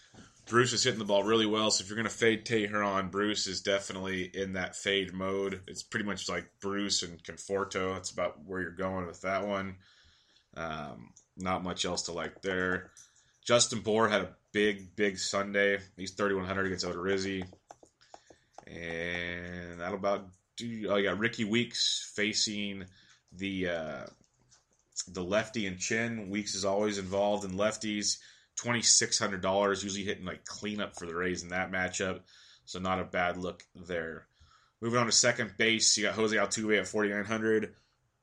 Bruce 0.48 0.72
is 0.72 0.84
hitting 0.84 1.00
the 1.00 1.06
ball 1.06 1.24
really 1.24 1.46
well, 1.46 1.70
so 1.70 1.82
if 1.82 1.90
you're 1.90 1.98
going 1.98 2.08
to 2.08 2.14
fade 2.14 2.46
Teheran, 2.46 3.12
Bruce 3.12 3.48
is 3.48 3.62
definitely 3.62 4.24
in 4.24 4.54
that 4.54 4.76
fade 4.76 5.14
mode. 5.14 5.62
It's 5.68 5.84
pretty 5.84 6.06
much 6.06 6.30
like 6.30 6.46
Bruce 6.62 7.04
and 7.04 7.22
Conforto. 7.22 7.94
That's 7.94 8.12
about 8.12 8.46
where 8.46 8.62
you're 8.62 8.72
going 8.72 9.08
with 9.08 9.22
that 9.22 9.46
one. 9.46 9.76
Um, 10.56 11.10
not 11.36 11.64
much 11.64 11.84
else 11.86 12.04
to 12.04 12.14
like 12.14 12.42
there. 12.42 12.92
Justin 13.46 13.82
Bour 13.82 14.08
had 14.08 14.22
a 14.22 14.36
big, 14.54 14.96
big 14.96 15.20
Sunday. 15.20 15.80
He's 15.98 16.12
3,100 16.12 16.66
against 16.66 16.86
Odorizzi. 16.86 17.46
And 18.66 19.80
that'll 19.80 19.96
about 19.96 20.28
do. 20.58 20.88
Oh, 20.90 20.96
you 20.96 21.10
got 21.10 21.20
Rickie 21.20 21.46
Weeks 21.46 22.12
facing 22.16 22.86
the 23.32 23.70
uh, 23.70 24.06
the 25.08 25.24
lefty 25.24 25.68
and 25.68 25.80
chin. 25.80 26.30
Weeks 26.30 26.56
is 26.56 26.66
always 26.66 26.98
involved 26.98 27.46
in 27.46 27.52
lefties. 27.52 28.18
Twenty 28.58 28.82
six 28.82 29.20
hundred 29.20 29.42
dollars, 29.42 29.84
usually 29.84 30.04
hitting 30.04 30.26
like 30.26 30.46
cleanup 30.46 30.98
for 30.98 31.06
the 31.06 31.16
Rays 31.16 31.44
in 31.44 31.50
that 31.50 31.72
matchup. 31.72 32.22
So 32.66 32.80
not 32.80 33.00
a 33.00 33.06
bad 33.06 33.38
look 33.38 33.64
there. 33.76 34.28
Moving 34.82 35.00
on 35.00 35.06
to 35.06 35.12
second 35.12 35.54
base, 35.58 35.98
you 35.98 36.04
got 36.04 36.16
Jose 36.16 36.36
Altuve 36.36 36.80
at 36.80 36.88
forty 36.88 37.10
nine 37.10 37.26
hundred. 37.26 37.74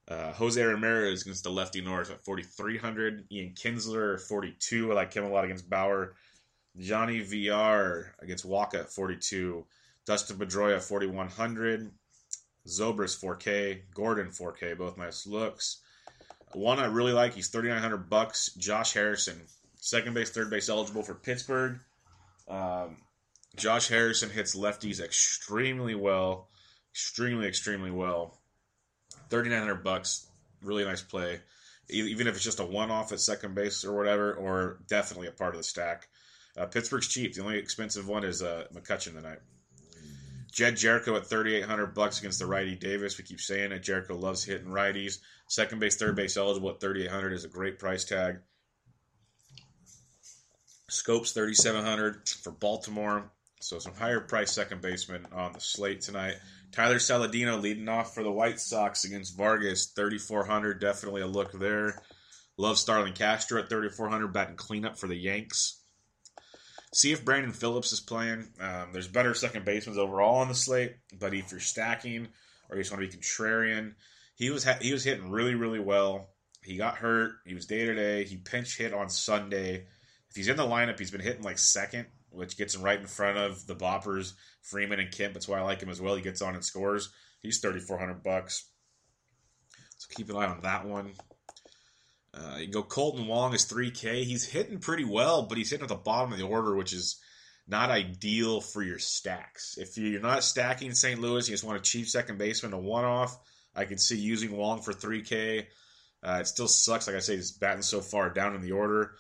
Uh, 0.07 0.33
Jose 0.33 0.63
Ramirez 0.63 1.23
against 1.23 1.45
the 1.45 1.51
lefty 1.51 1.81
Norris 1.81 2.11
at 2.11 2.25
4,300. 2.25 3.25
Ian 3.33 3.55
Kinsler, 3.55 4.21
42. 4.21 4.93
I 4.93 4.95
like 4.95 5.15
him 5.15 5.25
a 5.25 5.31
lot 5.31 5.45
against 5.45 5.71
Bauer. 5.71 6.15
Johnny 6.77 7.21
VR 7.21 8.09
against 8.21 8.47
Wacha 8.47 8.81
at 8.81 8.91
42. 8.91 9.65
Dustin 10.07 10.37
Pedroia, 10.37 10.83
4,100. 10.83 11.91
Zobrist, 12.69 13.23
4K. 13.25 13.83
Gordon, 13.95 14.29
4K. 14.29 14.77
Both 14.77 14.99
nice 14.99 15.27
looks. 15.27 15.81
One 16.53 16.79
I 16.79 16.87
really 16.87 17.13
like, 17.13 17.35
he's 17.35 17.49
3,900 17.49 18.11
bucks. 18.11 18.53
Josh 18.55 18.93
Harrison, 18.93 19.41
second 19.85 20.15
base, 20.15 20.31
third 20.31 20.49
base 20.49 20.71
eligible 20.71 21.03
for 21.03 21.15
Pittsburgh. 21.15 21.79
Um, 22.49 22.97
Josh 23.55 23.89
Harrison 23.89 24.31
hits 24.31 24.57
lefties 24.57 24.99
extremely 24.99 25.95
well, 25.95 26.49
extremely, 26.91 27.47
extremely 27.47 27.91
well. 27.91 28.39
Thirty 29.29 29.51
nine 29.51 29.61
hundred 29.61 29.85
bucks, 29.85 30.27
really 30.63 30.85
nice 30.85 31.03
play. 31.03 31.41
Even 31.91 32.27
if 32.27 32.35
it's 32.35 32.45
just 32.45 32.61
a 32.61 32.65
one 32.65 32.91
off 32.91 33.13
at 33.13 33.21
second 33.21 33.55
base 33.55 33.85
or 33.85 33.95
whatever, 33.95 34.33
or 34.33 34.79
definitely 34.89 35.29
a 35.29 35.33
part 35.33 35.55
of 35.55 35.59
the 35.59 35.65
stack. 35.65 36.09
Uh, 36.57 36.65
Pittsburgh's 36.65 37.09
cheap. 37.09 37.35
The 37.35 37.43
only 37.43 37.59
expensive 37.59 38.09
one 38.09 38.25
is 38.25 38.43
uh, 38.43 38.65
McCutchen 38.73 39.15
tonight. 39.15 39.41
Jedd 40.51 40.75
Gyorko 40.75 41.17
at 41.17 41.27
3,800 41.27 41.95
bucks 41.95 42.21
against 42.21 42.39
the 42.39 42.47
righty 42.47 42.77
Davies. 42.77 43.19
We 43.19 43.25
keep 43.25 43.41
saying 43.41 43.73
it. 43.73 43.83
Gyorko 43.83 44.19
loves 44.19 44.45
hitting 44.45 44.69
righties. 44.69 45.19
Second 45.49 45.81
base, 45.81 45.97
third 45.97 46.17
base 46.17 46.37
eligible 46.37 46.71
at 46.71 46.81
3,800 46.81 47.33
is 47.33 47.45
a 47.45 47.49
great 47.49 47.79
price 47.79 48.05
tag. 48.05 48.39
Schoop's 50.89 51.33
3,700 51.33 52.29
for 52.29 52.51
Baltimore. 52.51 53.31
So 53.61 53.79
some 53.79 53.95
higher 53.95 54.21
price 54.21 54.53
second 54.53 54.83
baseman 54.83 55.27
on 55.33 55.55
the 55.55 55.61
slate 55.61 56.03
tonight. 56.03 56.35
Tyler 56.73 56.99
Saladino 56.99 57.61
leading 57.61 57.89
off 57.89 58.15
for 58.15 58.23
the 58.23 58.31
White 58.31 58.61
Sox 58.61 59.05
against 59.05 59.37
Vargas, 59.37 59.87
3,400. 59.87 60.81
Definitely 60.81 61.23
a 61.23 61.27
look 61.27 61.53
there. 61.53 62.03
Love 62.59 62.79
Starlin 62.79 63.15
Castro 63.15 63.61
at 63.61 63.71
3,400, 63.71 64.29
batting 64.33 64.57
cleanup 64.57 64.99
for 64.99 65.09
the 65.09 65.17
Yanks. 65.17 65.81
See 66.93 67.11
if 67.11 67.25
Brandon 67.25 67.53
Phillips 67.53 67.93
is 67.93 68.01
playing. 68.01 68.49
Um, 68.61 68.91
there's 68.93 69.09
better 69.09 69.35
second 69.35 69.65
basemen 69.65 69.99
overall 69.99 70.37
on 70.37 70.49
the 70.49 70.55
slate, 70.55 70.95
but 71.19 71.35
if 71.35 71.51
you're 71.51 71.59
stacking 71.59 72.29
or 72.69 72.77
you 72.77 72.83
just 72.83 72.93
want 72.93 73.03
to 73.03 73.09
be 73.09 73.17
contrarian, 73.17 73.95
he 74.37 74.51
was 74.51 74.63
ha- 74.63 74.79
he 74.81 74.93
was 74.93 75.03
hitting 75.03 75.31
really 75.31 75.55
really 75.55 75.81
well. 75.81 76.29
He 76.63 76.77
got 76.77 76.97
hurt. 76.97 77.33
He 77.45 77.55
was 77.55 77.67
day 77.67 77.85
to 77.87 77.95
day. 77.95 78.25
He 78.25 78.37
pinch 78.37 78.79
hit 78.79 78.95
on 78.95 79.09
Sunday. 79.09 79.87
If 80.35 80.39
he's 80.39 80.49
in 80.49 80.57
the 80.57 80.67
lineup, 80.67 80.99
he's 80.99 81.13
been 81.13 81.21
hitting 81.21 81.45
like 81.45 81.59
second, 81.59 82.07
which 82.31 82.57
gets 82.57 82.75
him 82.75 82.83
right 82.83 82.99
in 82.99 83.07
front 83.07 83.39
of 83.39 83.69
the 83.69 83.77
boppers 83.77 84.33
Freeman 84.63 84.99
and 84.99 85.13
Kemp. 85.13 85.33
That's 85.33 85.47
why 85.47 85.61
I 85.61 85.63
like 85.63 85.81
him 85.81 85.91
as 85.91 86.01
well. 86.01 86.17
He 86.17 86.23
gets 86.23 86.43
on 86.43 86.57
and 86.57 86.65
scores. 86.65 87.11
He's 87.41 87.61
thirty 87.61 87.79
four 87.79 87.99
hundred 87.99 88.25
bucks. 88.25 88.65
So 89.97 90.09
keep 90.13 90.29
an 90.31 90.37
eye 90.37 90.47
on 90.47 90.63
that 90.63 90.87
one. 90.87 91.13
Uh, 92.35 92.57
you 92.57 92.67
go 92.67 92.83
Kolten 92.83 93.29
Wong 93.29 93.55
is 93.55 93.65
3K. 93.65 94.25
He's 94.25 94.45
hitting 94.45 94.81
pretty 94.81 95.05
well, 95.05 95.43
but 95.43 95.57
he's 95.57 95.71
hitting 95.71 95.85
at 95.85 95.89
the 95.89 95.95
bottom 95.95 96.33
of 96.33 96.39
the 96.39 96.45
order, 96.45 96.75
which 96.75 96.93
is 96.93 97.21
not 97.69 97.91
ideal 97.91 98.61
for 98.61 98.83
your 98.83 98.99
stacks. 98.99 99.79
If 99.79 99.97
you're 99.97 100.21
not 100.21 100.43
stacking 100.43 100.95
St. 100.95 101.21
Louis, 101.21 101.49
you 101.49 101.55
just 101.55 101.63
want 101.63 101.79
a 101.79 101.83
cheap 101.83 102.09
second 102.09 102.39
baseman, 102.39 102.73
a 102.73 102.79
one 102.79 103.05
off, 103.05 103.39
I 103.73 103.85
can 103.85 103.99
see 103.99 104.19
using 104.19 104.57
Wong 104.57 104.83
for 104.83 104.93
3K. 104.93 105.67
Uh, 106.25 106.39
it 106.41 106.49
still 106.49 106.67
sucks, 106.67 107.07
like 107.07 107.15
I 107.15 107.21
say, 107.21 107.37
he's 107.37 107.53
batting 107.53 107.83
so 107.83 108.01
far 108.01 108.31
down 108.31 108.57
in 108.57 108.63
the 108.63 108.73
order, 108.73 109.13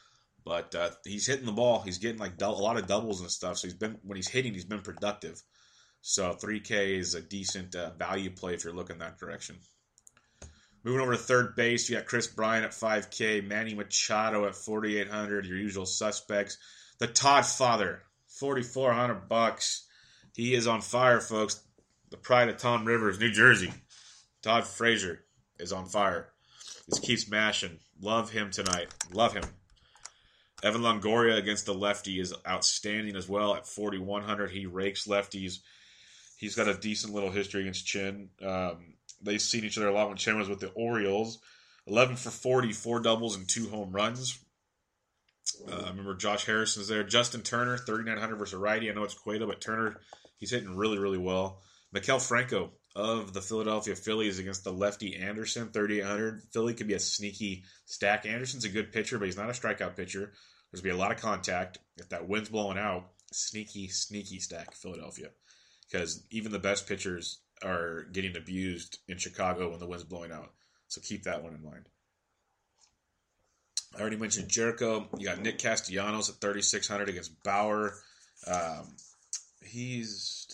but 0.44 0.74
uh, 0.74 0.90
he's 1.04 1.26
hitting 1.26 1.46
the 1.46 1.52
ball. 1.52 1.80
He's 1.80 1.98
getting 1.98 2.18
like 2.18 2.40
a 2.40 2.48
lot 2.48 2.76
of 2.76 2.86
doubles 2.86 3.20
and 3.20 3.30
stuff. 3.30 3.58
So 3.58 3.68
he's 3.68 3.76
been 3.76 3.98
when 4.02 4.16
he's 4.16 4.28
hitting, 4.28 4.52
he's 4.52 4.64
been 4.64 4.82
productive. 4.82 5.42
So 6.02 6.34
3K 6.34 6.98
is 6.98 7.14
a 7.14 7.22
decent 7.22 7.74
uh, 7.74 7.90
value 7.98 8.30
play 8.30 8.54
if 8.54 8.64
you're 8.64 8.74
looking 8.74 8.98
that 8.98 9.18
direction. 9.18 9.56
Moving 10.84 11.00
over 11.00 11.12
to 11.12 11.18
third 11.18 11.56
base, 11.56 11.88
you 11.88 11.96
got 11.96 12.04
Kris 12.04 12.26
Bryant 12.26 12.66
at 12.66 12.72
5K, 12.72 13.46
Manny 13.46 13.74
Machado 13.74 14.44
at 14.44 14.54
4,800. 14.54 15.46
Your 15.46 15.56
usual 15.56 15.86
suspects. 15.86 16.58
The 16.98 17.06
Todd 17.06 17.46
Father, 17.46 18.02
4,400 18.38 19.28
bucks. 19.30 19.86
He 20.34 20.54
is 20.54 20.66
on 20.66 20.82
fire, 20.82 21.20
folks. 21.20 21.62
The 22.10 22.18
pride 22.18 22.50
of 22.50 22.58
Toms 22.58 22.86
River, 22.86 23.12
New 23.18 23.32
Jersey. 23.32 23.72
Todd 24.42 24.66
Frazier 24.66 25.24
is 25.58 25.72
on 25.72 25.86
fire. 25.86 26.28
Just 26.90 27.02
keeps 27.02 27.30
mashing. 27.30 27.78
Love 28.02 28.30
him 28.30 28.50
tonight. 28.50 28.92
Love 29.10 29.32
him. 29.32 29.44
Evan 30.64 30.80
Longoria 30.80 31.36
against 31.36 31.66
the 31.66 31.74
lefty 31.74 32.18
is 32.18 32.34
outstanding 32.48 33.16
as 33.16 33.28
well 33.28 33.54
at 33.54 33.66
4,100. 33.66 34.50
He 34.50 34.64
rakes 34.64 35.06
lefties. 35.06 35.58
He's 36.38 36.54
got 36.54 36.68
a 36.68 36.74
decent 36.74 37.12
little 37.12 37.30
history 37.30 37.60
against 37.60 37.86
Chin. 37.86 38.30
Um, 38.42 38.94
they've 39.22 39.42
seen 39.42 39.64
each 39.64 39.76
other 39.76 39.88
a 39.88 39.92
lot 39.92 40.08
when 40.08 40.16
Chin 40.16 40.38
was 40.38 40.48
with 40.48 40.60
the 40.60 40.70
Orioles. 40.70 41.38
11 41.86 42.16
for 42.16 42.30
40, 42.30 42.72
four 42.72 43.00
doubles 43.00 43.36
and 43.36 43.46
two 43.46 43.68
home 43.68 43.92
runs. 43.92 44.42
Uh, 45.70 45.82
I 45.84 45.88
remember 45.90 46.14
Josh 46.14 46.46
Harrison's 46.46 46.88
there. 46.88 47.04
Justin 47.04 47.42
Turner, 47.42 47.76
3,900 47.76 48.36
versus 48.36 48.58
righty. 48.58 48.90
I 48.90 48.94
know 48.94 49.04
it's 49.04 49.12
Cueto, 49.12 49.46
but 49.46 49.60
Turner, 49.60 50.00
he's 50.38 50.50
hitting 50.50 50.74
really, 50.74 50.98
really 50.98 51.18
well. 51.18 51.60
Maikel 51.94 52.26
Franco 52.26 52.72
of 52.96 53.34
the 53.34 53.42
Philadelphia 53.42 53.94
Phillies 53.94 54.38
against 54.38 54.64
the 54.64 54.72
lefty 54.72 55.14
Anderson, 55.16 55.68
3,800. 55.68 56.42
Philly 56.52 56.72
could 56.72 56.88
be 56.88 56.94
a 56.94 56.98
sneaky 56.98 57.64
stack. 57.84 58.24
Anderson's 58.24 58.64
a 58.64 58.70
good 58.70 58.92
pitcher, 58.92 59.18
but 59.18 59.26
he's 59.26 59.36
not 59.36 59.50
a 59.50 59.52
strikeout 59.52 59.94
pitcher. 59.94 60.32
There's 60.74 60.80
going 60.80 60.90
to 60.90 60.96
be 60.96 61.00
a 61.00 61.06
lot 61.06 61.12
of 61.12 61.22
contact. 61.22 61.78
If 61.98 62.08
that 62.08 62.28
wind's 62.28 62.48
blowing 62.48 62.78
out, 62.78 63.04
sneaky, 63.32 63.86
sneaky 63.86 64.40
stack 64.40 64.74
Philadelphia. 64.74 65.28
Because 65.88 66.24
even 66.32 66.50
the 66.50 66.58
best 66.58 66.88
pitchers 66.88 67.38
are 67.62 68.08
getting 68.12 68.36
abused 68.36 68.98
in 69.06 69.18
Chicago 69.18 69.70
when 69.70 69.78
the 69.78 69.86
wind's 69.86 70.02
blowing 70.02 70.32
out. 70.32 70.50
So 70.88 71.00
keep 71.00 71.22
that 71.24 71.44
one 71.44 71.54
in 71.54 71.62
mind. 71.62 71.88
I 73.96 74.00
already 74.00 74.16
mentioned 74.16 74.48
Gyorko. 74.48 75.06
You 75.16 75.28
got 75.28 75.40
Nick 75.40 75.58
Castellanos 75.58 76.28
at 76.28 76.40
3,600 76.40 77.08
against 77.08 77.40
Bauer. 77.44 77.94
Um, 78.44 78.96
he's 79.62 80.48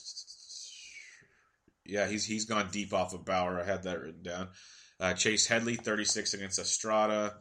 yeah, 1.86 2.06
he's 2.06 2.26
he's 2.26 2.44
gone 2.44 2.68
deep 2.70 2.92
off 2.92 3.14
of 3.14 3.24
Bauer. 3.24 3.58
I 3.58 3.64
had 3.64 3.84
that 3.84 3.98
written 3.98 4.22
down. 4.22 4.48
Uh, 5.00 5.14
Chase 5.14 5.46
Headley, 5.46 5.76
36 5.76 6.34
against 6.34 6.58
Estrada. 6.58 7.36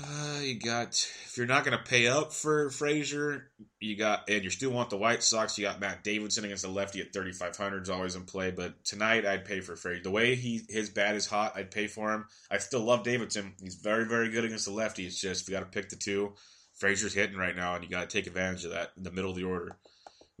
Uh, 0.00 0.40
you 0.42 0.60
got 0.60 0.90
if 1.26 1.36
you're 1.36 1.46
not 1.46 1.64
going 1.64 1.76
to 1.76 1.82
pay 1.82 2.06
up 2.06 2.32
for 2.32 2.70
Frazier, 2.70 3.50
you 3.80 3.96
got 3.96 4.30
and 4.30 4.44
you 4.44 4.50
still 4.50 4.70
want 4.70 4.90
the 4.90 4.96
White 4.96 5.24
Sox. 5.24 5.58
You 5.58 5.64
got 5.64 5.80
Matt 5.80 6.04
Davidson 6.04 6.44
against 6.44 6.62
the 6.62 6.70
lefty 6.70 7.00
at 7.00 7.12
3,500 7.12 7.82
is 7.82 7.90
always 7.90 8.14
in 8.14 8.22
play. 8.22 8.52
But 8.52 8.84
tonight, 8.84 9.26
I'd 9.26 9.44
pay 9.44 9.60
for 9.60 9.74
Frazier. 9.74 10.04
The 10.04 10.10
way 10.12 10.36
he 10.36 10.60
his 10.68 10.90
bat 10.90 11.16
is 11.16 11.26
hot, 11.26 11.54
I'd 11.56 11.72
pay 11.72 11.88
for 11.88 12.12
him. 12.12 12.26
I 12.48 12.58
still 12.58 12.80
love 12.80 13.02
Davidson. 13.02 13.54
He's 13.60 13.74
very 13.74 14.04
very 14.04 14.30
good 14.30 14.44
against 14.44 14.66
the 14.66 14.72
lefty. 14.72 15.04
It's 15.04 15.20
just 15.20 15.48
you 15.48 15.54
got 15.54 15.60
to 15.60 15.66
pick 15.66 15.88
the 15.88 15.96
two, 15.96 16.34
Frazier's 16.74 17.14
hitting 17.14 17.36
right 17.36 17.56
now, 17.56 17.74
and 17.74 17.82
you 17.82 17.90
got 17.90 18.08
to 18.08 18.16
take 18.16 18.28
advantage 18.28 18.64
of 18.64 18.70
that 18.72 18.92
in 18.96 19.02
the 19.02 19.10
middle 19.10 19.30
of 19.30 19.36
the 19.36 19.44
order. 19.44 19.76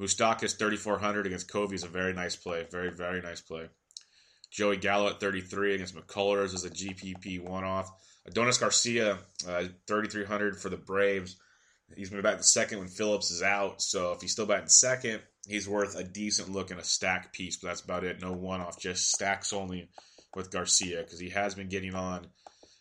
Moustakas 0.00 0.56
3,400 0.56 1.26
against 1.26 1.50
Covey 1.50 1.74
is 1.74 1.82
a 1.82 1.88
very 1.88 2.12
nice 2.12 2.36
play. 2.36 2.64
Very 2.70 2.90
very 2.90 3.20
nice 3.20 3.40
play. 3.40 3.68
Joey 4.50 4.76
Gallo 4.76 5.08
at 5.08 5.20
33 5.20 5.74
against 5.74 5.94
McCullers 5.94 6.54
is 6.54 6.64
a 6.64 6.70
GPP 6.70 7.40
one 7.40 7.64
off. 7.64 7.90
Adonis 8.26 8.58
Garcia, 8.58 9.18
uh, 9.48 9.64
3,300 9.86 10.60
for 10.60 10.68
the 10.68 10.76
Braves. 10.76 11.36
He's 11.96 12.10
been 12.10 12.20
bat 12.20 12.36
in 12.36 12.42
second 12.42 12.78
when 12.78 12.88
Phillips 12.88 13.30
is 13.30 13.42
out. 13.42 13.80
So 13.80 14.12
if 14.12 14.20
he's 14.20 14.32
still 14.32 14.46
batting 14.46 14.68
second, 14.68 15.22
he's 15.46 15.68
worth 15.68 15.96
a 15.96 16.04
decent 16.04 16.50
look 16.50 16.70
in 16.70 16.78
a 16.78 16.84
stack 16.84 17.32
piece. 17.32 17.56
But 17.56 17.68
that's 17.68 17.80
about 17.80 18.04
it. 18.04 18.20
No 18.20 18.32
one 18.32 18.60
off, 18.60 18.78
just 18.78 19.10
stacks 19.10 19.52
only 19.52 19.88
with 20.34 20.50
Garcia 20.50 21.02
because 21.02 21.18
he 21.18 21.30
has 21.30 21.54
been 21.54 21.68
getting 21.68 21.94
on 21.94 22.26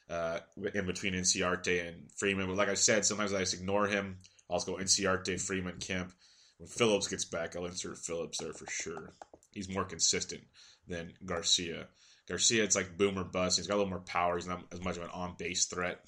uh, 0.10 0.40
in 0.74 0.86
between 0.86 1.14
Inciarte 1.14 1.88
and 1.88 2.12
Freeman. 2.18 2.48
But 2.48 2.58
like 2.58 2.70
I 2.70 2.74
said, 2.74 3.06
sometimes 3.06 3.34
I 3.34 3.40
just 3.40 3.54
ignore 3.54 3.88
him. 3.88 4.18
I'll 4.50 4.60
go 4.60 4.76
Inciarte, 4.76 5.40
Freeman, 5.40 5.78
Kemp. 5.80 6.12
When 6.58 6.68
Phillips 6.68 7.08
gets 7.08 7.26
back, 7.26 7.56
I'll 7.56 7.66
insert 7.66 7.98
Phillips 8.00 8.40
there 8.40 8.54
for 8.54 8.66
sure. 8.70 9.14
He's 9.52 9.70
more 9.70 9.86
consistent 9.86 10.42
than 10.88 11.14
Garcia. 11.26 11.88
Garcia, 12.28 12.64
it's 12.64 12.76
like 12.76 12.98
boom 12.98 13.18
or 13.18 13.24
bust. 13.24 13.58
He's 13.58 13.68
got 13.68 13.76
a 13.76 13.78
little 13.78 13.90
more 13.90 14.00
power. 14.00 14.36
He's 14.36 14.48
not 14.48 14.64
as 14.72 14.84
much 14.84 14.98
of 14.98 15.04
an 15.04 15.10
on 15.14 15.36
base 15.38 15.66
threat. 15.66 16.02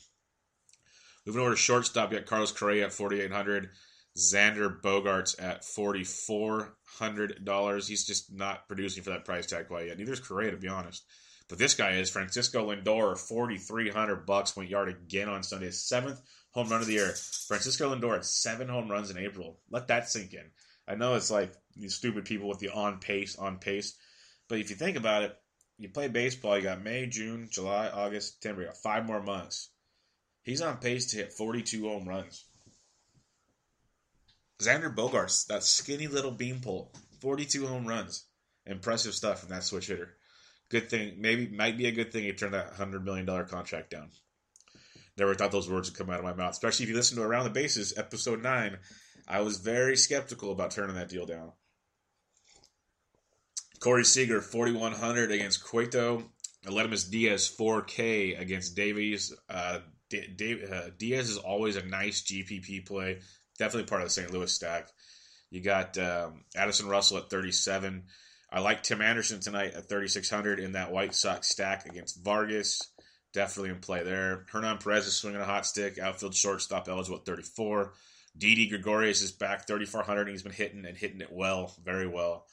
Moving 1.25 1.41
over 1.41 1.51
to 1.51 1.55
shortstop, 1.55 2.11
you 2.11 2.17
got 2.17 2.27
Carlos 2.27 2.51
Correa 2.51 2.85
at 2.85 2.93
4,800. 2.93 3.69
Xander 4.17 4.81
Bogaerts 4.81 5.41
at 5.41 5.61
$4,400. 5.61 7.87
He's 7.87 8.05
just 8.05 8.33
not 8.33 8.67
producing 8.67 9.03
for 9.03 9.11
that 9.11 9.25
price 9.25 9.45
tag 9.45 9.67
quite 9.67 9.87
yet. 9.87 9.97
Neither 9.97 10.13
is 10.13 10.19
Correa, 10.19 10.51
to 10.51 10.57
be 10.57 10.67
honest. 10.67 11.05
But 11.47 11.57
this 11.57 11.73
guy 11.73 11.93
is 11.93 12.09
Francisco 12.09 12.69
Lindor, 12.69 13.17
4,300 13.17 14.25
bucks. 14.25 14.55
Went 14.55 14.69
yard 14.69 14.89
again 14.89 15.29
on 15.29 15.43
Sunday. 15.43 15.71
Seventh 15.71 16.21
home 16.51 16.69
run 16.69 16.81
of 16.81 16.87
the 16.87 16.93
year. 16.93 17.13
Francisco 17.47 17.93
Lindor 17.93 18.13
had 18.13 18.25
seven 18.25 18.67
home 18.67 18.89
runs 18.89 19.09
in 19.09 19.17
April. 19.17 19.59
Let 19.69 19.87
that 19.87 20.09
sink 20.09 20.33
in. 20.33 20.45
I 20.87 20.95
know 20.95 21.15
it's 21.15 21.31
like 21.31 21.53
these 21.75 21.95
stupid 21.95 22.25
people 22.25 22.49
with 22.49 22.59
the 22.59 22.69
on 22.69 22.99
pace, 22.99 23.35
on 23.37 23.57
pace. 23.57 23.95
But 24.49 24.59
if 24.59 24.69
you 24.69 24.75
think 24.75 24.97
about 24.97 25.23
it, 25.23 25.37
you 25.77 25.87
play 25.87 26.09
baseball, 26.09 26.57
you 26.57 26.63
got 26.63 26.83
May, 26.83 27.05
June, 27.05 27.47
July, 27.49 27.87
August, 27.87 28.33
September. 28.33 28.61
You 28.61 28.67
got 28.67 28.77
five 28.77 29.05
more 29.05 29.21
months. 29.21 29.69
He's 30.41 30.61
on 30.61 30.77
pace 30.77 31.11
to 31.11 31.17
hit 31.17 31.31
42 31.31 31.87
home 31.87 32.09
runs. 32.09 32.45
Xander 34.61 34.93
Bogaerts, 34.93 35.47
that 35.47 35.63
skinny 35.63 36.07
little 36.07 36.31
beanpole, 36.31 36.91
42 37.21 37.65
home 37.67 37.85
runs. 37.85 38.25
Impressive 38.65 39.13
stuff 39.13 39.39
from 39.39 39.49
that 39.49 39.63
switch 39.63 39.87
hitter. 39.87 40.17
Good 40.69 40.89
thing, 40.89 41.15
maybe, 41.19 41.47
might 41.47 41.77
be 41.77 41.87
a 41.87 41.93
good 41.93 42.11
thing 42.11 42.23
he 42.23 42.33
turned 42.33 42.53
that 42.53 42.73
$100 42.73 43.03
million 43.03 43.25
contract 43.47 43.89
down. 43.89 44.09
Never 45.17 45.33
thought 45.33 45.51
those 45.51 45.69
words 45.69 45.89
would 45.89 45.97
come 45.97 46.09
out 46.09 46.19
of 46.19 46.25
my 46.25 46.33
mouth, 46.33 46.51
especially 46.51 46.83
if 46.83 46.89
you 46.89 46.95
listen 46.95 47.17
to 47.17 47.23
Around 47.23 47.45
the 47.45 47.49
Bases, 47.51 47.97
episode 47.97 48.43
9. 48.43 48.77
I 49.27 49.41
was 49.41 49.59
very 49.59 49.95
skeptical 49.95 50.51
about 50.51 50.71
turning 50.71 50.95
that 50.95 51.09
deal 51.09 51.25
down. 51.25 51.51
Corey 53.79 54.03
Seager, 54.03 54.41
4,100 54.41 55.31
against 55.31 55.63
Cueto. 55.63 56.23
Aledmys 56.65 57.09
Diaz, 57.09 57.53
4K 57.57 58.39
against 58.39 58.75
Davies. 58.75 59.33
Uh, 59.49 59.79
D- 60.09 60.65
uh, 60.69 60.89
Diaz 60.97 61.29
is 61.29 61.37
always 61.37 61.75
a 61.75 61.85
nice 61.85 62.21
GPP 62.23 62.85
play. 62.85 63.19
Definitely 63.57 63.87
part 63.89 64.01
of 64.01 64.07
the 64.07 64.13
St. 64.13 64.31
Louis 64.31 64.51
stack. 64.51 64.89
You 65.49 65.61
got 65.61 65.97
um, 65.97 66.43
Addison 66.55 66.89
Russell 66.89 67.17
at 67.17 67.29
37. 67.29 68.03
I 68.51 68.59
like 68.59 68.83
Tim 68.83 69.01
Anderson 69.01 69.39
tonight 69.39 69.73
at 69.75 69.87
3,600 69.87 70.59
in 70.59 70.73
that 70.73 70.91
White 70.91 71.15
Sox 71.15 71.49
stack 71.49 71.85
against 71.85 72.23
Vargas. 72.23 72.81
Definitely 73.33 73.69
in 73.69 73.79
play 73.79 74.03
there. 74.03 74.45
Hernan 74.51 74.79
Perez 74.79 75.05
is 75.05 75.15
swinging 75.15 75.41
a 75.41 75.45
hot 75.45 75.65
stick. 75.65 75.99
Outfield 75.99 76.33
shortstop 76.33 76.89
eligible 76.89 77.19
at 77.19 77.25
34. 77.25 77.93
Didi 78.37 78.67
Gregorius 78.67 79.21
is 79.21 79.31
back 79.31 79.67
3,400. 79.67 80.27
He's 80.27 80.43
been 80.43 80.51
hitting 80.51 80.85
and 80.85 80.97
hitting 80.97 81.21
it 81.21 81.31
well, 81.31 81.75
very 81.83 82.07
well. 82.07 82.45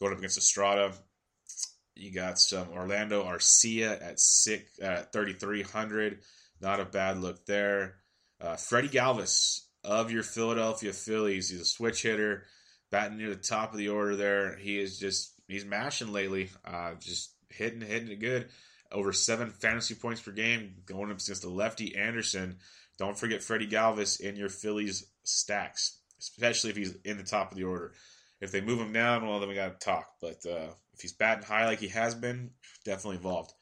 Going 0.00 0.12
up 0.12 0.18
against 0.18 0.38
Estrada. 0.38 0.92
You 1.94 2.12
got 2.12 2.38
some 2.38 2.68
Orlando 2.72 3.22
Arcia 3.24 4.02
at 4.02 4.18
six 4.18 4.78
at 4.80 5.12
3,300. 5.12 6.20
Not 6.60 6.80
a 6.80 6.84
bad 6.84 7.18
look 7.18 7.46
there. 7.46 7.96
Uh, 8.40 8.56
Freddie 8.56 8.88
Galvis 8.88 9.60
of 9.84 10.10
your 10.10 10.22
Philadelphia 10.22 10.92
Phillies. 10.92 11.50
He's 11.50 11.60
a 11.60 11.64
switch 11.64 12.02
hitter, 12.02 12.44
batting 12.90 13.18
near 13.18 13.30
the 13.30 13.36
top 13.36 13.72
of 13.72 13.78
the 13.78 13.90
order 13.90 14.16
there. 14.16 14.56
He 14.56 14.78
is 14.78 14.98
just 14.98 15.32
he's 15.46 15.64
mashing 15.64 16.12
lately. 16.12 16.50
Uh, 16.64 16.94
just 16.98 17.32
hitting 17.50 17.80
hitting 17.80 18.10
it 18.10 18.20
good. 18.20 18.48
Over 18.90 19.12
seven 19.12 19.50
fantasy 19.50 19.94
points 19.94 20.20
per 20.20 20.32
game 20.32 20.74
going 20.86 21.10
up 21.10 21.20
against 21.20 21.42
the 21.42 21.48
lefty 21.48 21.96
Anderson. 21.96 22.58
Don't 22.98 23.18
forget 23.18 23.42
Freddie 23.42 23.66
Galvis 23.66 24.20
in 24.20 24.36
your 24.36 24.48
Phillies 24.48 25.04
stacks, 25.24 25.98
especially 26.20 26.70
if 26.70 26.76
he's 26.76 26.94
in 27.04 27.16
the 27.16 27.24
top 27.24 27.50
of 27.50 27.58
the 27.58 27.64
order. 27.64 27.92
If 28.44 28.52
they 28.52 28.60
move 28.60 28.78
him 28.78 28.92
down, 28.92 29.26
well, 29.26 29.40
then 29.40 29.48
we 29.48 29.54
got 29.54 29.80
to 29.80 29.84
talk. 29.84 30.06
But 30.20 30.44
uh, 30.46 30.68
if 30.92 31.00
he's 31.00 31.14
batting 31.14 31.44
high 31.44 31.64
like 31.66 31.80
he 31.80 31.88
has 31.88 32.14
been, 32.14 32.50
definitely 32.84 33.16
involved. 33.16 33.54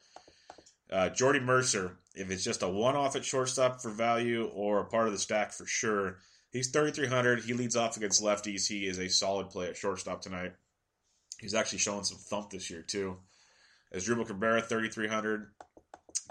Uh, 0.91 1.09
Jordy 1.09 1.39
Mercer, 1.39 1.97
if 2.13 2.29
it's 2.29 2.43
just 2.43 2.61
a 2.61 2.67
one 2.67 2.95
off 2.95 3.15
at 3.15 3.23
shortstop 3.23 3.81
for 3.81 3.89
value 3.89 4.45
or 4.53 4.81
a 4.81 4.85
part 4.85 5.07
of 5.07 5.13
the 5.13 5.19
stack 5.19 5.53
for 5.53 5.65
sure, 5.65 6.17
he's 6.51 6.69
3,300. 6.69 7.43
He 7.43 7.53
leads 7.53 7.77
off 7.77 7.95
against 7.95 8.21
lefties. 8.21 8.67
He 8.67 8.85
is 8.85 8.99
a 8.99 9.09
solid 9.09 9.49
play 9.49 9.69
at 9.69 9.77
shortstop 9.77 10.21
tonight. 10.21 10.53
He's 11.39 11.55
actually 11.55 11.79
showing 11.79 12.03
some 12.03 12.17
thump 12.17 12.49
this 12.49 12.69
year, 12.69 12.81
too. 12.81 13.17
Asdrubal 13.95 14.27
Cabrera, 14.27 14.61
3,300. 14.61 15.47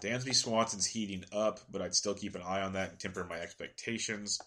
Dansby 0.03 0.35
Swanson's 0.35 0.87
heating 0.87 1.25
up, 1.33 1.61
but 1.71 1.81
I'd 1.81 1.95
still 1.95 2.15
keep 2.15 2.35
an 2.35 2.43
eye 2.43 2.61
on 2.61 2.75
that 2.75 2.91
and 2.91 2.99
temper 2.99 3.25
my 3.25 3.41
expectations. 3.41 4.39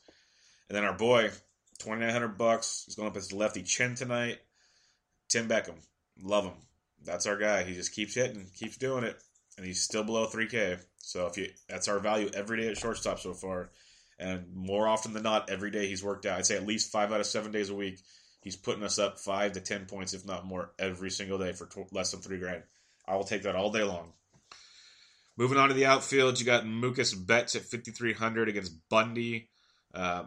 And 0.70 0.76
then 0.76 0.84
our 0.84 0.98
boy, 0.98 1.32
2,900 1.80 2.38
bucks. 2.38 2.84
He's 2.86 2.96
going 2.96 3.10
up 3.10 3.18
as 3.18 3.34
lefty 3.34 3.64
chin 3.64 3.96
tonight. 3.96 4.40
Tim 5.30 5.48
Beckham. 5.48 5.76
Love 6.22 6.46
him. 6.46 6.54
That's 7.04 7.26
our 7.26 7.38
guy. 7.38 7.64
He 7.64 7.74
just 7.74 7.94
keeps 7.94 8.16
hitting, 8.16 8.48
keeps 8.56 8.78
doing 8.78 9.04
it 9.04 9.20
and 9.58 9.66
he's 9.66 9.82
still 9.82 10.04
below 10.04 10.28
3K. 10.28 10.80
So 10.98 11.28
if 11.28 11.38
you 11.38 11.50
that's 11.70 11.88
our 11.88 12.00
value 12.00 12.30
every 12.34 12.62
day 12.62 12.70
at 12.70 12.78
shortstop 12.78 13.20
so 13.20 13.34
far, 13.34 13.70
and 14.18 14.54
more 14.54 14.88
often 14.88 15.14
than 15.14 15.24
not, 15.24 15.50
every 15.50 15.72
day 15.72 15.88
he's 15.88 16.04
worked 16.04 16.26
out. 16.26 16.38
I'd 16.38 16.46
say 16.46 16.56
at 16.56 16.66
least 16.66 16.92
five 16.92 17.12
out 17.12 17.20
of 17.20 17.26
seven 17.26 17.52
days 17.52 17.70
a 17.70 17.76
week, 17.76 18.00
he's 18.42 18.56
putting 18.56 18.84
us 18.84 19.00
up 19.00 19.20
five 19.20 19.54
to 19.54 19.62
ten 19.62 19.86
points, 19.86 20.14
if 20.14 20.26
not 20.26 20.46
more, 20.46 20.72
every 20.80 21.12
single 21.12 21.38
day 21.38 21.54
for 21.54 21.70
less 21.92 22.12
than 22.12 22.22
three 22.22 22.40
grand. 22.40 22.64
I 23.08 23.16
will 23.16 23.24
take 23.24 23.44
that 23.44 23.56
all 23.56 23.72
day 23.72 23.84
long. 23.84 24.14
Moving 25.38 25.58
on 25.58 25.68
to 25.68 25.76
the 25.76 25.86
outfield, 25.86 26.40
you 26.40 26.46
got 26.46 26.64
Mookie 26.64 27.28
Betts 27.28 27.56
at 27.56 27.64
5,300 27.64 28.48
against 28.48 28.74
Bundy. 28.88 29.50
Uh, 29.94 30.24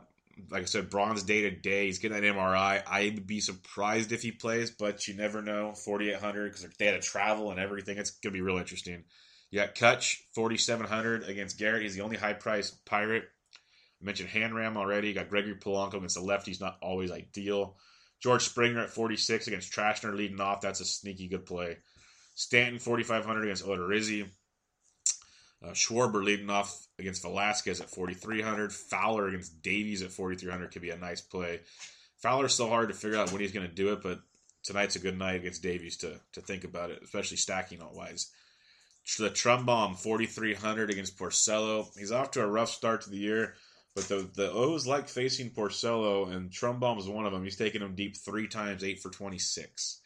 like 0.51 0.62
I 0.62 0.66
said, 0.66 0.90
Braun's 0.90 1.22
day 1.22 1.42
to 1.42 1.51
day. 1.51 1.87
He's 1.87 1.98
getting 1.98 2.18
an 2.18 2.35
MRI. 2.35 2.83
I'd 2.87 3.27
be 3.27 3.40
surprised 3.40 4.12
if 4.12 4.22
he 4.22 4.33
plays, 4.33 4.70
but 4.70 5.07
you 5.09 5.14
never 5.14 5.42
know. 5.42 5.74
4,800 5.74 6.53
because 6.53 6.66
they 6.79 6.87
had 6.87 7.01
to 7.01 7.07
travel 7.07 7.51
and 7.51 7.61
everything. 7.61 7.98
It's 7.98 8.11
going 8.11 8.33
to 8.33 8.37
be 8.37 8.42
real 8.42 8.59
interesting. 8.59 9.05
You 9.51 9.61
got 9.61 9.74
Kutch, 9.74 10.16
4,700 10.35 11.24
against 11.29 11.59
Garrett. 11.59 11.83
He's 11.83 11.94
the 11.94 12.03
only 12.03 12.16
high 12.16 12.35
priced 12.35 12.85
pirate. 12.85 13.24
I 14.01 14.05
mentioned 14.05 14.29
Hanram 14.29 14.77
already. 14.77 15.09
You 15.09 15.14
got 15.14 15.31
Gregory 15.31 15.55
Polanco 15.55 15.94
against 15.94 16.16
the 16.16 16.22
left. 16.22 16.46
He's 16.46 16.61
not 16.61 16.79
always 16.83 17.11
ideal. 17.11 17.77
George 18.22 18.42
Springer 18.42 18.81
at 18.81 18.90
46 18.90 19.46
against 19.46 19.72
Cashner 19.72 20.14
leading 20.14 20.40
off. 20.40 20.61
That's 20.61 20.81
a 20.81 20.85
sneaky 20.85 21.29
good 21.29 21.46
play. 21.46 21.79
Stanton, 22.35 22.79
4,500 22.79 23.44
against 23.44 23.64
Odorizzi. 23.64 24.29
Uh, 25.62 25.70
Schwarber 25.70 26.22
leading 26.22 26.50
off 26.50 26.86
against 26.98 27.22
Velasquez 27.22 27.80
at 27.80 27.90
4,300. 27.90 28.72
Fowler 28.72 29.28
against 29.28 29.60
Davies 29.60 30.02
at 30.02 30.12
4,300 30.12 30.70
could 30.70 30.82
be 30.82 30.90
a 30.90 30.96
nice 30.96 31.20
play. 31.20 31.60
Fowler's 32.22 32.54
still 32.54 32.68
hard 32.68 32.88
to 32.88 32.94
figure 32.94 33.18
out 33.18 33.32
when 33.32 33.40
he's 33.40 33.52
going 33.52 33.68
to 33.68 33.74
do 33.74 33.92
it, 33.92 34.02
but 34.02 34.20
tonight's 34.62 34.96
a 34.96 35.00
good 35.00 35.18
night 35.18 35.36
against 35.36 35.62
Davies 35.62 35.96
to, 35.98 36.20
to 36.32 36.40
think 36.40 36.64
about 36.64 36.90
it, 36.90 37.00
especially 37.02 37.36
stacking 37.36 37.80
all 37.80 37.94
wise. 37.94 38.30
The 39.18 39.30
Trumbomb 39.30 39.96
4,300 39.96 40.90
against 40.90 41.18
Porcello. 41.18 41.88
He's 41.96 42.12
off 42.12 42.32
to 42.32 42.42
a 42.42 42.46
rough 42.46 42.68
start 42.68 43.00
to 43.02 43.10
the 43.10 43.16
year, 43.16 43.54
but 43.94 44.04
the, 44.04 44.28
the 44.34 44.50
O's 44.52 44.86
like 44.86 45.08
facing 45.08 45.50
Porcello, 45.50 46.30
and 46.30 46.50
Trumbomb 46.50 46.98
is 46.98 47.08
one 47.08 47.24
of 47.24 47.32
them. 47.32 47.42
He's 47.42 47.56
taken 47.56 47.82
him 47.82 47.94
deep 47.94 48.16
three 48.16 48.46
times, 48.46 48.84
eight 48.84 49.00
for 49.00 49.10
26. 49.10 50.00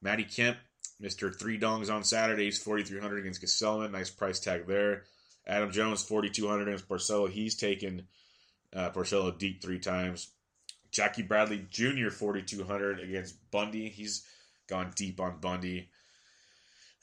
Matty 0.00 0.24
Kemp 0.24 0.56
Mr. 1.02 1.36
Three 1.36 1.58
Dongs 1.58 1.92
on 1.92 2.04
Saturdays, 2.04 2.62
4,300 2.62 3.18
against 3.18 3.42
Gsellman. 3.42 3.90
Nice 3.90 4.10
price 4.10 4.38
tag 4.38 4.66
there. 4.66 5.04
Adam 5.46 5.72
Jones, 5.72 6.04
4,200 6.04 6.68
against 6.68 6.88
Porcello. 6.88 7.28
He's 7.28 7.56
taken 7.56 8.06
uh, 8.74 8.90
Porcello 8.90 9.36
deep 9.36 9.60
three 9.60 9.80
times. 9.80 10.28
Jackie 10.92 11.22
Bradley 11.22 11.66
Jr., 11.70 12.10
4,200 12.10 13.00
against 13.00 13.50
Bundy. 13.50 13.88
He's 13.88 14.24
gone 14.68 14.92
deep 14.94 15.20
on 15.20 15.40
Bundy. 15.40 15.88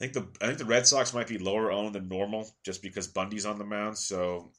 I 0.00 0.04
think 0.06 0.12
the 0.14 0.26
I 0.40 0.46
think 0.46 0.58
the 0.58 0.64
Red 0.64 0.86
Sox 0.86 1.12
might 1.12 1.28
be 1.28 1.36
lower 1.36 1.70
owned 1.70 1.94
than 1.94 2.08
normal 2.08 2.48
just 2.64 2.80
because 2.80 3.06
Bundy's 3.06 3.44
on 3.44 3.58
the 3.58 3.64
mound. 3.64 3.98
So 3.98 4.50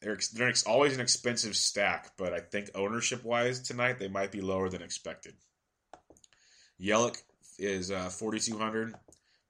they're, 0.00 0.18
they're 0.34 0.52
always 0.66 0.94
an 0.94 1.00
expensive 1.00 1.56
stack, 1.56 2.12
but 2.16 2.32
I 2.32 2.38
think 2.38 2.70
ownership 2.76 3.24
wise 3.24 3.60
tonight 3.60 3.98
they 3.98 4.06
might 4.06 4.30
be 4.30 4.40
lower 4.40 4.68
than 4.68 4.82
expected. 4.82 5.34
Yelich 6.80 7.20
is 7.58 7.90
uh, 7.90 8.08
4,200. 8.08 8.94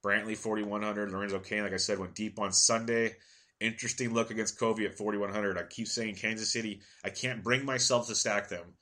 Brantley 0.05 0.37
4,100. 0.37 1.11
Lorenzo 1.11 1.39
Cain, 1.39 1.63
like 1.63 1.73
I 1.73 1.79
said, 1.79 1.99
went 1.99 2.15
deep 2.15 2.39
on 2.39 2.53
Sunday. 2.53 3.17
Interesting 3.61 4.13
look 4.13 4.31
against 4.31 4.59
Covey 4.59 4.87
at 4.87 4.97
4,100. 4.97 5.59
I 5.59 5.63
keep 5.65 5.89
saying 5.89 6.17
Kansas 6.17 6.53
City. 6.53 6.81
I 7.05 7.11
can't 7.11 7.43
bring 7.43 7.65
myself 7.65 8.07
to 8.09 8.15
stack 8.15 8.49
them, 8.49 8.75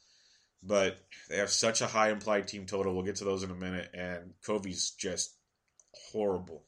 but 0.62 0.98
they 1.28 1.36
have 1.36 1.50
such 1.50 1.80
a 1.80 1.86
high 1.86 2.10
implied 2.10 2.48
team 2.48 2.66
total. 2.66 2.94
We'll 2.94 3.04
get 3.04 3.16
to 3.16 3.24
those 3.24 3.42
in 3.42 3.50
a 3.50 3.54
minute. 3.54 3.90
And 3.94 4.32
Covey's 4.44 4.90
just 4.90 5.36
horrible. 6.12 6.64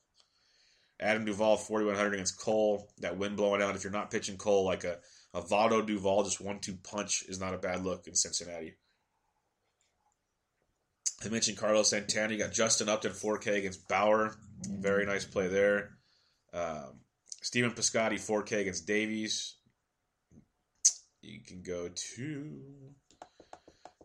Adam 1.00 1.24
Duvall 1.24 1.56
4,100 1.56 2.14
against 2.14 2.40
Cole. 2.40 2.88
That 2.98 3.18
wind 3.18 3.36
blowing 3.36 3.60
out. 3.60 3.76
If 3.76 3.84
you're 3.84 3.92
not 3.92 4.10
pitching 4.10 4.38
Cole 4.38 4.64
like 4.64 4.84
a 4.84 4.98
a 5.36 5.42
Votto 5.42 5.86
Duvall, 5.86 6.24
just 6.24 6.40
one 6.40 6.60
two 6.60 6.76
punch 6.82 7.24
is 7.28 7.38
not 7.38 7.52
a 7.52 7.58
bad 7.58 7.84
look 7.84 8.06
in 8.06 8.14
Cincinnati. 8.14 8.76
I 11.24 11.28
mentioned 11.28 11.56
Carlos 11.56 11.90
Santana. 11.90 12.32
You 12.32 12.38
got 12.38 12.52
Justin 12.52 12.88
Upton 12.88 13.12
4K 13.12 13.58
against 13.58 13.88
Bauer. 13.88 14.36
Very 14.68 15.06
nice 15.06 15.24
play 15.24 15.48
there. 15.48 15.96
Um, 16.52 17.00
Stephen 17.42 17.70
Piscotty 17.70 18.14
4K 18.14 18.60
against 18.60 18.86
Davies. 18.86 19.56
You 21.22 21.40
can 21.40 21.62
go 21.62 21.88
to 21.88 22.60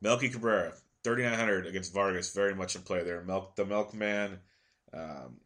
Melky 0.02 0.30
Cabrera 0.30 0.74
3900 1.04 1.68
against 1.68 1.94
Vargas. 1.94 2.34
Very 2.34 2.56
much 2.56 2.76
in 2.76 2.82
play 2.82 3.04
there. 3.04 3.24
Milk 3.24 3.56
the 3.56 3.66
Milkman. 3.66 4.40
Um, 4.94 5.38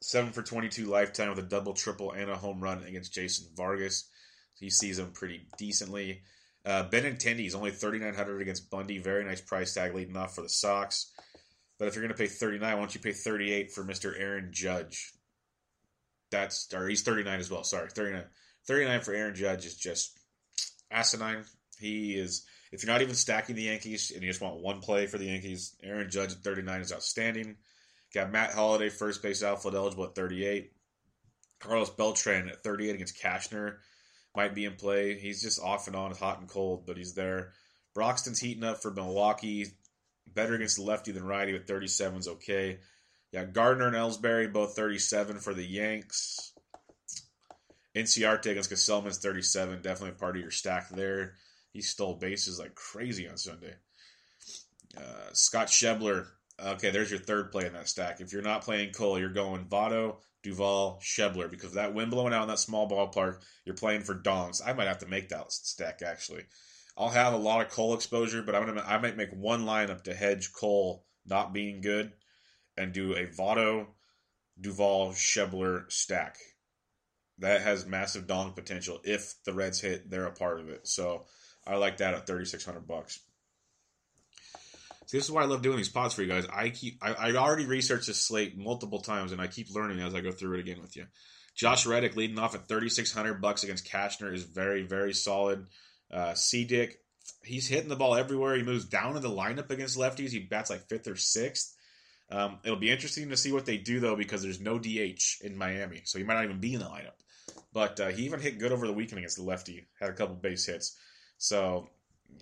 7 0.00 0.32
for 0.32 0.42
22 0.42 0.86
lifetime 0.86 1.30
with 1.30 1.38
a 1.38 1.42
double, 1.42 1.74
triple, 1.74 2.12
and 2.12 2.30
a 2.30 2.36
home 2.36 2.60
run 2.60 2.84
against 2.84 3.12
Jason 3.12 3.48
Vargas. 3.56 4.08
He 4.54 4.70
sees 4.70 4.98
him 4.98 5.10
pretty 5.12 5.46
decently. 5.56 6.22
Uh, 6.68 6.86
Benintendi 6.86 7.46
is 7.46 7.54
only 7.54 7.70
3900 7.70 8.42
against 8.42 8.70
Bundy. 8.70 8.98
Very 8.98 9.24
nice 9.24 9.40
price 9.40 9.72
tag 9.72 9.94
leading 9.94 10.18
off 10.18 10.34
for 10.34 10.42
the 10.42 10.50
Sox. 10.50 11.10
But 11.78 11.88
if 11.88 11.94
you're 11.94 12.04
going 12.04 12.14
to 12.14 12.18
pay 12.18 12.26
39, 12.26 12.60
why 12.74 12.78
don't 12.78 12.94
you 12.94 13.00
pay 13.00 13.12
38 13.12 13.72
for 13.72 13.82
Mr. 13.82 14.12
Aaron 14.20 14.50
Judge? 14.52 15.14
That's 16.30 16.68
or 16.74 16.86
he's 16.86 17.00
39 17.00 17.40
as 17.40 17.50
well. 17.50 17.64
Sorry, 17.64 17.88
39. 17.88 18.22
39 18.66 19.00
for 19.00 19.14
Aaron 19.14 19.34
Judge 19.34 19.64
is 19.64 19.76
just 19.76 20.18
asinine. 20.90 21.44
He 21.78 22.18
is. 22.18 22.44
If 22.70 22.82
you're 22.82 22.92
not 22.92 23.00
even 23.00 23.14
stacking 23.14 23.56
the 23.56 23.62
Yankees 23.62 24.12
and 24.14 24.22
you 24.22 24.28
just 24.28 24.42
want 24.42 24.60
one 24.60 24.80
play 24.80 25.06
for 25.06 25.16
the 25.16 25.24
Yankees, 25.24 25.74
Aaron 25.82 26.10
Judge 26.10 26.32
at 26.32 26.38
39 26.38 26.82
is 26.82 26.92
outstanding. 26.92 27.56
Got 28.12 28.30
Matt 28.30 28.52
Holliday, 28.52 28.90
first 28.90 29.22
base 29.22 29.42
outfield 29.42 29.74
eligible 29.74 30.04
at 30.04 30.14
38. 30.14 30.70
Carlos 31.60 31.88
Beltran 31.88 32.50
at 32.50 32.62
38 32.62 32.94
against 32.94 33.22
Cashner 33.22 33.76
might 34.38 34.54
be 34.54 34.66
in 34.66 34.74
play. 34.74 35.18
He's 35.18 35.42
just 35.42 35.60
off 35.60 35.88
and 35.88 35.96
on, 35.96 36.14
hot 36.14 36.38
and 36.38 36.48
cold, 36.48 36.86
but 36.86 36.96
he's 36.96 37.14
there. 37.14 37.54
Broxton's 37.92 38.38
heating 38.38 38.62
up 38.62 38.80
for 38.80 38.92
Milwaukee. 38.92 39.66
Better 40.32 40.54
against 40.54 40.76
the 40.76 40.84
lefty 40.84 41.10
than 41.10 41.24
righty, 41.24 41.50
but 41.50 41.66
37 41.66 42.20
is 42.20 42.28
okay. 42.28 42.78
Yeah, 43.32 43.46
Gardner 43.46 43.88
and 43.88 43.96
Ellsbury, 43.96 44.52
both 44.52 44.76
37 44.76 45.40
for 45.40 45.54
the 45.54 45.64
Yanks. 45.64 46.52
Inciarte 47.96 48.52
against 48.52 48.70
Gsellman's 48.70 49.18
37. 49.18 49.82
Definitely 49.82 50.16
part 50.16 50.36
of 50.36 50.42
your 50.42 50.52
stack 50.52 50.88
there. 50.90 51.34
He 51.72 51.80
stole 51.80 52.14
bases 52.14 52.60
like 52.60 52.76
crazy 52.76 53.28
on 53.28 53.38
Sunday. 53.38 53.74
Uh, 54.96 55.32
Scott 55.32 55.66
Schebler. 55.66 56.26
Okay, 56.64 56.90
there's 56.90 57.10
your 57.10 57.18
third 57.18 57.50
play 57.50 57.66
in 57.66 57.72
that 57.72 57.88
stack. 57.88 58.20
If 58.20 58.32
you're 58.32 58.42
not 58.42 58.62
playing 58.62 58.92
Cole, 58.92 59.18
you're 59.18 59.30
going 59.30 59.64
Votto, 59.64 60.18
Duvall, 60.42 61.00
Schebler, 61.02 61.50
because 61.50 61.72
that 61.74 61.94
wind 61.94 62.10
blowing 62.10 62.32
out 62.32 62.42
in 62.42 62.48
that 62.48 62.58
small 62.58 62.88
ballpark, 62.88 63.42
you're 63.64 63.74
playing 63.74 64.02
for 64.02 64.14
dongs. 64.14 64.62
I 64.64 64.72
might 64.72 64.86
have 64.86 64.98
to 64.98 65.06
make 65.06 65.28
that 65.30 65.52
stack 65.52 66.02
actually. 66.02 66.44
I'll 66.96 67.08
have 67.08 67.32
a 67.32 67.38
lot 67.38 67.64
of 67.64 67.70
Cole 67.72 67.94
exposure, 67.94 68.42
but 68.42 68.54
I'm 68.54 68.66
gonna 68.66 68.84
I 68.86 68.98
might 68.98 69.16
make 69.16 69.32
one 69.32 69.64
lineup 69.64 70.02
to 70.04 70.14
hedge 70.14 70.52
Cole 70.52 71.04
not 71.26 71.52
being 71.52 71.80
good, 71.80 72.12
and 72.76 72.92
do 72.92 73.14
a 73.14 73.26
Votto, 73.26 73.86
Duvall, 74.60 75.12
Schebler 75.12 75.90
stack. 75.90 76.36
That 77.38 77.60
has 77.62 77.86
massive 77.86 78.26
dong 78.26 78.52
potential 78.52 79.00
if 79.04 79.34
the 79.44 79.52
Reds 79.52 79.80
hit. 79.80 80.10
They're 80.10 80.26
a 80.26 80.32
part 80.32 80.60
of 80.60 80.68
it. 80.68 80.88
So 80.88 81.26
I 81.66 81.76
like 81.76 81.98
that 81.98 82.14
at 82.14 82.26
thirty 82.26 82.44
six 82.44 82.64
hundred 82.64 82.86
bucks. 82.88 83.20
See, 85.08 85.16
this 85.16 85.24
is 85.24 85.30
why 85.30 85.40
I 85.40 85.46
love 85.46 85.62
doing 85.62 85.78
these 85.78 85.88
pods 85.88 86.12
for 86.12 86.20
you 86.20 86.28
guys. 86.28 86.46
I 86.52 86.68
keep 86.68 86.98
I, 87.02 87.14
I 87.14 87.36
already 87.36 87.64
researched 87.64 88.08
this 88.08 88.20
slate 88.20 88.58
multiple 88.58 89.00
times, 89.00 89.32
and 89.32 89.40
I 89.40 89.46
keep 89.46 89.74
learning 89.74 90.00
as 90.00 90.14
I 90.14 90.20
go 90.20 90.30
through 90.30 90.58
it 90.58 90.60
again 90.60 90.82
with 90.82 90.96
you. 90.96 91.06
Josh 91.54 91.86
Reddick 91.86 92.14
leading 92.14 92.38
off 92.38 92.54
at 92.54 92.68
thirty 92.68 92.90
six 92.90 93.10
hundred 93.10 93.40
bucks 93.40 93.64
against 93.64 93.90
Cashner 93.90 94.34
is 94.34 94.44
very 94.44 94.82
very 94.82 95.14
solid. 95.14 95.66
Uh, 96.12 96.34
C 96.34 96.66
Dick, 96.66 97.00
he's 97.42 97.66
hitting 97.66 97.88
the 97.88 97.96
ball 97.96 98.16
everywhere. 98.16 98.54
He 98.54 98.62
moves 98.62 98.84
down 98.84 99.16
in 99.16 99.22
the 99.22 99.30
lineup 99.30 99.70
against 99.70 99.96
lefties. 99.96 100.28
He 100.28 100.40
bats 100.40 100.68
like 100.68 100.88
fifth 100.90 101.08
or 101.08 101.16
sixth. 101.16 101.74
Um, 102.30 102.58
it'll 102.62 102.76
be 102.76 102.90
interesting 102.90 103.30
to 103.30 103.36
see 103.38 103.50
what 103.50 103.64
they 103.64 103.78
do 103.78 104.00
though 104.00 104.14
because 104.14 104.42
there's 104.42 104.60
no 104.60 104.78
DH 104.78 105.40
in 105.40 105.56
Miami, 105.56 106.02
so 106.04 106.18
he 106.18 106.24
might 106.24 106.34
not 106.34 106.44
even 106.44 106.60
be 106.60 106.74
in 106.74 106.80
the 106.80 106.86
lineup. 106.86 107.16
But 107.72 107.98
uh, 107.98 108.08
he 108.08 108.26
even 108.26 108.40
hit 108.40 108.58
good 108.58 108.72
over 108.72 108.86
the 108.86 108.92
weekend 108.92 109.20
against 109.20 109.38
the 109.38 109.42
lefty. 109.42 109.86
Had 109.98 110.10
a 110.10 110.14
couple 110.14 110.34
base 110.34 110.66
hits. 110.66 110.98
So 111.38 111.88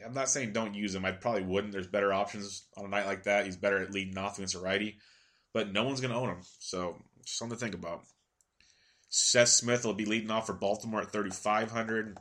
I'm 0.04 0.14
not 0.14 0.28
saying 0.28 0.52
don't 0.52 0.74
use 0.74 0.94
him. 0.94 1.04
I 1.04 1.12
probably 1.12 1.42
wouldn't. 1.42 1.72
There's 1.72 1.86
better 1.86 2.12
options 2.12 2.66
on 2.76 2.84
a 2.84 2.88
night 2.88 3.06
like 3.06 3.24
that. 3.24 3.44
He's 3.44 3.56
better 3.56 3.82
at 3.82 3.92
leading 3.92 4.18
off 4.18 4.38
against 4.38 4.54
a 4.54 4.60
righty, 4.60 4.98
but 5.52 5.72
no 5.72 5.84
one's 5.84 6.00
going 6.00 6.12
to 6.12 6.18
own 6.18 6.28
him. 6.28 6.42
So 6.58 6.96
something 7.24 7.56
to 7.56 7.60
think 7.60 7.74
about. 7.74 8.02
Seth 9.08 9.48
Smith 9.48 9.84
will 9.84 9.94
be 9.94 10.04
leading 10.04 10.30
off 10.30 10.46
for 10.46 10.52
Baltimore 10.52 11.00
at 11.00 11.12
3,500. 11.12 12.18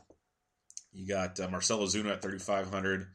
You 0.92 1.08
got 1.08 1.38
uh, 1.38 1.48
Marcell 1.48 1.80
Ozuna 1.80 2.12
at 2.12 2.22
3,500. 2.22 3.06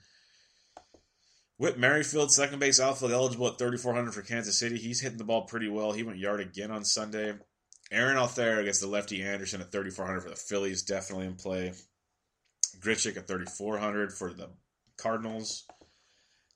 Whit 1.58 1.78
Merrifield, 1.78 2.32
second 2.32 2.60
base 2.60 2.80
outfield, 2.80 3.12
eligible 3.12 3.48
at 3.48 3.58
3,400 3.58 4.14
for 4.14 4.22
Kansas 4.22 4.60
City. 4.60 4.78
He's 4.78 5.02
hitting 5.02 5.18
the 5.18 5.24
ball 5.24 5.44
pretty 5.44 5.70
well. 5.70 5.92
He 5.92 6.04
went 6.04 6.18
yard 6.18 6.40
again 6.40 6.72
on 6.72 6.84
Sunday. 6.84 7.34
Aaron 7.92 8.18
Altherr 8.18 8.60
against 8.60 8.82
the 8.82 8.88
lefty 8.88 9.22
Anderson 9.22 9.62
at 9.62 9.72
3,400 9.72 10.22
for 10.22 10.30
the 10.30 10.36
Phillies, 10.36 10.84
definitely 10.84 11.28
in 11.28 11.36
play. 11.36 11.74
Grichuk 12.82 13.18
at 13.18 13.28
3,400 13.28 14.14
for 14.14 14.34
the 14.34 14.50
Cardinals. 14.98 15.66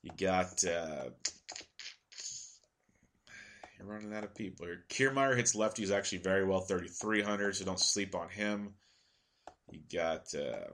You 0.01 0.11
got 0.19 0.63
uh, 0.63 1.09
you're 3.77 3.87
running 3.87 4.13
out 4.13 4.23
of 4.23 4.35
people 4.35 4.65
here. 4.65 4.83
Kiermaier 4.89 5.35
hits 5.35 5.55
lefties 5.55 5.91
actually 5.91 6.19
very 6.19 6.45
well, 6.45 6.61
3,300, 6.61 7.55
so 7.55 7.65
don't 7.65 7.79
sleep 7.79 8.15
on 8.15 8.29
him. 8.29 8.73
You 9.71 9.81
got 9.91 10.33
uh, 10.35 10.69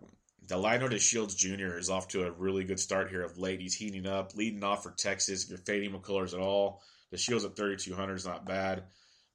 Delino 0.45 0.89
DeShields 0.89 1.35
Jr. 1.35 1.77
is 1.77 1.89
off 1.89 2.09
to 2.09 2.23
a 2.23 2.31
really 2.31 2.63
good 2.63 2.79
start 2.79 3.09
here 3.09 3.23
of 3.23 3.37
late. 3.37 3.61
He's 3.61 3.75
heating 3.75 4.05
up, 4.05 4.35
leading 4.35 4.63
off 4.63 4.83
for 4.83 4.91
Texas. 4.91 5.43
If 5.43 5.49
you're 5.49 5.59
fading 5.59 5.91
McCullers 5.91 6.33
at 6.33 6.39
all, 6.39 6.81
DeShields 7.13 7.45
at 7.45 7.55
3,200 7.55 8.15
is 8.15 8.25
not 8.25 8.45
bad. 8.45 8.83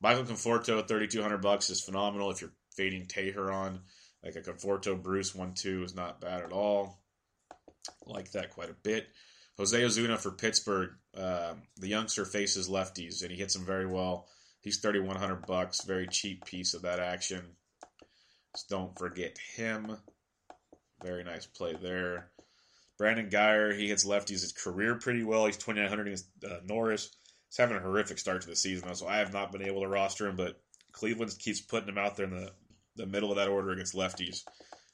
Michael 0.01 0.25
Conforto 0.25 0.79
at 0.79 0.89
3,200 0.89 1.39
bucks 1.39 1.71
is 1.71 1.81
phenomenal. 1.81 2.31
If 2.31 2.43
you're 2.43 2.53
fading 2.77 3.07
Teheran, 3.07 3.81
like 4.27 4.37
a 4.37 4.43
Conforto 4.43 5.01
Bruce 5.01 5.35
1 5.35 5.55
2 5.55 5.85
is 5.85 5.95
not 5.95 6.21
bad 6.21 6.43
at 6.43 6.53
all. 6.53 6.99
Like 8.07 8.33
that 8.33 8.51
quite 8.51 8.71
a 8.71 8.77
bit. 8.83 9.07
Jose 9.57 9.85
Osuna 9.85 10.19
for 10.19 10.33
Pittsburgh. 10.33 10.91
Uh, 11.17 11.55
the 11.77 11.89
youngster 11.89 12.25
faces 12.25 12.69
lefties, 12.69 13.23
and 13.23 13.31
he 13.31 13.39
hits 13.39 13.55
them 13.55 13.65
very 13.65 13.87
well. 13.87 14.27
He's 14.61 14.79
3,100 14.79 15.47
bucks. 15.47 15.85
Very 15.85 16.09
cheap 16.09 16.45
piece 16.45 16.75
of 16.75 16.83
that 16.83 16.99
action. 16.99 17.43
Don't 18.69 18.99
forget 18.99 19.39
him. 19.55 19.97
Very 21.03 21.23
nice 21.23 21.47
play 21.47 21.75
there. 21.81 22.31
Brandon 22.99 23.31
Guyer, 23.31 23.79
he 23.79 23.89
hits 23.89 24.07
lefties 24.07 24.41
his 24.41 24.53
career 24.53 24.97
pretty 24.97 25.23
well. 25.23 25.47
He's 25.47 25.59
2,900 25.59 26.07
against 26.07 26.27
uh, 26.45 26.57
Norris. 26.65 27.11
He's 27.49 27.59
having 27.59 27.77
a 27.77 27.81
horrific 27.81 28.19
start 28.19 28.43
to 28.43 28.49
the 28.49 28.57
season, 28.57 28.93
so 28.95 29.07
I 29.07 29.19
have 29.19 29.33
not 29.33 29.53
been 29.53 29.63
able 29.63 29.83
to 29.83 29.89
roster 29.89 30.27
him, 30.27 30.37
but 30.37 30.61
Cleveland 30.93 31.37
keeps 31.39 31.61
putting 31.61 31.89
him 31.89 31.99
out 31.99 32.17
there 32.17 32.27
in 32.27 32.33
the, 32.33 32.51
the 32.97 33.07
middle 33.07 33.31
of 33.31 33.37
that 33.37 33.49
order 33.49 33.71
against 33.71 33.95
lefties. 33.95 34.43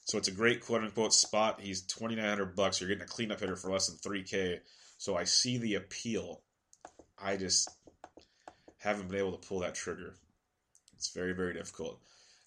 So 0.04 0.18
it's 0.18 0.28
a 0.28 0.32
great 0.32 0.64
quote 0.64 0.82
unquote 0.82 1.12
spot. 1.12 1.60
He's 1.60 1.82
2,900 1.82 2.56
bucks. 2.56 2.80
You're 2.80 2.88
getting 2.88 3.04
a 3.04 3.06
cleanup 3.06 3.40
hitter 3.40 3.56
for 3.56 3.70
less 3.70 3.86
than 3.86 3.98
3K. 3.98 4.58
So 4.98 5.16
I 5.16 5.24
see 5.24 5.58
the 5.58 5.74
appeal. 5.74 6.42
I 7.20 7.36
just 7.36 7.68
haven't 8.78 9.08
been 9.08 9.18
able 9.18 9.36
to 9.36 9.48
pull 9.48 9.60
that 9.60 9.74
trigger. 9.74 10.14
It's 10.94 11.10
very, 11.10 11.32
very 11.32 11.54
difficult. 11.54 12.00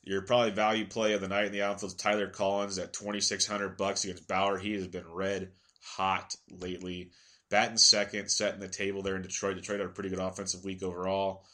Your 0.04 0.22
probably 0.22 0.52
value 0.52 0.86
play 0.86 1.14
of 1.14 1.22
the 1.22 1.28
night 1.28 1.46
in 1.46 1.52
the 1.52 1.64
outfield 1.64 1.98
Tyler 1.98 2.28
Collins 2.28 2.78
at 2.78 2.94
2,600 2.94 3.78
bucks 3.78 4.04
against 4.04 4.28
Bauer. 4.28 4.58
He 4.58 4.74
has 4.74 4.88
been 4.88 5.12
red 5.12 5.52
hot 5.82 6.36
lately. 6.52 7.12
Batting 7.50 7.78
second, 7.78 8.30
setting 8.30 8.60
the 8.60 8.68
table 8.68 9.02
there 9.02 9.16
in 9.16 9.22
Detroit. 9.22 9.56
Detroit 9.56 9.80
had 9.80 9.90
a 9.90 9.94
pretty 9.94 10.10
good 10.10 10.20
offensive 10.20 10.64
week 10.64 10.84
overall. 10.84 11.46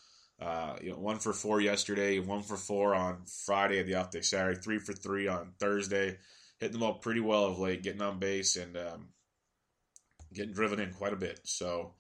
Uh, 0.42 0.76
you 0.82 0.90
know, 0.90 0.98
one 0.98 1.20
for 1.20 1.34
four 1.34 1.62
yesterday, 1.62 2.18
one 2.18 2.42
for 2.42 2.58
four 2.58 2.96
on 2.96 3.20
Friday 3.46 3.80
at 3.80 3.86
the 3.86 3.94
off 3.94 4.10
day 4.10 4.22
Saturday, 4.22 4.60
three 4.60 4.80
for 4.80 4.94
three 4.94 5.28
on 5.28 5.52
Thursday. 5.60 6.18
Hitting 6.60 6.74
the 6.74 6.80
ball 6.80 6.96
pretty 6.96 7.20
well 7.20 7.46
of 7.46 7.60
late, 7.60 7.84
getting 7.84 8.02
on 8.02 8.18
base 8.18 8.56
and 8.56 8.76
um, 8.76 9.10
getting 10.34 10.54
driven 10.54 10.80
in 10.80 10.94
quite 10.94 11.14
a 11.14 11.18
bit. 11.18 11.42
So, 11.44 11.94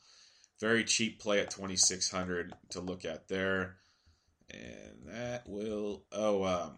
very 0.59 0.83
cheap 0.83 1.19
play 1.19 1.39
at 1.39 1.51
2600 1.51 2.53
to 2.71 2.79
look 2.79 3.05
at 3.05 3.27
there. 3.27 3.77
And 4.49 5.07
that 5.07 5.47
will. 5.47 6.03
Oh, 6.11 6.43
um, 6.43 6.77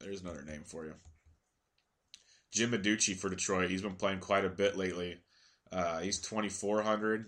there's 0.00 0.22
another 0.22 0.42
name 0.42 0.62
for 0.64 0.84
you. 0.84 0.94
Jim 2.52 2.72
Adduci 2.72 3.16
for 3.16 3.28
Detroit. 3.28 3.70
He's 3.70 3.82
been 3.82 3.96
playing 3.96 4.20
quite 4.20 4.44
a 4.44 4.50
bit 4.50 4.76
lately. 4.76 5.18
Uh, 5.72 5.98
he's 5.98 6.20
2400 6.20 7.26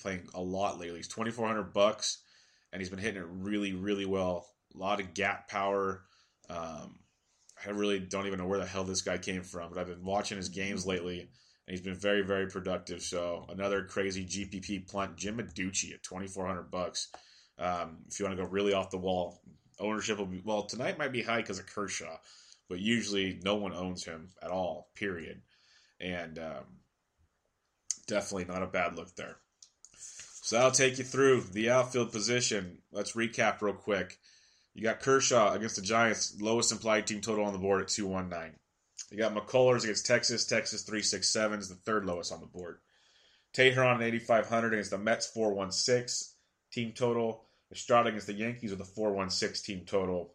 playing 0.00 0.28
a 0.34 0.40
lot 0.40 0.78
lately. 0.78 0.98
He's 0.98 1.08
2400 1.08 1.72
bucks 1.72 2.18
and 2.72 2.80
he's 2.80 2.90
been 2.90 2.98
hitting 2.98 3.20
it 3.22 3.28
really, 3.28 3.72
really 3.72 4.06
well. 4.06 4.46
A 4.74 4.78
lot 4.78 5.00
of 5.00 5.14
gap 5.14 5.48
power. 5.48 6.02
Um, 6.50 6.98
I 7.66 7.70
really 7.70 7.98
don't 7.98 8.26
even 8.26 8.38
know 8.38 8.46
where 8.46 8.58
the 8.58 8.66
hell 8.66 8.84
this 8.84 9.02
guy 9.02 9.18
came 9.18 9.42
from, 9.42 9.70
but 9.70 9.78
I've 9.78 9.88
been 9.88 10.04
watching 10.04 10.36
his 10.36 10.48
games 10.48 10.86
lately, 10.86 11.20
and 11.20 11.28
he's 11.66 11.80
been 11.80 11.94
very, 11.94 12.22
very 12.22 12.46
productive. 12.46 13.02
So 13.02 13.46
another 13.48 13.84
crazy 13.84 14.24
GPP 14.24 14.90
punt, 14.90 15.16
Jim 15.16 15.38
Adduci 15.38 15.92
at 15.92 16.02
twenty 16.02 16.28
four 16.28 16.46
hundred 16.46 16.70
bucks. 16.70 17.08
Um, 17.58 17.98
if 18.08 18.18
you 18.18 18.26
want 18.26 18.38
to 18.38 18.44
go 18.44 18.48
really 18.48 18.72
off 18.72 18.90
the 18.90 18.98
wall, 18.98 19.40
ownership 19.80 20.18
will 20.18 20.26
be 20.26 20.42
well 20.44 20.64
tonight 20.64 20.98
might 20.98 21.12
be 21.12 21.22
high 21.22 21.40
because 21.40 21.58
of 21.58 21.66
Kershaw, 21.66 22.16
but 22.68 22.78
usually 22.78 23.40
no 23.42 23.56
one 23.56 23.74
owns 23.74 24.04
him 24.04 24.28
at 24.42 24.50
all. 24.50 24.90
Period, 24.94 25.42
and 26.00 26.38
um, 26.38 26.64
definitely 28.06 28.44
not 28.44 28.62
a 28.62 28.66
bad 28.66 28.96
look 28.96 29.14
there. 29.16 29.38
So 30.48 30.56
that'll 30.56 30.70
take 30.70 30.96
you 30.96 31.04
through 31.04 31.42
the 31.52 31.68
outfield 31.68 32.10
position. 32.10 32.78
Let's 32.90 33.12
recap 33.12 33.60
real 33.60 33.74
quick. 33.74 34.16
You 34.72 34.82
got 34.82 35.00
Kershaw 35.00 35.52
against 35.52 35.76
the 35.76 35.82
Giants, 35.82 36.40
lowest 36.40 36.72
implied 36.72 37.06
team 37.06 37.20
total 37.20 37.44
on 37.44 37.52
the 37.52 37.58
board 37.58 37.82
at 37.82 37.88
219. 37.88 38.58
You 39.10 39.18
got 39.18 39.34
McCullers 39.34 39.82
against 39.82 40.06
Texas. 40.06 40.46
Texas 40.46 40.84
367 40.84 41.58
is 41.58 41.68
the 41.68 41.74
third 41.74 42.06
lowest 42.06 42.32
on 42.32 42.40
the 42.40 42.46
board. 42.46 42.78
Teheran 43.52 43.96
at 43.96 44.14
8,500 44.14 44.72
against 44.72 44.90
the 44.90 44.96
Mets 44.96 45.26
416 45.26 46.34
team 46.72 46.92
total. 46.94 47.44
Estrada 47.70 48.08
against 48.08 48.26
the 48.26 48.32
Yankees 48.32 48.70
with 48.70 48.80
a 48.80 48.86
416 48.86 49.76
team 49.76 49.84
total. 49.84 50.32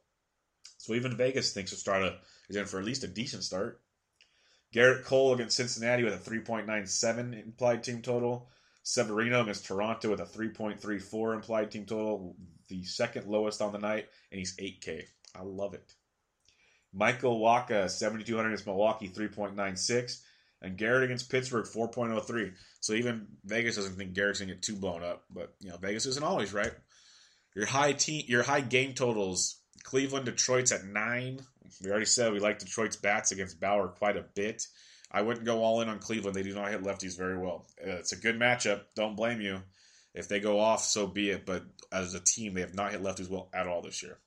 So 0.77 0.93
even 0.93 1.17
Vegas 1.17 1.53
thinks 1.53 1.73
Estrada 1.73 2.19
is 2.49 2.55
in 2.55 2.67
for 2.67 2.77
at 2.77 2.85
least 2.85 3.03
a 3.03 3.07
decent 3.07 3.45
start. 3.45 3.81
Gerrit 4.75 5.05
Cole 5.05 5.33
against 5.33 5.57
Cincinnati 5.57 6.03
with 6.03 6.13
a 6.13 6.29
3.97 6.29 7.43
implied 7.43 7.83
team 7.83 8.03
total. 8.03 8.51
Severino 8.84 9.41
against 9.41 9.65
Toronto 9.65 10.11
with 10.11 10.19
a 10.19 10.25
3.34 10.25 11.36
implied 11.36 11.71
team 11.71 11.86
total, 11.86 12.36
the 12.67 12.84
second 12.84 13.27
lowest 13.27 13.61
on 13.61 13.71
the 13.71 13.79
night, 13.79 14.09
and 14.31 14.39
he's 14.39 14.55
8K. 14.57 15.03
I 15.36 15.41
love 15.41 15.73
it. 15.73 15.93
Michael 16.93 17.39
Wacha, 17.39 17.89
7,200 17.89 18.49
against 18.49 18.67
Milwaukee, 18.67 19.09
3.96. 19.09 20.21
And 20.61 20.77
Garrett 20.77 21.03
against 21.03 21.29
Pittsburgh, 21.29 21.65
4.03. 21.65 22.53
So 22.79 22.93
even 22.93 23.27
Vegas 23.43 23.75
doesn't 23.75 23.95
think 23.95 24.13
Garrett's 24.13 24.39
going 24.39 24.47
to 24.47 24.53
get 24.53 24.63
too 24.63 24.77
blown 24.77 25.03
up. 25.03 25.23
But, 25.29 25.55
you 25.59 25.69
know, 25.69 25.77
Vegas 25.77 26.05
isn't 26.05 26.23
always 26.23 26.53
right. 26.53 26.71
Your 27.53 27.65
high 27.65 27.91
team, 27.91 28.23
your 28.27 28.43
high 28.43 28.61
game 28.61 28.93
totals, 28.93 29.57
Cleveland, 29.84 30.25
Detroit's 30.25 30.71
at 30.71 30.86
9. 30.86 31.39
We 31.84 31.89
already 31.89 32.05
said 32.05 32.31
we 32.31 32.39
like 32.39 32.59
Detroit's 32.59 32.95
bats 32.95 33.31
against 33.31 33.59
Bauer 33.59 33.89
quite 33.89 34.15
a 34.15 34.25
bit. 34.36 34.67
I 35.14 35.22
wouldn't 35.22 35.45
go 35.45 35.64
all 35.64 35.82
in 35.82 35.89
on 35.89 35.99
Cleveland. 35.99 36.36
They 36.36 36.43
do 36.43 36.55
not 36.55 36.72
hit 36.72 36.84
lefties 36.84 37.18
very 37.18 37.38
well. 37.38 37.68
Uh, 37.80 37.91
it's 37.91 38.14
a 38.14 38.18
good 38.18 38.39
matchup. 38.39 38.82
Don't 38.95 39.16
blame 39.16 39.41
you. 39.41 39.59
If 40.16 40.28
they 40.28 40.39
go 40.39 40.59
off, 40.59 40.84
so 40.84 41.05
be 41.05 41.30
it. 41.30 41.45
But 41.45 41.64
as 41.91 42.14
a 42.16 42.20
team, 42.20 42.53
they 42.53 42.61
have 42.61 42.74
not 42.74 42.91
hit 42.91 43.03
lefties 43.03 43.30
well 43.30 43.49
at 43.53 43.68
all 43.68 43.82
this 43.82 44.01
year. 44.01 44.18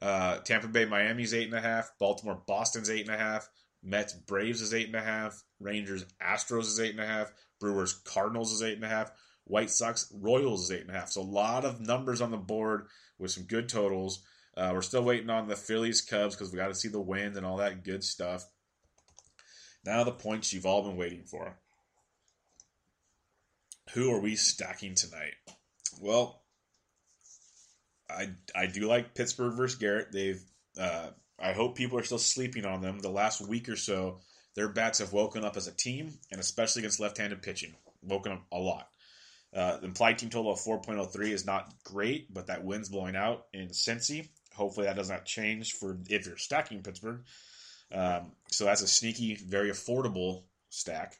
Uh, 0.00 0.38
Tampa 0.38 0.68
Bay, 0.68 0.84
Miami's 0.84 1.34
eight 1.34 1.48
and 1.48 1.56
a 1.56 1.60
half. 1.60 1.90
Baltimore, 1.98 2.40
Boston's 2.46 2.88
eight 2.88 3.06
and 3.06 3.14
a 3.14 3.18
half. 3.18 3.48
Mets, 3.82 4.12
Braves 4.12 4.60
is 4.60 4.74
eight 4.74 4.86
and 4.86 4.96
a 4.96 5.02
half. 5.02 5.42
Rangers, 5.58 6.04
Astros 6.22 6.62
is 6.62 6.80
eight 6.80 6.92
and 6.92 7.00
a 7.00 7.06
half. 7.06 7.32
Brewers, 7.58 7.94
Cardinals 8.04 8.52
is 8.52 8.62
eight 8.62 8.76
and 8.76 8.84
a 8.84 8.88
half. 8.88 9.10
White 9.44 9.70
Sox, 9.70 10.12
Royals 10.14 10.64
is 10.64 10.70
eight 10.70 10.82
and 10.82 10.90
a 10.90 10.98
half. 10.98 11.10
So 11.10 11.22
a 11.22 11.22
lot 11.22 11.64
of 11.64 11.80
numbers 11.80 12.20
on 12.20 12.30
the 12.30 12.36
board 12.36 12.86
with 13.18 13.32
some 13.32 13.44
good 13.44 13.68
totals. 13.68 14.22
Uh, 14.56 14.70
we're 14.72 14.82
still 14.82 15.02
waiting 15.02 15.30
on 15.30 15.48
the 15.48 15.56
Phillies, 15.56 16.00
Cubs 16.00 16.34
because 16.34 16.52
we 16.52 16.58
got 16.58 16.68
to 16.68 16.74
see 16.74 16.88
the 16.88 17.00
wind 17.00 17.36
and 17.36 17.44
all 17.44 17.56
that 17.56 17.82
good 17.82 18.04
stuff. 18.04 18.46
Now 19.84 20.04
the 20.04 20.12
points 20.12 20.52
you've 20.52 20.66
all 20.66 20.82
been 20.82 20.96
waiting 20.96 21.24
for. 21.24 21.56
Who 23.94 24.12
are 24.12 24.20
we 24.20 24.36
stacking 24.36 24.94
tonight? 24.94 25.34
Well, 26.00 26.42
I 28.08 28.30
I 28.54 28.66
do 28.66 28.86
like 28.86 29.14
Pittsburgh 29.14 29.54
versus 29.54 29.78
Garrett. 29.78 30.12
They've 30.12 30.42
uh, 30.78 31.10
I 31.38 31.52
hope 31.52 31.76
people 31.76 31.98
are 31.98 32.04
still 32.04 32.18
sleeping 32.18 32.64
on 32.64 32.82
them. 32.82 32.98
The 32.98 33.08
last 33.08 33.40
week 33.40 33.68
or 33.68 33.76
so, 33.76 34.20
their 34.54 34.68
bats 34.68 34.98
have 34.98 35.12
woken 35.12 35.44
up 35.44 35.56
as 35.56 35.66
a 35.66 35.72
team, 35.72 36.12
and 36.30 36.40
especially 36.40 36.80
against 36.80 37.00
left-handed 37.00 37.42
pitching, 37.42 37.74
woken 38.02 38.32
up 38.32 38.42
a 38.52 38.58
lot. 38.58 38.88
Uh, 39.54 39.78
the 39.78 39.86
implied 39.86 40.18
team 40.18 40.30
total 40.30 40.52
of 40.52 40.60
4.03 40.60 41.30
is 41.30 41.44
not 41.44 41.72
great, 41.82 42.32
but 42.32 42.46
that 42.46 42.64
wind's 42.64 42.88
blowing 42.88 43.16
out 43.16 43.46
in 43.52 43.68
Cincy. 43.68 44.28
Hopefully 44.54 44.86
that 44.86 44.96
does 44.96 45.10
not 45.10 45.24
change 45.24 45.72
for 45.72 45.98
if 46.08 46.26
you're 46.26 46.36
stacking 46.36 46.82
Pittsburgh. 46.82 47.22
Um, 47.92 48.32
so 48.48 48.64
that's 48.64 48.82
a 48.82 48.88
sneaky, 48.88 49.34
very 49.36 49.70
affordable 49.70 50.44
stack. 50.68 51.18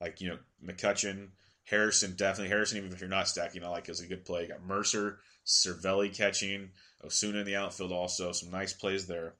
Like, 0.00 0.20
you 0.20 0.30
know, 0.30 0.38
McCutcheon, 0.64 1.28
Harrison, 1.64 2.14
definitely 2.16 2.48
Harrison, 2.48 2.78
even 2.78 2.92
if 2.92 3.00
you're 3.00 3.08
not 3.08 3.28
stacking, 3.28 3.64
I 3.64 3.68
like 3.68 3.88
is 3.88 4.00
a 4.00 4.06
good 4.06 4.24
play. 4.24 4.42
You 4.42 4.48
got 4.48 4.64
Mercer, 4.64 5.18
Cervelli 5.46 6.14
catching, 6.14 6.70
Osuna 7.04 7.40
in 7.40 7.46
the 7.46 7.56
outfield 7.56 7.92
also. 7.92 8.32
Some 8.32 8.50
nice 8.50 8.72
plays 8.72 9.06
there. 9.06 9.34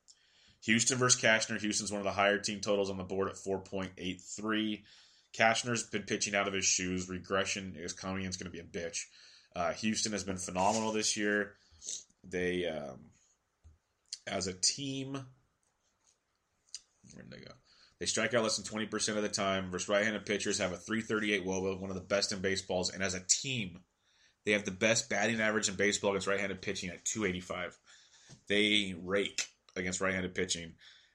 Houston 0.65 0.99
versus 0.99 1.21
Cashner. 1.21 1.61
Houston's 1.61 1.91
one 1.91 2.01
of 2.01 2.05
the 2.05 2.13
higher 2.13 2.39
team 2.39 2.61
totals 2.61 2.91
on 2.91 2.97
the 2.97 3.05
board 3.05 3.29
at 3.29 3.35
4.83. 3.35 4.83
Cashner's 5.37 5.83
been 5.85 6.03
pitching 6.03 6.35
out 6.35 6.47
of 6.47 6.55
his 6.55 6.65
shoes. 6.65 7.09
Regression 7.09 7.75
is 7.77 7.93
coming. 7.93 8.23
In, 8.23 8.29
it's 8.29 8.37
going 8.37 8.51
to 8.51 8.57
be 8.57 8.61
a 8.61 8.63
bitch. 8.63 9.05
Uh, 9.57 9.73
Houston 9.73 10.13
has 10.13 10.25
been 10.25 10.37
phenomenal 10.37 10.93
this 10.93 11.17
year. 11.17 11.55
They, 12.23 12.67
um, 12.67 13.11
as 14.27 14.47
a 14.47 14.53
team, 14.53 15.19
they 17.31 17.39
go? 17.39 17.53
They 17.99 18.07
strike 18.07 18.35
out 18.35 18.43
less 18.43 18.57
than 18.57 18.65
20% 18.65 19.17
of 19.17 19.23
the 19.23 19.29
time 19.29 19.71
versus 19.71 19.89
right 19.89 20.05
handed 20.05 20.27
pitchers, 20.27 20.59
have 20.59 20.73
a 20.73 20.77
338 20.77 21.47
WOBA, 21.47 21.79
one 21.79 21.91
of 21.91 21.95
the 21.95 22.03
best 22.03 22.33
in 22.33 22.41
baseballs. 22.41 22.93
And 22.93 23.03
as 23.03 23.15
a 23.15 23.21
team, 23.21 23.81
they 24.45 24.53
have 24.53 24.65
the 24.65 24.73
best 24.73 25.09
batting 25.09 25.41
average 25.41 25.69
in 25.69 25.77
baseball 25.77 26.11
against 26.11 26.27
right 26.27 26.41
handed 26.41 26.63
pitching 26.63 26.91
at 26.91 27.05
285. 27.05 27.79
They 28.49 28.95
rake 29.01 29.47
against 29.77 30.01
right 30.01 30.15
handed 30.15 30.35
pitching. 30.35 30.75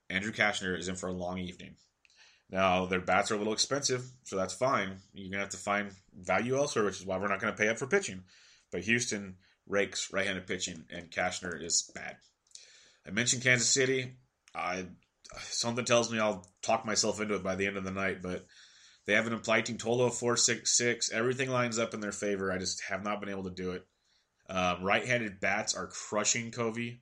Andrew 0.10 0.32
Cashner 0.32 0.78
is 0.78 0.88
in 0.88 0.96
for 0.96 1.10
a 1.10 1.14
long 1.14 1.40
evening. 1.40 1.76
Now, 2.50 2.86
their 2.86 3.02
bats 3.02 3.32
are 3.32 3.36
a 3.36 3.38
little 3.38 3.52
expensive, 3.52 4.10
so 4.24 4.38
that's 4.38 4.54
fine. 4.54 5.00
You're 5.14 5.30
going 5.30 5.40
to 5.40 5.40
have 5.40 5.50
to 5.50 5.58
find 5.58 5.92
value 6.18 6.56
elsewhere, 6.56 6.86
which 6.86 7.02
is 7.02 7.06
why 7.06 7.18
we're 7.18 7.28
not 7.28 7.42
going 7.42 7.54
to 7.54 7.62
pay 7.62 7.68
up 7.68 7.78
for 7.78 7.88
pitching. 7.88 8.24
But 8.72 8.82
Houston 8.82 9.36
rakes 9.68 10.14
right 10.14 10.26
handed 10.26 10.48
pitching, 10.48 10.86
and 10.90 11.12
Cashner 11.12 11.62
is 11.62 11.92
bad. 11.94 12.16
I 13.06 13.12
mentioned 13.12 13.44
Kansas 13.44 13.68
City. 13.68 14.14
I 14.56 14.86
Something 15.42 15.86
tells 15.86 16.12
me 16.12 16.20
I'll 16.20 16.46
talk 16.62 16.86
myself 16.86 17.22
into 17.22 17.36
it 17.36 17.44
by 17.44 17.56
the 17.56 17.68
end 17.68 17.78
of 17.78 17.84
the 17.84 17.92
night, 17.92 18.22
but 18.22 18.46
they 19.06 19.14
have 19.14 19.28
an 19.28 19.34
implied 19.34 19.66
team 19.66 19.78
total 19.78 20.06
of 20.06 20.16
466. 20.16 21.12
Everything 21.12 21.50
lines 21.50 21.80
up 21.80 21.94
in 21.94 22.00
their 22.00 22.12
favor. 22.12 22.52
I 22.52 22.58
just 22.58 22.84
have 22.84 23.04
not 23.04 23.20
been 23.20 23.30
able 23.30 23.46
to 23.46 23.50
do 23.50 23.72
it. 23.72 23.86
Um, 24.50 24.84
right 24.84 25.06
handed 25.06 25.40
bats 25.40 25.76
are 25.76 25.88
crushing 25.88 26.52
Covey. 26.52 27.02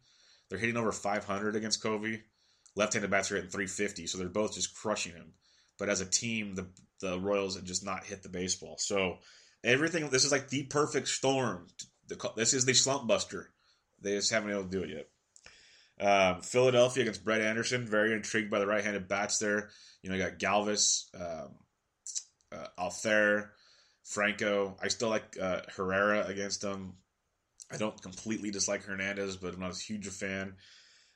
They're 0.50 0.60
hitting 0.60 0.78
over 0.78 0.92
500 0.92 1.56
against 1.56 1.82
Covey. 1.82 2.24
Left-handed 2.76 3.10
bats 3.10 3.32
are 3.32 3.36
hitting 3.36 3.50
350, 3.50 4.08
so 4.08 4.18
they're 4.18 4.28
both 4.28 4.54
just 4.54 4.76
crushing 4.76 5.14
him. 5.14 5.34
But 5.78 5.90
as 5.90 6.02
a 6.02 6.06
team, 6.06 6.56
the 6.56 6.68
the 7.02 7.20
Royals 7.20 7.56
have 7.56 7.66
just 7.66 7.86
not 7.86 8.06
hit 8.06 8.24
the 8.24 8.30
baseball. 8.30 8.78
So 8.80 9.18
everything. 9.64 10.10
This 10.10 10.26
is 10.26 10.32
like 10.32 10.50
the 10.50 10.64
perfect 10.64 11.08
storm. 11.08 11.68
This 12.36 12.54
is 12.54 12.66
the 12.66 12.74
slump 12.74 13.08
buster. 13.08 13.52
They 14.02 14.16
just 14.16 14.32
haven't 14.32 14.50
been 14.50 14.58
able 14.58 14.70
to 14.70 14.78
do 14.78 14.84
it 14.84 14.90
yet. 14.90 15.08
Um, 16.00 16.42
Philadelphia 16.42 17.04
against 17.04 17.24
Brett 17.24 17.42
Anderson. 17.42 17.86
Very 17.86 18.14
intrigued 18.14 18.52
by 18.52 18.60
the 18.60 18.68
right-handed 18.68 19.08
bats 19.08 19.40
there. 19.40 19.70
You 20.02 20.10
know, 20.10 20.16
you 20.16 20.24
got 20.24 20.40
Galvis, 20.40 21.06
um, 21.16 21.52
uh, 22.52 22.68
Altherr, 22.78 23.50
Franco. 24.04 24.78
I 24.82 24.90
still 24.90 25.10
like 25.10 25.38
uh, 25.42 25.62
Herrera 25.76 26.26
against 26.26 26.62
them. 26.62 26.96
I 27.72 27.78
don't 27.78 28.00
completely 28.02 28.52
dislike 28.52 28.84
Hernandez, 28.84 29.38
but 29.38 29.54
I'm 29.54 29.60
not 29.60 29.72
as 29.72 29.82
huge 29.82 30.08
a 30.08 30.12
fan. 30.12 30.56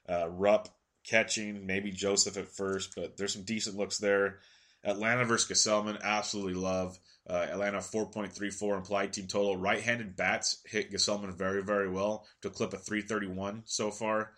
Uh, 0.07 0.27
Rupp, 0.29 0.69
catching, 1.05 1.65
maybe 1.65 1.91
Joseph 1.91 2.37
at 2.37 2.47
first, 2.47 2.93
but 2.95 3.17
there's 3.17 3.33
some 3.33 3.43
decent 3.43 3.77
looks 3.77 3.97
there. 3.97 4.39
Atlanta 4.83 5.25
versus 5.25 5.49
Gsellman, 5.49 6.01
absolutely 6.01 6.53
love. 6.53 6.97
Uh, 7.29 7.45
Atlanta 7.51 7.77
4.34 7.77 8.77
implied 8.77 9.13
team 9.13 9.27
total. 9.27 9.57
Right-handed 9.57 10.15
bats 10.15 10.61
hit 10.65 10.91
Gsellman 10.91 11.37
very, 11.37 11.61
very 11.61 11.89
well 11.89 12.25
to 12.41 12.49
clip 12.49 12.73
a 12.73 12.77
331 12.77 13.63
so 13.65 13.91
far. 13.91 14.31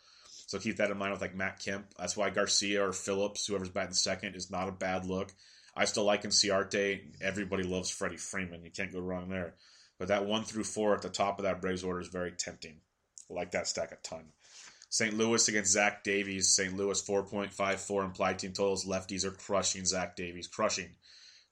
So 0.52 0.60
keep 0.60 0.76
that 0.78 0.92
in 0.92 0.98
mind 0.98 1.14
with 1.14 1.22
like 1.22 1.34
Matt 1.34 1.60
Kemp. 1.60 1.86
That's 1.98 2.18
why 2.18 2.30
Garcia 2.30 2.86
or 2.86 2.92
Phillips, 2.92 3.48
whoever's 3.48 3.70
batting 3.70 3.94
second, 3.94 4.36
is 4.36 4.52
not 4.52 4.68
a 4.68 4.74
bad 4.74 5.06
look. 5.06 5.32
I 5.78 5.86
still 5.86 6.04
like 6.04 6.24
Inciarte. 6.24 7.00
Everybody 7.22 7.64
loves 7.64 7.90
Freddie 7.90 8.18
Freeman. 8.18 8.66
You 8.66 8.70
can't 8.70 8.92
go 8.92 9.00
wrong 9.00 9.30
there. 9.30 9.54
But 9.98 10.10
that 10.10 10.26
one 10.26 10.44
through 10.44 10.66
four 10.66 10.94
at 10.94 11.04
the 11.04 11.10
top 11.10 11.40
of 11.40 11.44
that 11.44 11.62
Braves 11.62 11.86
order 11.86 12.02
is 12.02 12.10
very 12.10 12.34
tempting. 12.34 12.82
I 13.30 13.34
like 13.34 13.52
that 13.52 13.66
stack 13.66 13.94
a 13.94 13.96
ton. 14.04 14.26
St. 14.90 15.18
Louis 15.18 15.48
against 15.48 15.72
Zach 15.72 16.04
Davies. 16.04 16.50
St. 16.50 16.76
Louis 16.76 17.02
4.54 17.02 18.04
implied 18.04 18.40
team 18.40 18.52
totals. 18.52 18.86
Lefties 18.86 19.24
are 19.24 19.32
crushing 19.32 19.86
Zach 19.86 20.18
Davies, 20.18 20.48
crushing. 20.48 20.90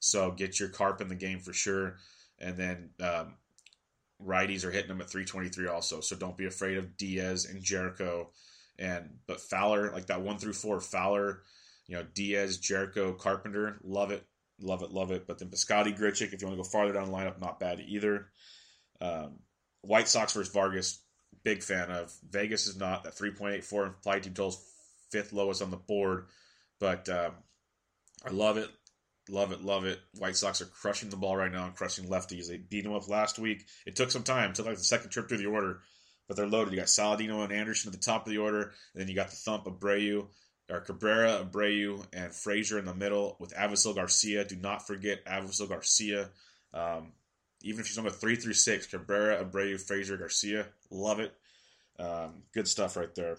So 0.00 0.30
get 0.30 0.60
your 0.60 0.68
carp 0.68 1.00
in 1.00 1.08
the 1.08 1.14
game 1.14 1.38
for 1.38 1.54
sure. 1.54 1.96
And 2.38 2.54
then 2.58 2.90
um, 3.02 3.36
righties 4.22 4.66
are 4.66 4.70
hitting 4.70 4.88
them 4.88 5.00
at 5.00 5.08
323 5.08 5.68
also. 5.68 6.02
So 6.02 6.16
don't 6.16 6.36
be 6.36 6.44
afraid 6.44 6.76
of 6.76 6.98
Diaz 6.98 7.46
and 7.46 7.62
Gyorko. 7.62 8.26
And 8.80 9.10
but 9.26 9.40
Fowler, 9.40 9.92
like 9.92 10.06
that 10.06 10.22
one 10.22 10.38
through 10.38 10.54
four, 10.54 10.80
Fowler, 10.80 11.42
you 11.86 11.96
know, 11.96 12.06
Diaz, 12.14 12.58
Gyorko, 12.58 13.16
Carpenter, 13.16 13.78
love 13.84 14.10
it, 14.10 14.24
love 14.60 14.82
it, 14.82 14.90
love 14.90 15.12
it. 15.12 15.26
But 15.26 15.38
then 15.38 15.50
Piscotty, 15.50 15.96
Grichuk, 15.96 16.32
if 16.32 16.40
you 16.40 16.48
want 16.48 16.58
to 16.58 16.62
go 16.62 16.68
farther 16.68 16.94
down 16.94 17.10
the 17.10 17.16
lineup, 17.16 17.40
not 17.40 17.60
bad 17.60 17.80
either. 17.86 18.28
Um, 19.00 19.40
White 19.82 20.08
Sox 20.08 20.32
versus 20.32 20.52
Vargas, 20.52 21.02
big 21.44 21.62
fan 21.62 21.90
of. 21.90 22.12
Vegas 22.28 22.66
is 22.66 22.76
not. 22.76 23.04
That 23.04 23.16
3.84 23.16 23.86
implied 23.86 24.22
team 24.22 24.34
totals 24.34 24.64
fifth 25.10 25.32
lowest 25.32 25.62
on 25.62 25.70
the 25.70 25.76
board. 25.76 26.26
But 26.78 27.08
um, 27.08 27.32
I 28.24 28.30
love 28.30 28.56
it. 28.56 28.70
Love 29.28 29.52
it, 29.52 29.62
love 29.62 29.84
it. 29.84 30.00
White 30.18 30.36
Sox 30.36 30.60
are 30.60 30.66
crushing 30.66 31.08
the 31.08 31.16
ball 31.16 31.36
right 31.36 31.52
now 31.52 31.66
and 31.66 31.74
crushing 31.74 32.06
lefties. 32.06 32.48
They 32.48 32.56
beat 32.56 32.82
them 32.82 32.94
up 32.94 33.08
last 33.08 33.38
week. 33.38 33.64
It 33.86 33.94
took 33.94 34.10
some 34.10 34.24
time. 34.24 34.50
It 34.50 34.56
took 34.56 34.66
like 34.66 34.76
the 34.76 34.82
second 34.82 35.10
trip 35.10 35.28
through 35.28 35.38
the 35.38 35.46
order, 35.46 35.82
but 36.30 36.36
they're 36.36 36.46
loaded. 36.46 36.72
You 36.72 36.78
got 36.78 36.86
Saladino 36.86 37.42
and 37.42 37.52
Anderson 37.52 37.88
at 37.88 37.92
the 37.92 38.04
top 38.04 38.24
of 38.24 38.30
the 38.30 38.38
order, 38.38 38.62
and 38.62 39.00
then 39.00 39.08
you 39.08 39.16
got 39.16 39.30
the 39.30 39.36
thump 39.36 39.66
of 39.66 39.80
Abreu, 39.80 40.28
or 40.70 40.78
Cabrera, 40.78 41.44
Abreu, 41.44 42.06
and 42.12 42.32
Frazier 42.32 42.78
in 42.78 42.84
the 42.84 42.94
middle 42.94 43.34
with 43.40 43.52
Avisail 43.52 43.96
Garcia. 43.96 44.44
Do 44.44 44.54
not 44.54 44.86
forget 44.86 45.24
Avisail 45.24 45.68
Garcia. 45.68 46.30
Um, 46.72 47.14
even 47.62 47.80
if 47.80 47.88
she's 47.88 47.98
a 47.98 48.08
three 48.10 48.36
through 48.36 48.52
six, 48.52 48.86
Cabrera, 48.86 49.44
Abreu, 49.44 49.80
Frazier, 49.80 50.16
Garcia, 50.16 50.68
love 50.92 51.18
it. 51.18 51.34
Um, 51.98 52.44
good 52.54 52.68
stuff 52.68 52.96
right 52.96 53.12
there. 53.16 53.36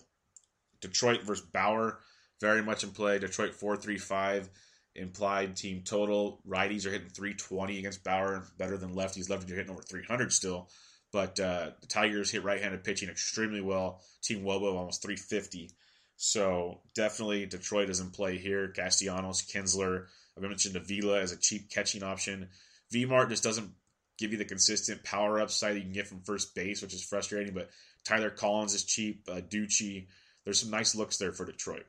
Detroit 0.82 1.24
versus 1.24 1.46
Bauer, 1.46 2.00
very 2.42 2.62
much 2.62 2.84
in 2.84 2.90
play. 2.90 3.20
Detroit 3.20 3.56
four 3.56 3.78
three 3.78 4.00
five 4.00 4.50
implied 4.96 5.56
team 5.56 5.84
total. 5.86 6.42
Righties 6.46 6.86
are 6.86 6.92
hitting 6.92 7.08
320 7.08 7.80
against 7.80 8.04
Bauer, 8.04 8.44
better 8.58 8.78
than 8.78 8.96
lefties. 8.96 9.30
Lefties 9.30 9.50
are 9.54 9.56
hitting 9.56 9.72
over 9.72 9.82
300 9.82 10.34
still. 10.34 10.68
But 11.12 11.40
uh, 11.40 11.72
the 11.82 11.88
Tigers 11.88 12.32
hit 12.32 12.44
right-handed 12.44 12.84
pitching 12.84 13.10
extremely 13.10 13.62
well. 13.62 14.02
Team 14.22 14.44
WOBA 14.44 14.74
almost 14.74 15.02
350. 15.02 15.72
So 16.16 16.80
definitely 16.94 17.46
Detroit 17.46 17.90
is 17.90 18.00
in 18.00 18.12
play 18.12 18.38
here. 18.38 18.70
Castellanos, 18.70 19.42
Kinsler. 19.42 20.06
I 20.38 20.42
mentioned 20.42 20.76
Avila 20.76 21.20
as 21.20 21.32
a 21.32 21.38
cheap 21.38 21.70
catching 21.70 22.04
option. 22.04 22.50
V 22.92 23.06
Mart 23.06 23.30
just 23.30 23.44
doesn't 23.44 23.72
give 24.18 24.32
you 24.32 24.38
the 24.38 24.46
consistent 24.46 25.04
power 25.04 25.40
upside 25.40 25.76
you 25.76 25.82
can 25.82 25.92
get 25.92 26.08
from 26.08 26.22
first 26.22 26.54
base, 26.56 26.82
which 26.82 26.94
is 26.94 27.04
frustrating. 27.04 27.54
But 27.54 27.72
Tyler 28.06 28.30
Collins 28.30 28.74
is 28.74 28.84
cheap. 28.84 29.28
Uh, 29.28 29.42
Ducci. 29.42 30.08
There's 30.46 30.60
some 30.60 30.72
nice 30.72 30.96
looks 30.96 31.18
there 31.18 31.34
for 31.34 31.46
Detroit. 31.46 31.86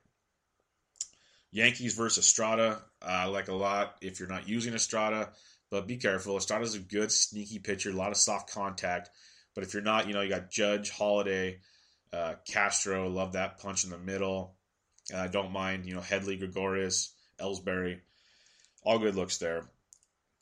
Yankees 1.50 1.94
versus 1.94 2.24
Estrada. 2.24 2.82
Uh, 3.02 3.06
I 3.06 3.24
like 3.26 3.48
a 3.48 3.54
lot 3.54 3.96
if 4.00 4.18
you're 4.18 4.28
not 4.28 4.48
using 4.48 4.74
Estrada, 4.74 5.30
but 5.72 5.86
be 5.86 5.96
careful. 5.96 6.36
Estrada's 6.36 6.74
a 6.74 6.80
good 6.80 7.10
sneaky 7.10 7.58
pitcher, 7.58 7.88
a 7.88 7.94
lot 7.94 8.10
of 8.10 8.18
soft 8.18 8.52
contact. 8.52 9.08
But 9.54 9.64
if 9.64 9.72
you're 9.72 9.82
not, 9.82 10.06
you 10.06 10.12
know, 10.12 10.20
you 10.20 10.28
got 10.28 10.50
Judge, 10.50 10.90
Holliday, 10.90 11.60
uh, 12.12 12.34
Castro. 12.46 13.08
Love 13.08 13.32
that 13.32 13.58
punch 13.58 13.84
in 13.84 13.90
the 13.90 13.96
middle. 13.96 14.54
And 15.10 15.18
I 15.18 15.28
don't 15.28 15.50
mind, 15.50 15.86
you 15.86 15.94
know, 15.94 16.02
Headley, 16.02 16.36
Gregorius, 16.36 17.14
Ellsbury. 17.40 18.00
All 18.84 18.98
good 18.98 19.16
looks 19.16 19.38
there. 19.38 19.64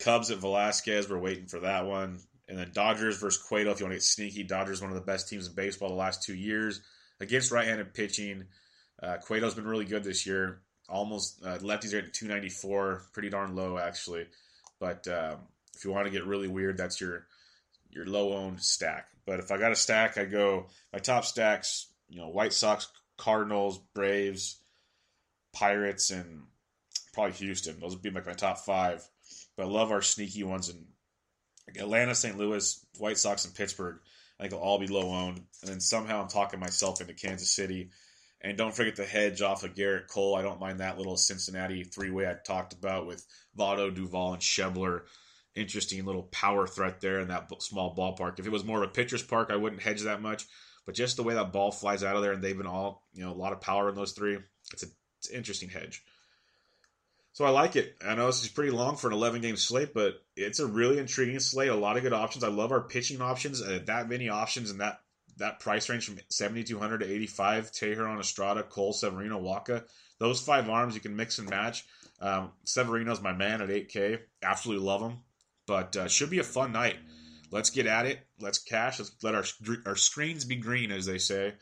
Cubs 0.00 0.32
at 0.32 0.38
Velasquez. 0.38 1.08
We're 1.08 1.18
waiting 1.18 1.46
for 1.46 1.60
that 1.60 1.86
one. 1.86 2.18
And 2.48 2.58
then 2.58 2.72
Dodgers 2.74 3.18
versus 3.18 3.40
Cueto. 3.40 3.70
If 3.70 3.78
you 3.78 3.86
want 3.86 3.92
to 3.92 3.98
get 3.98 4.02
sneaky, 4.02 4.42
Dodgers 4.42 4.82
one 4.82 4.90
of 4.90 4.96
the 4.96 5.00
best 5.00 5.28
teams 5.28 5.46
in 5.46 5.54
baseball 5.54 5.90
the 5.90 5.94
last 5.94 6.24
two 6.24 6.34
years 6.34 6.80
against 7.20 7.52
right-handed 7.52 7.94
pitching. 7.94 8.46
Uh, 9.00 9.18
Cueto's 9.18 9.54
been 9.54 9.68
really 9.68 9.84
good 9.84 10.02
this 10.02 10.26
year. 10.26 10.62
Almost 10.88 11.44
uh, 11.44 11.58
lefties 11.58 11.94
are 11.94 11.98
at 11.98 12.12
294, 12.12 13.04
pretty 13.12 13.30
darn 13.30 13.54
low 13.54 13.78
actually. 13.78 14.26
But 14.80 15.06
um, 15.06 15.36
if 15.76 15.84
you 15.84 15.92
want 15.92 16.06
to 16.06 16.10
get 16.10 16.26
really 16.26 16.48
weird, 16.48 16.76
that's 16.76 17.00
your 17.00 17.26
your 17.90 18.06
low 18.06 18.32
owned 18.32 18.60
stack. 18.60 19.08
But 19.26 19.38
if 19.38 19.52
I 19.52 19.58
got 19.58 19.72
a 19.72 19.76
stack, 19.76 20.18
I 20.18 20.24
go 20.24 20.66
my 20.92 20.98
top 20.98 21.24
stacks. 21.24 21.86
You 22.08 22.20
know, 22.20 22.28
White 22.28 22.52
Sox, 22.52 22.88
Cardinals, 23.16 23.78
Braves, 23.94 24.58
Pirates, 25.52 26.10
and 26.10 26.42
probably 27.12 27.32
Houston. 27.34 27.78
Those 27.78 27.92
would 27.92 28.02
be 28.02 28.10
like 28.10 28.26
my 28.26 28.32
top 28.32 28.58
five. 28.58 29.06
But 29.56 29.66
I 29.66 29.68
love 29.68 29.92
our 29.92 30.02
sneaky 30.02 30.42
ones 30.42 30.70
in 30.70 30.86
Atlanta, 31.78 32.14
St. 32.14 32.36
Louis, 32.36 32.84
White 32.98 33.18
Sox, 33.18 33.44
and 33.44 33.54
Pittsburgh. 33.54 34.00
I 34.38 34.44
think 34.44 34.52
they'll 34.52 34.60
all 34.60 34.78
be 34.78 34.86
low 34.86 35.10
owned. 35.10 35.42
And 35.60 35.70
then 35.70 35.80
somehow 35.80 36.22
I'm 36.22 36.28
talking 36.28 36.58
myself 36.58 37.00
into 37.00 37.14
Kansas 37.14 37.54
City. 37.54 37.90
And 38.42 38.56
don't 38.56 38.74
forget 38.74 38.96
the 38.96 39.04
hedge 39.04 39.42
off 39.42 39.64
of 39.64 39.74
Gerrit 39.74 40.08
Cole. 40.08 40.34
I 40.34 40.42
don't 40.42 40.60
mind 40.60 40.80
that 40.80 40.96
little 40.96 41.16
Cincinnati 41.16 41.84
three 41.84 42.10
way 42.10 42.26
I 42.26 42.34
talked 42.34 42.72
about 42.72 43.06
with 43.06 43.26
Votto, 43.56 43.94
Duvall, 43.94 44.34
and 44.34 44.42
Schebler. 44.42 45.02
Interesting 45.54 46.04
little 46.04 46.22
power 46.22 46.66
threat 46.66 47.00
there 47.00 47.20
in 47.20 47.28
that 47.28 47.50
small 47.60 47.94
ballpark. 47.94 48.38
If 48.38 48.46
it 48.46 48.52
was 48.52 48.64
more 48.64 48.82
of 48.82 48.88
a 48.88 48.92
pitcher's 48.92 49.22
park, 49.22 49.50
I 49.50 49.56
wouldn't 49.56 49.82
hedge 49.82 50.02
that 50.02 50.22
much. 50.22 50.46
But 50.86 50.94
just 50.94 51.16
the 51.16 51.22
way 51.22 51.34
that 51.34 51.52
ball 51.52 51.70
flies 51.70 52.02
out 52.02 52.16
of 52.16 52.22
there, 52.22 52.32
and 52.32 52.42
they've 52.42 52.56
been 52.56 52.66
all, 52.66 53.04
you 53.12 53.22
know, 53.22 53.32
a 53.32 53.34
lot 53.34 53.52
of 53.52 53.60
power 53.60 53.88
in 53.88 53.94
those 53.94 54.12
three, 54.12 54.38
it's, 54.72 54.82
a, 54.82 54.86
it's 55.18 55.28
an 55.28 55.36
interesting 55.36 55.68
hedge. 55.68 56.02
So 57.32 57.44
I 57.44 57.50
like 57.50 57.76
it. 57.76 57.96
I 58.04 58.14
know 58.14 58.26
this 58.26 58.42
is 58.42 58.48
pretty 58.48 58.70
long 58.70 58.96
for 58.96 59.08
an 59.08 59.12
11 59.12 59.40
game 59.40 59.56
slate, 59.56 59.94
but 59.94 60.14
it's 60.36 60.58
a 60.58 60.66
really 60.66 60.98
intriguing 60.98 61.38
slate. 61.40 61.68
A 61.68 61.76
lot 61.76 61.96
of 61.96 62.02
good 62.02 62.12
options. 62.12 62.42
I 62.42 62.48
love 62.48 62.72
our 62.72 62.80
pitching 62.80 63.20
options. 63.20 63.62
Uh, 63.62 63.80
that 63.86 64.08
many 64.08 64.28
options 64.28 64.70
and 64.70 64.80
that 64.80 65.00
that 65.40 65.60
price 65.60 65.88
range 65.88 66.06
from 66.06 66.18
7,200 66.28 66.98
to 66.98 67.12
85. 67.12 67.72
Teheran, 67.72 68.20
Estrada, 68.20 68.62
Cole, 68.62 68.92
Severino, 68.92 69.40
Wacha. 69.40 69.84
Those 70.18 70.40
five 70.40 70.68
arms 70.68 70.94
you 70.94 71.00
can 71.00 71.16
mix 71.16 71.38
and 71.38 71.48
match. 71.48 71.84
Um, 72.20 72.52
Severino's 72.64 73.20
my 73.20 73.32
man 73.32 73.62
at 73.62 73.68
8K. 73.68 74.18
Absolutely 74.42 74.86
love 74.86 75.00
him. 75.02 75.18
But 75.66 75.96
uh, 75.96 76.08
should 76.08 76.30
be 76.30 76.38
a 76.38 76.44
fun 76.44 76.72
night. 76.72 76.96
Let's 77.50 77.70
get 77.70 77.86
at 77.86 78.06
it. 78.06 78.20
Let's 78.38 78.58
cash. 78.58 78.98
Let's 78.98 79.12
let 79.22 79.34
our 79.34 79.44
our 79.86 79.96
screens 79.96 80.44
be 80.44 80.56
green, 80.56 80.92
as 80.92 81.06
they 81.06 81.18
say. 81.18 81.54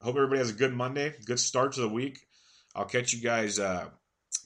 Hope 0.00 0.16
everybody 0.16 0.38
has 0.38 0.50
a 0.50 0.54
good 0.54 0.72
Monday. 0.72 1.14
Good 1.24 1.38
start 1.38 1.72
to 1.72 1.82
the 1.82 1.88
week. 1.88 2.18
I'll 2.74 2.86
catch 2.86 3.12
you 3.12 3.20
guys 3.20 3.58
uh, 3.58 3.86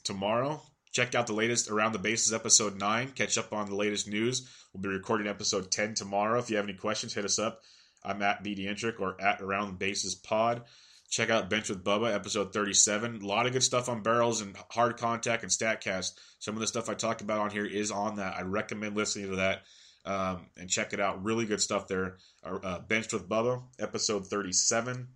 tomorrow. 0.03 0.61
Check 0.93 1.15
out 1.15 1.27
the 1.27 1.33
latest 1.33 1.71
Around 1.71 1.93
the 1.93 1.99
Bases 1.99 2.33
episode 2.33 2.79
9. 2.79 3.13
Catch 3.13 3.39
up 3.39 3.53
on 3.53 3.69
the 3.69 3.75
latest 3.75 4.09
news. 4.09 4.49
We'll 4.73 4.83
be 4.83 4.89
recording 4.89 5.27
episode 5.27 5.71
10 5.71 5.95
tomorrow. 5.95 6.39
If 6.39 6.51
you 6.51 6.57
have 6.57 6.67
any 6.67 6.75
questions, 6.75 7.15
hit 7.15 7.25
us 7.25 7.39
up. 7.39 7.63
I'm 8.05 8.23
at 8.23 8.45
BDentric 8.45 9.01
or 9.01 9.21
at 9.21 9.41
Around 9.41 9.79
Bases 9.79 10.15
Pod. 10.15 10.63
Check 11.11 11.31
out 11.31 11.49
Bench 11.49 11.69
with 11.69 11.85
Bubba, 11.85 12.13
episode 12.13 12.53
37. 12.53 13.23
A 13.23 13.27
lot 13.27 13.47
of 13.47 13.53
good 13.53 13.63
stuff 13.63 13.89
on 13.89 14.03
barrels 14.03 14.41
and 14.41 14.57
hard 14.71 14.97
contact 14.97 15.43
and 15.43 15.53
StatCast. 15.53 16.13
Some 16.39 16.55
of 16.55 16.61
the 16.61 16.67
stuff 16.67 16.89
I 16.89 16.95
talk 16.95 17.21
about 17.21 17.41
on 17.41 17.51
here 17.51 17.67
is 17.67 17.91
on 17.91 18.17
that. 18.17 18.35
I 18.37 18.43
recommend 18.43 18.97
listening 18.97 19.31
to 19.31 19.37
that 19.37 19.63
um, 20.05 20.47
and 20.57 20.69
check 20.69 20.93
it 20.93 21.01
out. 21.01 21.23
Really 21.25 21.47
good 21.47 21.61
stuff 21.61 21.89
there. 21.89 22.19
Uh, 22.43 22.81
Benched 22.81 23.13
with 23.13 23.29
Bubba, 23.29 23.63
episode 23.79 24.27
37. 24.27 25.09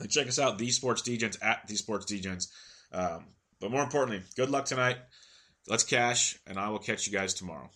And 0.00 0.10
check 0.10 0.26
us 0.26 0.38
out, 0.38 0.58
The 0.58 0.70
Sports 0.70 1.02
Degens 1.02 1.38
at 1.42 1.66
The 1.66 1.76
Sports 1.76 2.12
Degens. 2.12 2.48
Um, 2.92 3.26
but 3.60 3.70
more 3.70 3.82
importantly, 3.82 4.22
good 4.36 4.50
luck 4.50 4.64
tonight. 4.64 4.98
Let's 5.68 5.84
cash, 5.84 6.38
and 6.46 6.58
I 6.58 6.70
will 6.70 6.80
catch 6.80 7.06
you 7.06 7.12
guys 7.12 7.34
tomorrow. 7.34 7.70